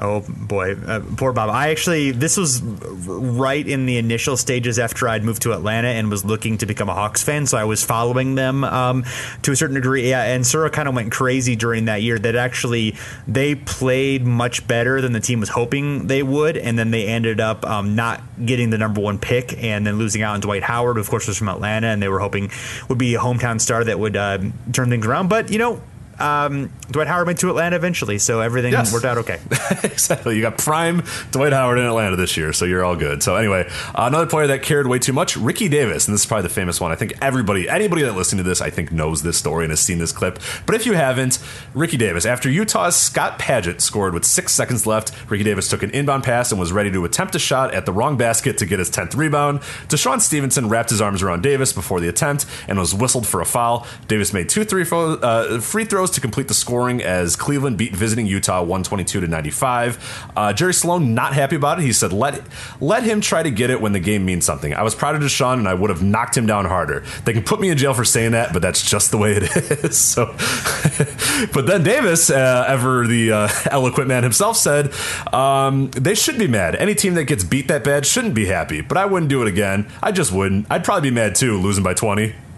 Oh 0.01 0.23
boy, 0.29 0.75
uh, 0.75 1.01
poor 1.17 1.33
Bob. 1.33 1.49
I 1.49 1.69
actually 1.71 2.11
this 2.11 2.37
was 2.37 2.61
right 2.61 3.67
in 3.67 3.85
the 3.85 3.97
initial 3.97 4.37
stages 4.37 4.79
after 4.79 5.09
I'd 5.09 5.25
moved 5.25 5.41
to 5.41 5.51
Atlanta 5.51 5.89
and 5.89 6.09
was 6.09 6.23
looking 6.23 6.57
to 6.59 6.65
become 6.65 6.87
a 6.87 6.93
Hawks 6.93 7.21
fan, 7.21 7.45
so 7.45 7.57
I 7.57 7.65
was 7.65 7.83
following 7.83 8.35
them 8.35 8.63
um, 8.63 9.03
to 9.41 9.51
a 9.51 9.55
certain 9.57 9.75
degree. 9.75 10.09
Yeah, 10.09 10.23
and 10.23 10.47
Sura 10.47 10.69
kind 10.69 10.87
of 10.87 10.95
went 10.95 11.11
crazy 11.11 11.57
during 11.57 11.85
that 11.85 12.01
year. 12.01 12.17
That 12.17 12.37
actually 12.37 12.95
they 13.27 13.55
played 13.55 14.25
much 14.25 14.65
better 14.67 15.01
than 15.01 15.11
the 15.11 15.19
team 15.19 15.41
was 15.41 15.49
hoping 15.49 16.07
they 16.07 16.23
would, 16.23 16.55
and 16.55 16.79
then 16.79 16.91
they 16.91 17.05
ended 17.05 17.41
up 17.41 17.65
um, 17.65 17.95
not 17.95 18.21
getting 18.45 18.69
the 18.69 18.77
number 18.77 19.01
one 19.01 19.19
pick 19.19 19.61
and 19.61 19.85
then 19.85 19.97
losing 19.97 20.21
out 20.21 20.35
on 20.35 20.39
Dwight 20.39 20.63
Howard, 20.63 20.95
who 20.95 21.01
of 21.01 21.09
course 21.09 21.27
was 21.27 21.37
from 21.37 21.49
Atlanta, 21.49 21.87
and 21.87 22.01
they 22.01 22.09
were 22.09 22.19
hoping 22.19 22.51
would 22.87 22.97
be 22.97 23.15
a 23.15 23.19
hometown 23.19 23.59
star 23.59 23.83
that 23.83 23.99
would 23.99 24.15
uh, 24.15 24.37
turn 24.71 24.89
things 24.89 25.05
around. 25.05 25.27
But 25.27 25.51
you 25.51 25.57
know. 25.57 25.81
Um, 26.19 26.71
Dwight 26.91 27.07
Howard 27.07 27.27
went 27.27 27.39
to 27.39 27.49
Atlanta 27.49 27.75
eventually, 27.75 28.17
so 28.19 28.41
everything 28.41 28.71
Yes. 28.73 28.91
worked 28.91 29.05
out 29.05 29.17
okay. 29.19 29.39
exactly. 29.83 30.35
You 30.35 30.41
got 30.41 30.57
prime 30.57 31.03
Dwight 31.31 31.53
Howard 31.53 31.77
in 31.79 31.85
Atlanta 31.85 32.15
this 32.15 32.35
year, 32.37 32.51
so 32.53 32.65
you're 32.65 32.83
all 32.83 32.95
good. 32.95 33.21
So 33.23 33.35
anyway, 33.35 33.67
uh, 33.95 34.05
another 34.07 34.25
player 34.25 34.47
that 34.47 34.61
cared 34.63 34.87
way 34.87 34.99
too 34.99 35.13
much, 35.13 35.37
Ricky 35.37 35.69
Davis, 35.69 36.07
and 36.07 36.13
this 36.13 36.21
is 36.21 36.25
probably 36.27 36.43
the 36.43 36.53
famous 36.53 36.81
one. 36.81 36.91
I 36.91 36.95
think 36.95 37.13
everybody, 37.21 37.69
anybody 37.69 38.01
that 38.03 38.13
listening 38.15 38.43
to 38.43 38.49
this, 38.49 38.61
I 38.61 38.69
think 38.69 38.91
knows 38.91 39.21
this 39.23 39.37
story 39.37 39.65
and 39.65 39.71
has 39.71 39.79
seen 39.79 39.99
this 39.99 40.11
clip. 40.11 40.39
But 40.65 40.75
if 40.75 40.85
you 40.85 40.93
haven't, 40.93 41.39
Ricky 41.73 41.97
Davis, 41.97 42.25
after 42.25 42.49
Utah's 42.49 42.95
Scott 42.95 43.39
Padgett 43.39 43.81
scored 43.81 44.13
with 44.13 44.25
six 44.25 44.51
seconds 44.53 44.85
left, 44.85 45.11
Ricky 45.29 45.43
Davis 45.43 45.69
took 45.69 45.83
an 45.83 45.91
inbound 45.91 46.23
pass 46.23 46.51
and 46.51 46.59
was 46.59 46.71
ready 46.71 46.91
to 46.91 47.05
attempt 47.05 47.35
a 47.35 47.39
shot 47.39 47.73
at 47.73 47.85
the 47.85 47.93
wrong 47.93 48.17
basket 48.17 48.57
to 48.57 48.65
get 48.65 48.79
his 48.79 48.89
10th 48.89 49.15
rebound. 49.15 49.59
DeShawn 49.89 50.19
Stevenson 50.19 50.69
wrapped 50.69 50.89
his 50.89 51.01
arms 51.01 51.21
around 51.23 51.43
Davis 51.43 51.71
before 51.71 51.99
the 51.99 52.07
attempt 52.09 52.45
and 52.67 52.77
was 52.79 52.93
whistled 52.93 53.25
for 53.27 53.41
a 53.41 53.45
foul. 53.45 53.85
Davis 54.07 54.33
made 54.33 54.49
two 54.49 54.63
three 54.63 54.83
fo- 54.83 55.15
uh, 55.19 55.59
free 55.61 55.85
throws 55.85 56.08
to 56.11 56.21
complete 56.21 56.47
the 56.47 56.53
scoring 56.53 57.01
as 57.01 57.35
Cleveland 57.35 57.77
beat 57.77 57.95
visiting 57.95 58.25
Utah 58.25 58.61
122 58.61 59.21
to 59.21 59.27
95. 59.27 60.31
Uh, 60.35 60.53
Jerry 60.53 60.73
Sloan 60.73 61.13
not 61.13 61.33
happy 61.33 61.55
about 61.55 61.79
it. 61.79 61.83
He 61.83 61.93
said, 61.93 62.13
"Let 62.13 62.41
let 62.79 63.03
him 63.03 63.21
try 63.21 63.43
to 63.43 63.51
get 63.51 63.69
it 63.69 63.81
when 63.81 63.93
the 63.93 63.99
game 63.99 64.25
means 64.25 64.45
something." 64.45 64.73
I 64.73 64.83
was 64.83 64.95
proud 64.95 65.15
of 65.15 65.21
DeShawn, 65.21 65.53
and 65.53 65.67
I 65.67 65.73
would 65.73 65.89
have 65.89 66.03
knocked 66.03 66.37
him 66.37 66.45
down 66.45 66.65
harder. 66.65 67.03
They 67.25 67.33
can 67.33 67.43
put 67.43 67.59
me 67.59 67.69
in 67.69 67.77
jail 67.77 67.93
for 67.93 68.05
saying 68.05 68.31
that, 68.31 68.53
but 68.53 68.61
that's 68.61 68.87
just 68.87 69.11
the 69.11 69.17
way 69.17 69.33
it 69.33 69.43
is. 69.83 69.97
So, 69.97 70.25
but 71.53 71.65
then 71.67 71.83
Davis, 71.83 72.29
uh, 72.29 72.65
ever 72.67 73.07
the 73.07 73.31
uh, 73.31 73.49
eloquent 73.71 74.07
man 74.07 74.23
himself, 74.23 74.57
said, 74.57 74.93
um, 75.33 75.91
"They 75.91 76.15
should 76.15 76.37
be 76.37 76.47
mad. 76.47 76.75
Any 76.75 76.95
team 76.95 77.13
that 77.15 77.25
gets 77.25 77.43
beat 77.43 77.67
that 77.67 77.83
bad 77.83 78.05
shouldn't 78.05 78.33
be 78.33 78.45
happy. 78.45 78.81
But 78.81 78.97
I 78.97 79.05
wouldn't 79.05 79.29
do 79.29 79.41
it 79.41 79.47
again. 79.47 79.91
I 80.01 80.11
just 80.11 80.31
wouldn't. 80.31 80.67
I'd 80.69 80.83
probably 80.83 81.09
be 81.09 81.15
mad 81.15 81.35
too, 81.35 81.57
losing 81.59 81.83
by 81.83 81.93
20." 81.93 82.48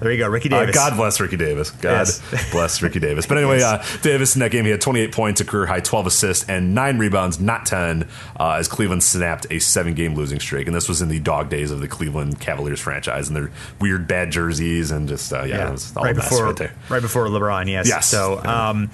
There 0.00 0.10
you 0.12 0.18
go, 0.18 0.28
Ricky 0.28 0.50
Uh, 0.50 0.60
Davis. 0.60 0.74
God 0.74 0.96
bless 0.96 1.20
Ricky 1.20 1.36
Davis. 1.36 1.70
God 1.70 1.90
Yes. 1.90 2.50
bless 2.52 2.82
Ricky 2.82 3.00
Davis. 3.00 3.26
But 3.26 3.38
anyway, 3.38 3.62
uh, 3.62 3.82
Davis 4.02 4.34
in 4.36 4.40
that 4.40 4.50
game, 4.50 4.64
he 4.64 4.70
had 4.70 4.80
28 4.80 5.12
points, 5.12 5.40
a 5.40 5.44
career 5.44 5.66
high 5.66 5.80
12 5.80 6.06
assists, 6.06 6.48
and 6.48 6.74
nine 6.74 6.98
rebounds, 6.98 7.40
not 7.40 7.66
10, 7.66 8.08
uh, 8.38 8.52
as 8.52 8.68
Cleveland 8.68 9.02
snapped 9.02 9.46
a 9.50 9.58
seven 9.58 9.94
game 9.94 10.14
losing 10.14 10.40
streak. 10.40 10.66
And 10.66 10.74
this 10.74 10.88
was 10.88 11.02
in 11.02 11.08
the 11.08 11.18
dog 11.20 11.48
days 11.50 11.70
of 11.70 11.80
the 11.80 11.88
Cleveland 11.88 12.40
Cavaliers 12.40 12.80
franchise 12.80 13.28
and 13.28 13.36
their 13.36 13.50
weird 13.80 14.06
bad 14.08 14.30
jerseys 14.30 14.90
and 14.90 15.08
just, 15.08 15.32
uh, 15.32 15.44
yeah, 15.44 15.68
it 15.68 15.72
was 15.72 15.96
all 15.96 16.04
right 16.04 16.14
before 16.14 16.46
right 16.46 16.56
there. 16.56 16.74
right 16.88 17.02
before 17.02 17.26
LeBron. 17.26 17.68
Yes. 17.68 17.88
Yes. 17.88 18.06
So, 18.08 18.42
um, 18.44 18.90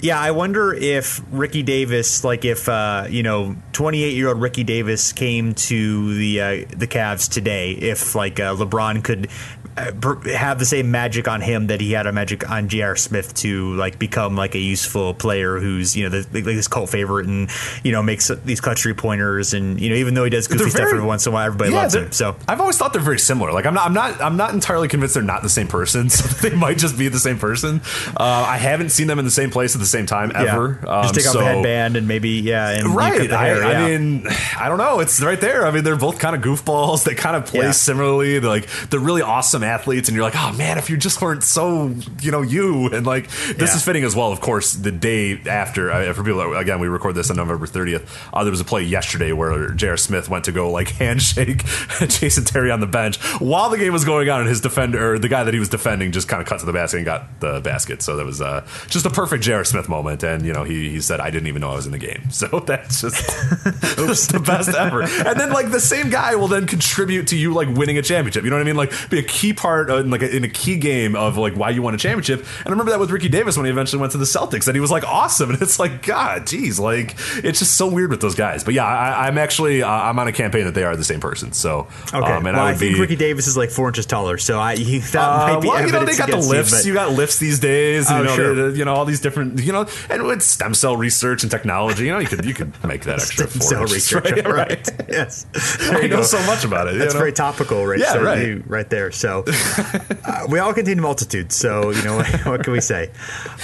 yeah, 0.00 0.20
I 0.20 0.30
wonder 0.30 0.72
if 0.72 1.20
Ricky 1.32 1.64
Davis, 1.64 2.22
like 2.22 2.44
if 2.44 2.68
uh, 2.68 3.06
you 3.10 3.24
know, 3.24 3.56
28 3.72 4.14
year 4.14 4.28
old 4.28 4.40
Ricky 4.40 4.62
Davis 4.62 5.12
came 5.12 5.54
to 5.54 6.14
the 6.14 6.40
uh, 6.40 6.46
the 6.76 6.86
Cavs 6.86 7.28
today, 7.28 7.72
if 7.72 8.14
like 8.14 8.38
uh, 8.38 8.54
LeBron 8.54 9.02
could. 9.02 9.28
Have 9.76 10.58
the 10.58 10.64
same 10.64 10.90
magic 10.90 11.28
on 11.28 11.40
him 11.40 11.68
that 11.68 11.80
he 11.80 11.92
had 11.92 12.06
a 12.06 12.12
magic 12.12 12.50
on 12.50 12.68
J.R. 12.68 12.96
Smith 12.96 13.32
to 13.34 13.74
like 13.74 13.98
become 13.98 14.34
like 14.34 14.54
a 14.56 14.58
useful 14.58 15.14
player 15.14 15.58
who's 15.60 15.96
you 15.96 16.08
know 16.08 16.20
the, 16.20 16.26
like 16.32 16.44
this 16.44 16.66
cult 16.66 16.90
favorite 16.90 17.26
and 17.26 17.48
you 17.84 17.92
know 17.92 18.02
makes 18.02 18.28
these 18.44 18.60
clutch 18.60 18.82
three 18.82 18.92
pointers 18.94 19.54
and 19.54 19.80
you 19.80 19.88
know 19.90 19.94
even 19.96 20.14
though 20.14 20.24
he 20.24 20.30
does 20.30 20.48
goofy 20.48 20.64
They're 20.64 20.70
stuff 20.70 20.88
every 20.90 21.02
once 21.04 21.26
in 21.26 21.30
a 21.30 21.34
while 21.34 21.46
everybody 21.46 21.70
loves 21.70 21.94
him 21.94 22.10
so 22.12 22.34
I've 22.48 22.60
always 22.60 22.76
thought 22.76 22.92
they're 22.92 23.02
very 23.02 23.18
similar. 23.20 23.52
Like 23.52 23.66
I'm 23.66 23.74
not, 23.74 23.86
I'm 23.86 23.92
not, 23.94 24.20
I'm 24.20 24.36
not 24.36 24.52
entirely 24.52 24.88
convinced 24.88 25.14
they're 25.14 25.22
not 25.22 25.42
the 25.42 25.48
same 25.48 25.68
person. 25.68 26.08
So 26.18 26.24
they 26.48 26.54
might 26.56 26.78
just 26.78 26.98
be 26.98 27.06
the 27.08 27.18
same 27.20 27.38
person. 27.38 27.80
Uh, 28.16 28.22
I 28.48 28.56
haven't 28.56 28.90
seen 28.90 29.06
them 29.06 29.18
in 29.20 29.24
the 29.24 29.30
same 29.30 29.50
place 29.50 29.74
at 29.76 29.80
the 29.80 29.86
same 29.86 30.06
time 30.06 30.32
ever. 30.34 30.80
yeah. 30.84 31.02
just 31.02 31.08
Um, 31.10 31.14
take 31.14 31.26
off 31.28 31.32
the 31.34 31.44
headband 31.44 31.96
and 31.96 32.08
maybe 32.08 32.30
yeah 32.30 32.70
and 32.70 32.88
Right. 32.94 33.28
the 33.28 33.38
hair, 33.38 33.62
I, 33.64 33.72
yeah. 33.72 33.78
I 33.84 33.88
mean, 33.98 34.26
I 34.58 34.68
don't 34.68 34.78
know. 34.78 34.98
It's 35.00 35.20
right 35.22 35.40
there. 35.40 35.64
I 35.66 35.70
mean, 35.70 35.84
they're 35.84 35.96
both 35.96 36.18
kind 36.18 36.34
of 36.34 36.42
goofballs. 36.42 37.04
They 37.04 37.14
kind 37.14 37.36
of 37.36 37.46
play 37.46 37.66
Yeah. 37.66 37.70
similarly. 37.72 38.38
They're 38.40 38.50
like 38.50 38.68
they're 38.90 38.98
really 39.00 39.22
awesome 39.22 39.62
athletes, 39.68 40.08
and 40.08 40.16
you're 40.16 40.24
like, 40.24 40.34
oh 40.36 40.52
man, 40.54 40.78
if 40.78 40.90
you 40.90 40.96
just 40.96 41.20
weren't 41.22 41.44
so, 41.44 41.94
you 42.20 42.30
know, 42.32 42.42
you 42.42 42.86
and 42.88 43.06
like 43.06 43.28
this 43.30 43.56
Yeah. 43.70 43.76
is 43.76 43.84
fitting 43.84 44.04
as 44.04 44.16
well. 44.16 44.32
Of 44.32 44.40
course, 44.40 44.72
the 44.72 44.90
day 44.90 45.40
after, 45.46 45.90
uh, 45.92 46.12
for 46.12 46.24
people 46.24 46.38
that, 46.40 46.58
again, 46.58 46.80
we 46.80 46.88
record 46.88 47.14
this 47.14 47.30
on 47.30 47.36
November 47.36 47.66
30th. 47.66 48.08
Uh, 48.32 48.42
there 48.44 48.50
was 48.50 48.60
a 48.60 48.64
play 48.64 48.82
yesterday 48.82 49.32
where 49.32 49.68
J.R. 49.70 49.96
Smith 49.96 50.28
went 50.28 50.44
to 50.46 50.52
go 50.52 50.70
like 50.70 50.88
handshake 51.02 51.64
Jason 52.08 52.44
Terry 52.44 52.70
on 52.70 52.80
the 52.80 52.86
bench 52.86 53.18
while 53.40 53.70
the 53.70 53.78
game 53.78 53.92
was 53.92 54.04
going 54.04 54.28
on, 54.28 54.40
and 54.40 54.48
his 54.48 54.60
defender, 54.60 55.14
or 55.14 55.18
the 55.18 55.28
guy 55.28 55.44
that 55.44 55.54
he 55.54 55.60
was 55.60 55.68
defending, 55.68 56.10
just 56.12 56.28
kind 56.28 56.40
of 56.42 56.48
cut 56.48 56.60
to 56.60 56.66
the 56.66 56.72
basket 56.72 56.96
and 56.98 57.04
got 57.06 57.40
the 57.40 57.60
basket. 57.60 58.02
So 58.02 58.16
that 58.16 58.26
was 58.26 58.40
uh, 58.40 58.66
just 58.88 59.06
a 59.06 59.10
perfect 59.10 59.44
J.R. 59.44 59.64
Smith 59.64 59.88
moment. 59.88 60.22
And 60.22 60.44
you 60.44 60.52
know, 60.52 60.64
he 60.64 60.88
he 60.90 61.00
said, 61.00 61.20
I 61.20 61.30
didn't 61.30 61.48
even 61.48 61.60
know 61.60 61.70
I 61.70 61.74
was 61.76 61.86
in 61.86 61.92
the 61.92 61.98
game. 61.98 62.22
So 62.38 62.60
that's 62.60 63.00
just 63.00 63.16
It's 63.98 64.26
the 64.28 64.38
best 64.40 64.68
ever. 64.70 65.02
And 65.02 65.38
then 65.40 65.50
like 65.50 65.70
the 65.72 65.80
same 65.80 66.08
guy 66.08 66.36
will 66.36 66.46
then 66.46 66.66
contribute 66.66 67.26
to 67.28 67.36
you 67.36 67.52
like 67.52 67.68
winning 67.68 67.98
a 67.98 68.02
championship. 68.02 68.44
You 68.44 68.50
know 68.50 68.56
what 68.56 68.62
I 68.62 68.64
mean? 68.64 68.76
Like 68.76 68.92
be 69.10 69.18
a 69.18 69.22
key 69.24 69.47
key 69.48 69.54
part 69.54 69.90
in 69.90 70.10
like 70.10 70.22
a, 70.22 70.36
in 70.36 70.44
a 70.44 70.48
key 70.48 70.76
game 70.76 71.16
of 71.16 71.38
like 71.38 71.54
why 71.54 71.70
you 71.70 71.82
won 71.82 71.94
a 71.94 71.98
championship. 71.98 72.40
And 72.40 72.66
I 72.66 72.70
remember 72.70 72.90
that 72.90 73.00
with 73.00 73.10
Ricky 73.10 73.28
Davis 73.28 73.56
when 73.56 73.66
he 73.66 73.72
eventually 73.72 74.00
went 74.00 74.12
to 74.12 74.18
the 74.18 74.24
Celtics, 74.24 74.66
and 74.66 74.76
he 74.76 74.80
was 74.80 74.90
like 74.90 75.04
awesome. 75.04 75.48
And 75.58 75.62
it's 75.62 75.78
like 75.78 76.02
God, 76.02 76.46
geez, 76.46 76.78
like 76.78 77.16
it's 77.42 77.58
just 77.58 77.76
so 77.76 77.90
weird 77.90 78.10
with 78.10 78.20
those 78.20 78.34
guys. 78.34 78.62
But 78.64 78.74
yeah, 78.74 78.84
I, 78.84 79.28
am 79.28 79.38
actually 79.38 79.82
uh, 79.82 79.88
I'm 79.88 80.18
on 80.18 80.28
a 80.28 80.32
campaign 80.32 80.66
that 80.66 80.74
they 80.74 80.84
are 80.84 80.94
the 80.94 81.04
same 81.04 81.20
person. 81.20 81.52
So 81.52 81.88
okay, 82.12 82.18
um, 82.18 82.46
and 82.46 82.56
well, 82.56 82.66
I, 82.66 82.70
I 82.70 82.74
think 82.74 82.96
be, 82.96 83.00
Ricky 83.00 83.16
Davis 83.16 83.46
is 83.46 83.56
like 83.56 83.70
four 83.70 83.88
inches 83.88 84.04
taller, 84.04 84.36
so 84.36 84.60
I 84.60 84.76
that 85.12 85.16
uh, 85.16 85.54
might 85.54 85.62
be 85.62 85.68
well, 85.68 85.86
you 85.86 85.90
know 85.90 86.04
they 86.04 86.16
got 86.16 86.30
the 86.30 86.36
lifts. 86.36 86.84
You, 86.84 86.92
you, 86.92 86.94
got 86.94 87.12
lifts 87.12 87.38
these 87.38 87.58
days. 87.58 88.08
Oh, 88.10 88.18
you 88.18 88.24
know, 88.24 88.36
sure. 88.36 88.70
you 88.74 88.84
know 88.84 88.94
all 88.94 89.06
these 89.06 89.20
different 89.20 89.58
you 89.60 89.72
know, 89.72 89.86
and 90.10 90.24
with 90.24 90.42
stem 90.42 90.74
cell 90.74 90.96
research 90.96 91.42
and 91.42 91.50
technology, 91.50 92.04
you 92.04 92.12
know, 92.12 92.18
you 92.18 92.28
could 92.28 92.44
you 92.44 92.52
could 92.52 92.72
make 92.84 93.04
that 93.04 93.18
extra 93.20 93.48
stem 93.48 93.62
cell 93.62 93.82
research, 93.84 94.24
right? 94.24 94.46
right. 94.46 94.90
yes, 95.08 95.46
I 95.80 96.02
know 96.08 96.18
go. 96.18 96.22
so 96.22 96.44
much 96.44 96.64
about 96.64 96.88
it. 96.88 96.98
That's 96.98 97.14
know? 97.14 97.20
very 97.20 97.32
topical, 97.32 97.86
right? 97.86 97.98
Yeah, 97.98 98.12
so 98.12 98.22
right. 98.22 98.46
You, 98.46 98.64
right 98.66 98.88
there. 98.90 99.10
So 99.12 99.37
uh, 99.46 100.46
we 100.48 100.58
all 100.58 100.72
contain 100.72 101.00
multitudes. 101.00 101.54
So 101.54 101.90
you 101.90 102.02
know 102.02 102.16
what, 102.16 102.26
what 102.46 102.64
can 102.64 102.72
we 102.72 102.80
say? 102.80 103.10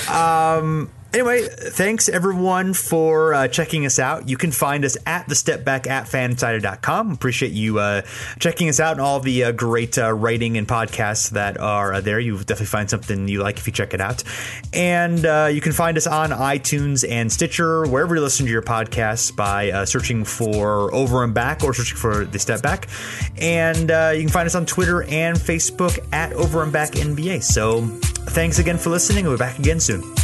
Um, 0.08 0.90
Anyway, 1.14 1.46
thanks 1.46 2.08
everyone 2.08 2.74
for 2.74 3.34
uh, 3.34 3.46
checking 3.46 3.86
us 3.86 4.00
out. 4.00 4.28
You 4.28 4.36
can 4.36 4.50
find 4.50 4.84
us 4.84 4.96
at 5.06 5.28
the 5.28 5.36
step 5.36 5.64
back 5.64 5.86
at 5.86 6.06
fansided.com. 6.06 7.12
Appreciate 7.12 7.52
you 7.52 7.78
uh, 7.78 8.02
checking 8.40 8.68
us 8.68 8.80
out 8.80 8.94
and 8.94 9.00
all 9.00 9.20
the 9.20 9.44
uh, 9.44 9.52
great 9.52 9.96
uh, 9.96 10.12
writing 10.12 10.58
and 10.58 10.66
podcasts 10.66 11.30
that 11.30 11.56
are 11.60 11.94
uh, 11.94 12.00
there. 12.00 12.18
You 12.18 12.32
will 12.32 12.40
definitely 12.40 12.66
find 12.66 12.90
something 12.90 13.28
you 13.28 13.40
like 13.40 13.58
if 13.58 13.68
you 13.68 13.72
check 13.72 13.94
it 13.94 14.00
out. 14.00 14.24
And 14.72 15.24
uh, 15.24 15.50
you 15.52 15.60
can 15.60 15.70
find 15.70 15.96
us 15.96 16.08
on 16.08 16.30
iTunes 16.30 17.08
and 17.08 17.30
Stitcher, 17.30 17.86
wherever 17.86 18.16
you 18.16 18.20
listen 18.20 18.46
to 18.46 18.50
your 18.50 18.62
podcasts 18.62 19.34
by 19.34 19.84
searching 19.84 20.24
for 20.24 20.92
Over 20.92 21.22
and 21.22 21.32
Back 21.32 21.62
or 21.62 21.72
searching 21.74 21.96
for 21.96 22.24
the 22.24 22.40
Step 22.40 22.60
Back. 22.60 22.88
And 23.38 23.82
you 24.16 24.24
can 24.24 24.30
find 24.30 24.46
us 24.46 24.56
on 24.56 24.66
Twitter 24.66 25.04
and 25.04 25.38
Facebook 25.38 25.96
at 26.12 26.32
Over 26.32 26.64
and 26.64 26.72
Back 26.72 26.90
NBA. 26.94 27.44
So 27.44 27.82
thanks 28.32 28.58
again 28.58 28.78
for 28.78 28.90
listening. 28.90 29.26
We'll 29.26 29.34
be 29.34 29.38
back 29.38 29.60
again 29.60 29.78
soon. 29.78 30.23